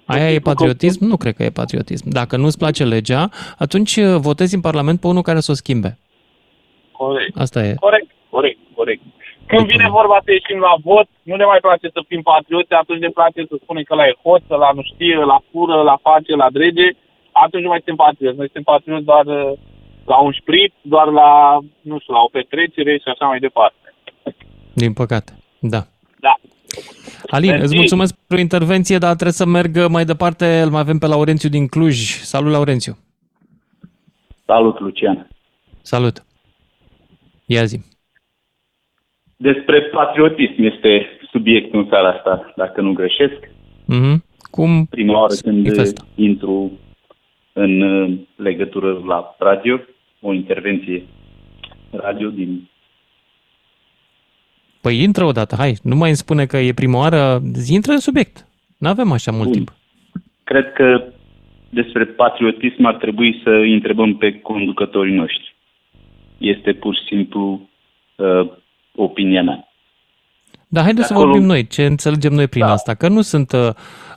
[0.07, 1.05] Aia e patriotism?
[1.05, 2.09] Nu cred că e patriotism.
[2.11, 3.29] Dacă nu-ți place legea,
[3.59, 5.99] atunci uh, votezi în Parlament pe unul care să o schimbe.
[6.93, 7.37] Corect.
[7.37, 7.75] Asta e.
[7.75, 9.03] Corect, corect, corect.
[9.47, 13.01] Când vine vorba să ieșim la vot, nu ne mai place să fim patrioți, atunci
[13.01, 16.33] ne place să spunem că la e hoț, la nu știe, la fură, la face,
[16.35, 16.89] la drege,
[17.33, 18.37] atunci nu mai suntem patrioți.
[18.37, 19.53] Noi suntem patrioți doar uh,
[20.05, 21.31] la un șprit, doar la,
[21.81, 23.84] nu știu, la o petrecere și așa mai departe.
[24.75, 25.87] Din păcate, da.
[26.21, 26.35] Da.
[27.27, 27.65] Alin, Mersi.
[27.65, 30.61] îți mulțumesc pentru intervenție, dar trebuie să merg mai departe.
[30.61, 31.97] Îl mai avem pe Laurențiu din Cluj.
[32.23, 32.97] Salut, Laurențiu.
[34.47, 35.29] Salut, Lucian.
[35.83, 36.25] Salut.
[37.47, 37.79] Ia zi.
[39.37, 43.51] Despre patriotism este subiectul în seara asta, dacă nu greșesc.
[43.87, 44.25] Mhm.
[44.51, 46.07] Cum Prima oară când manifestă?
[46.15, 46.73] intru
[47.53, 49.81] în uh, legătură la radio,
[50.21, 51.07] o intervenție
[51.91, 52.69] radio din...
[54.85, 55.77] Păi intră odată, hai.
[55.83, 57.43] Nu mai îmi spune că e prima oară.
[57.53, 58.47] Zi, Intră în subiect.
[58.79, 59.73] Nu avem așa mult timp.
[60.45, 61.05] Cred că
[61.71, 65.57] despre patriotism ar trebui să îi întrebăm pe conducătorii noștri.
[66.39, 67.69] Este pur și simplu
[68.17, 68.51] uh,
[68.95, 69.69] opinia mea.
[70.69, 72.73] Dar haideți să acolo- vorbim noi, ce înțelegem noi prin da.
[72.73, 73.69] asta, că nu sunt, uh,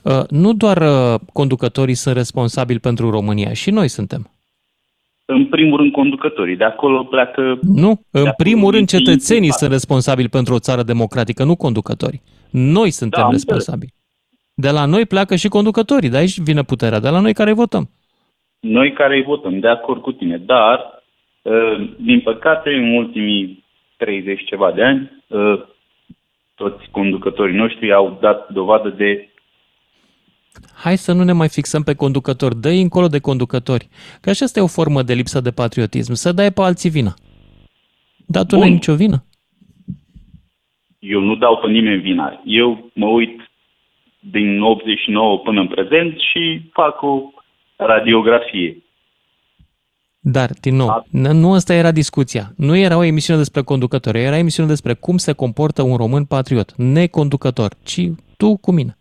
[0.02, 4.30] uh, nu doar uh, conducătorii sunt responsabili pentru România, și noi suntem.
[5.30, 7.58] În primul rând conducătorii, de acolo pleacă...
[7.62, 9.58] Nu, în de primul acolo rând infinit cetățenii impact.
[9.58, 12.22] sunt responsabili pentru o țară democratică, nu conducătorii.
[12.50, 13.92] Noi suntem Da, am responsabili.
[14.54, 17.90] De la noi pleacă și conducătorii, de aici vine puterea, de la noi care votăm.
[18.60, 21.02] Noi care îi votăm, de acord cu tine, dar,
[21.42, 23.64] uh, din păcate, în ultimii
[23.96, 25.60] 30 ceva de ani, uh,
[26.54, 29.28] toți conducătorii noștri au dat dovadă de
[30.74, 33.88] Hai să nu ne mai fixăm pe conducători, dă încolo de conducători.
[34.20, 37.14] Că așa asta e o formă de lipsă de patriotism, să dai pe alții vina.
[38.26, 39.24] Dar tu nu ai nicio vină.
[40.98, 42.40] eu nu dau pe nimeni vina.
[42.44, 43.40] Eu mă uit
[44.30, 47.20] din 89 până în prezent și fac o
[47.76, 48.82] radiografie.
[50.20, 52.52] Dar, din nou, n- nu asta era discuția.
[52.56, 56.74] Nu era o emisiune despre conducători, era emisiune despre cum se comportă un român patriot,
[56.76, 58.00] neconducător, ci
[58.36, 58.96] tu cu mine.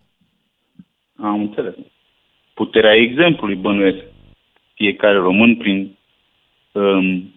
[1.21, 1.75] Am înțeles.
[2.53, 4.03] Puterea exemplului bănuiesc.
[4.73, 5.97] Fiecare român prin
[6.71, 7.33] um,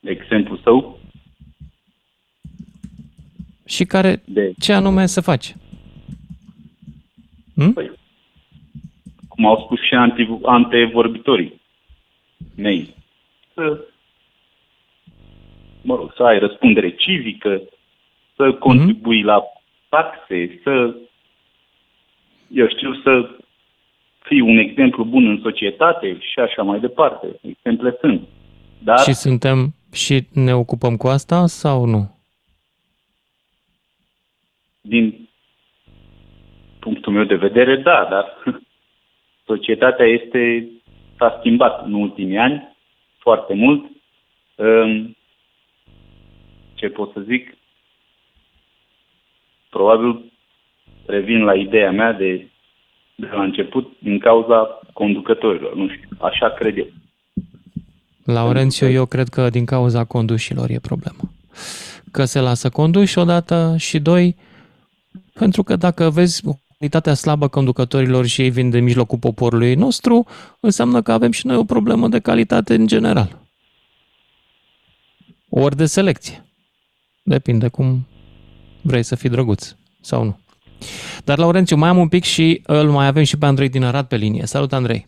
[0.00, 0.98] exemplu său
[3.66, 5.54] Și care, de ce anume să faci?
[7.54, 7.72] Hm?
[7.72, 7.90] Păi,
[9.28, 11.60] cum au spus și anti, antevorbitorii
[12.56, 12.94] mei,
[13.54, 13.84] să,
[15.82, 17.62] mă rog, să ai răspundere civică,
[18.36, 19.42] să contribui la
[19.88, 20.96] taxe, să,
[22.48, 23.30] eu știu, să
[24.22, 27.26] fii un exemplu bun în societate și așa mai departe.
[27.42, 28.20] Exemple sunt.
[28.78, 32.12] Dar Și suntem și ne ocupăm cu asta sau nu?
[34.86, 35.28] din
[36.80, 38.42] punctul meu de vedere, da, dar
[39.50, 40.68] societatea este,
[41.18, 42.76] s-a schimbat în ultimii ani
[43.18, 43.90] foarte mult.
[44.54, 45.16] Um,
[46.74, 47.56] Ce pot să zic?
[49.70, 50.32] Probabil
[51.06, 52.48] revin la ideea mea de,
[53.14, 56.86] de la început din cauza conducătorilor, nu știu, așa cred eu.
[58.24, 61.30] Laurențiu, eu cred că din cauza condușilor e problema.
[62.10, 64.36] Că se lasă conduși odată și doi,
[65.32, 66.42] pentru că dacă vezi
[66.78, 70.26] calitatea slabă a conducătorilor și ei vin de mijlocul poporului nostru,
[70.60, 73.38] înseamnă că avem și noi o problemă de calitate în general.
[75.48, 76.44] Ori de selecție.
[77.22, 78.06] Depinde cum
[78.82, 80.38] vrei să fii drăguț sau nu.
[81.24, 84.06] Dar, Laurențiu, mai am un pic și îl mai avem și pe Andrei din Arad
[84.06, 84.42] pe linie.
[84.44, 85.06] Salut, Andrei!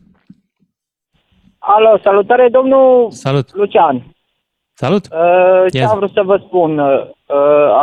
[1.59, 3.55] Alo, salutare domnul Salut!
[3.55, 4.05] Lucian.
[4.73, 5.05] Salut!
[5.13, 5.93] Uh, ce Ia zi.
[5.93, 6.79] am vrut să vă spun?
[6.79, 7.03] Uh,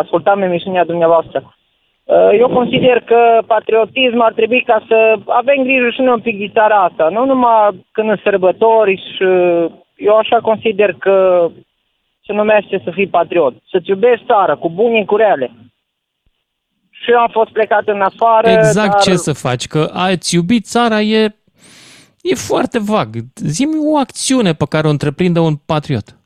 [0.01, 1.55] ascultam emisiunea dumneavoastră.
[2.03, 6.38] Uh, eu consider că patriotism ar trebui ca să avem grijă și noi un pic
[6.39, 7.10] de țara asta.
[7.11, 9.65] Nu numai când în sărbători și uh,
[9.95, 11.47] eu așa consider că
[12.26, 13.53] se numește să fii patriot.
[13.72, 15.51] Să-ți iubești țara, cu bune, cu rele.
[17.03, 19.01] Și eu am fost plecat în afară, Exact dar...
[19.01, 21.35] ce să faci, că a-ți iubi țara e,
[22.21, 23.09] e foarte vag.
[23.35, 26.17] Zi-mi o acțiune pe care o întreprinde un patriot.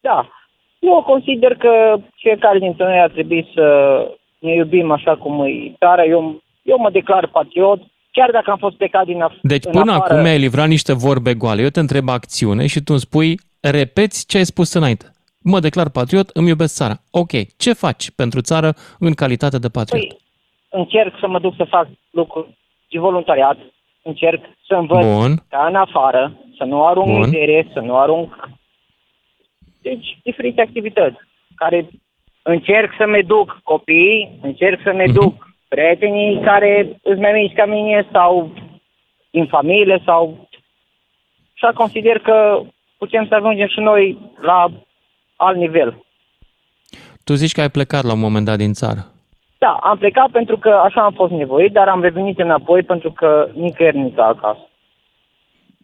[0.00, 0.28] Da.
[0.78, 3.64] Eu consider că fiecare dintre noi ar trebui să
[4.38, 6.04] ne iubim așa cum e țara.
[6.04, 7.80] Eu, eu mă declar patriot,
[8.12, 10.12] chiar dacă am fost plecat din af- Deci în până afară.
[10.14, 11.62] acum ai livrat niște vorbe goale.
[11.62, 15.10] Eu te întreb acțiune și tu îmi spui, repeți ce ai spus înainte.
[15.52, 16.94] Mă declar patriot, îmi iubesc țara.
[17.10, 20.06] Ok, ce faci pentru țară în calitate de patriot?
[20.08, 20.16] Păi,
[20.68, 22.56] încerc să mă duc să fac lucruri
[22.90, 23.56] de voluntariat,
[24.02, 25.32] încerc să învăț Bun.
[25.48, 27.18] ca în afară, să nu arunc Bun.
[27.18, 28.48] mizerie, să nu arunc
[29.82, 31.16] deci diferite activități
[31.54, 31.88] care
[32.42, 35.12] încerc să-mi duc copiii, încerc să-mi Mhm.
[35.12, 38.52] duc prietenii care îți mai mici ca mine sau
[39.30, 40.48] din familie sau
[41.54, 42.60] și consider că
[42.98, 44.70] putem să ajungem și noi la
[45.36, 46.04] alt nivel.
[47.24, 49.06] Tu zici că ai plecat la un moment dat din țară.
[49.58, 53.48] Da, am plecat pentru că așa am fost nevoit, dar am revenit înapoi pentru că
[53.54, 54.68] nicăieri nu acasă.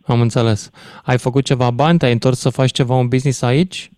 [0.06, 0.70] Am înțeles.
[1.04, 1.98] Ai făcut ceva bani?
[1.98, 3.90] Te-ai întors să faci ceva un business aici?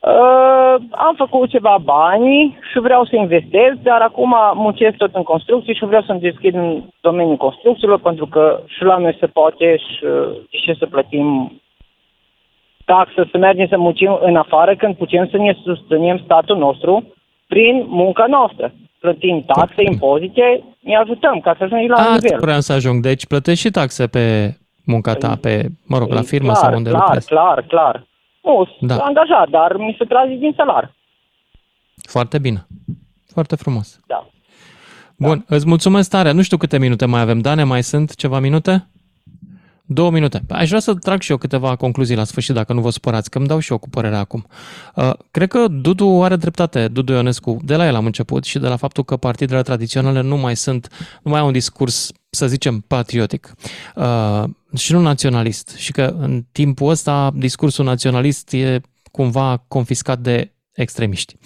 [0.00, 5.74] Uh, am făcut ceva bani și vreau să investez, dar acum muncesc tot în construcții
[5.74, 10.04] și vreau să-mi deschid în domeniul construcțiilor pentru că și la noi se poate și
[10.04, 11.60] uh, de ce să plătim
[12.92, 16.92] taxă, să mergem să muncim în afară când putem să ne susținem statul nostru
[17.52, 18.66] prin munca noastră.
[19.00, 20.46] Plătim taxe, impozite,
[20.80, 22.14] ne ajutăm ca să ajungem la A, nivel.
[22.14, 23.02] asta vreau să ajung.
[23.02, 24.54] Deci plătești și taxe pe
[24.84, 27.26] munca ta, pe, mă rog, la firmă clar, sau unde clar, lucrezi.
[27.28, 28.06] Clar, clar,
[28.42, 28.94] Nu, Da.
[28.94, 30.94] sunt angajat, dar mi se trage din salar.
[32.10, 32.66] Foarte bine.
[33.32, 34.00] Foarte frumos.
[34.06, 34.26] Da.
[35.16, 36.30] Bun, îți mulțumesc tare.
[36.32, 37.38] Nu știu câte minute mai avem.
[37.40, 38.86] Dane, mai sunt ceva minute?
[39.90, 40.42] Două minute.
[40.48, 43.38] Aș vrea să trag și eu câteva concluzii la sfârșit, dacă nu vă supărați, că
[43.38, 44.46] îmi dau și eu cu părerea acum.
[44.94, 48.68] Uh, cred că Dudu are dreptate, Dudu Ionescu, de la el am început și de
[48.68, 50.88] la faptul că partidele tradiționale nu mai sunt,
[51.22, 53.54] nu mai au un discurs, să zicem, patriotic
[53.94, 54.44] uh,
[54.76, 55.74] și nu naționalist.
[55.76, 61.36] Și că în timpul ăsta discursul naționalist e cumva confiscat de extremiști.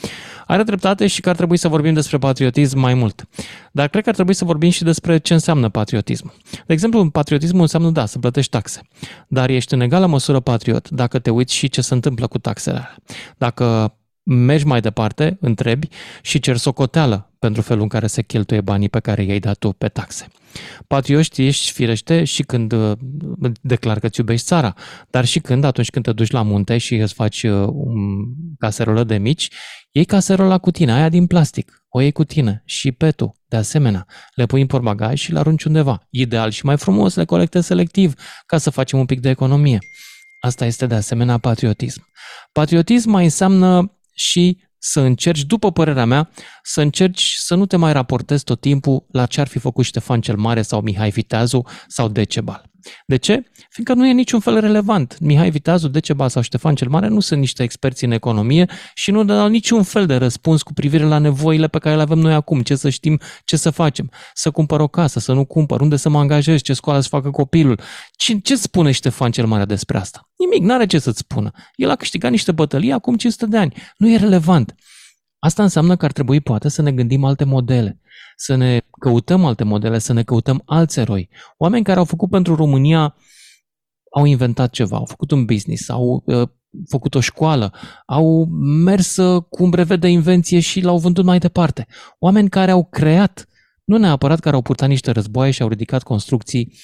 [0.47, 3.29] Are dreptate și că ar trebui să vorbim despre patriotism mai mult.
[3.73, 6.33] Dar cred că ar trebui să vorbim și despre ce înseamnă patriotism.
[6.67, 8.81] De exemplu, patriotismul înseamnă, da, să plătești taxe.
[9.29, 12.77] Dar ești în egală măsură patriot dacă te uiți și ce se întâmplă cu taxele
[12.77, 12.97] alea.
[13.37, 15.89] Dacă mergi mai departe, întrebi
[16.23, 19.73] și cer socoteală pentru felul în care se cheltuie banii pe care i-ai dat tu
[19.73, 20.27] pe taxe.
[20.87, 22.93] Patrioști ești firește și când uh,
[23.61, 24.75] declar că îți iubești țara,
[25.11, 28.25] dar și când, atunci când te duci la munte și îți faci uh, un
[28.59, 29.49] caserolă de mici,
[29.91, 34.07] iei caserola cu tine, aia din plastic, o iei cu tine și petul, de asemenea,
[34.35, 36.07] le pui în portbagaj și le arunci undeva.
[36.11, 38.15] Ideal și mai frumos, le colectezi selectiv
[38.47, 39.79] ca să facem un pic de economie.
[40.41, 42.07] Asta este de asemenea patriotism.
[42.53, 46.31] Patriotism mai înseamnă și să încerci, după părerea mea,
[46.63, 50.21] să încerci să nu te mai raportezi tot timpul la ce ar fi făcut Ștefan
[50.21, 52.72] cel Mare sau Mihai Viteazu sau Decebal.
[53.07, 53.45] De ce?
[53.71, 55.19] Fiindcă nu e niciun fel relevant.
[55.21, 59.25] Mihai Viteazu, Decebal sau Ștefan cel Mare nu sunt niște experți în economie și nu
[59.25, 62.63] dau niciun fel de răspuns cu privire la nevoile pe care le avem noi acum,
[62.63, 66.09] ce să știm, ce să facem, să cumpăr o casă, să nu cumpăr, unde să
[66.09, 67.81] mă angajez, ce școală să facă copilul.
[68.17, 70.31] Ce, ce spune Ștefan cel Mare despre asta?
[70.37, 71.51] Nimic, n-are ce să-ți spună.
[71.75, 73.75] El a câștigat niște bătălii acum 500 de ani.
[73.97, 74.75] Nu e relevant.
[75.45, 78.01] Asta înseamnă că ar trebui poate să ne gândim alte modele,
[78.37, 81.29] să ne căutăm alte modele, să ne căutăm alți eroi.
[81.59, 83.15] Oameni care au făcut pentru România,
[84.11, 86.49] au inventat ceva, au făcut un business, au uh,
[86.89, 87.73] făcut o școală,
[88.07, 88.45] au
[88.85, 91.87] mers uh, cu un brevet de invenție și l-au vândut mai departe.
[92.19, 93.49] Oameni care au creat,
[93.85, 96.75] nu neapărat care au purtat niște războaie și au ridicat construcții,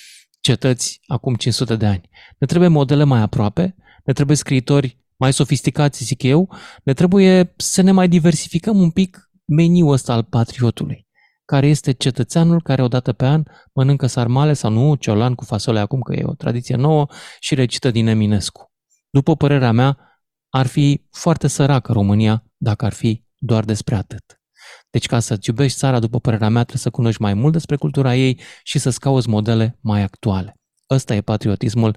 [0.40, 2.08] cetăți acum 500 de ani.
[2.38, 6.54] Ne trebuie modele mai aproape, ne trebuie scriitori mai sofisticați, zic eu,
[6.84, 11.06] ne trebuie să ne mai diversificăm un pic meniul ăsta al patriotului,
[11.44, 13.42] care este cetățeanul care o dată pe an
[13.72, 17.06] mănâncă sarmale sau nu, ciolan cu fasole acum, că e o tradiție nouă,
[17.40, 18.72] și recită din Eminescu.
[19.10, 19.98] După părerea mea,
[20.48, 24.40] ar fi foarte săracă România dacă ar fi doar despre atât.
[24.90, 28.14] Deci ca să-ți iubești țara, după părerea mea, trebuie să cunoști mai mult despre cultura
[28.14, 30.54] ei și să-ți cauți modele mai actuale.
[30.90, 31.96] Ăsta e patriotismul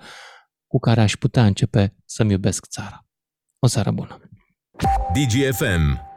[0.68, 3.06] cu care aș putea începe să-mi iubesc țara.
[3.64, 4.20] O seară bună!
[5.14, 6.11] DGFM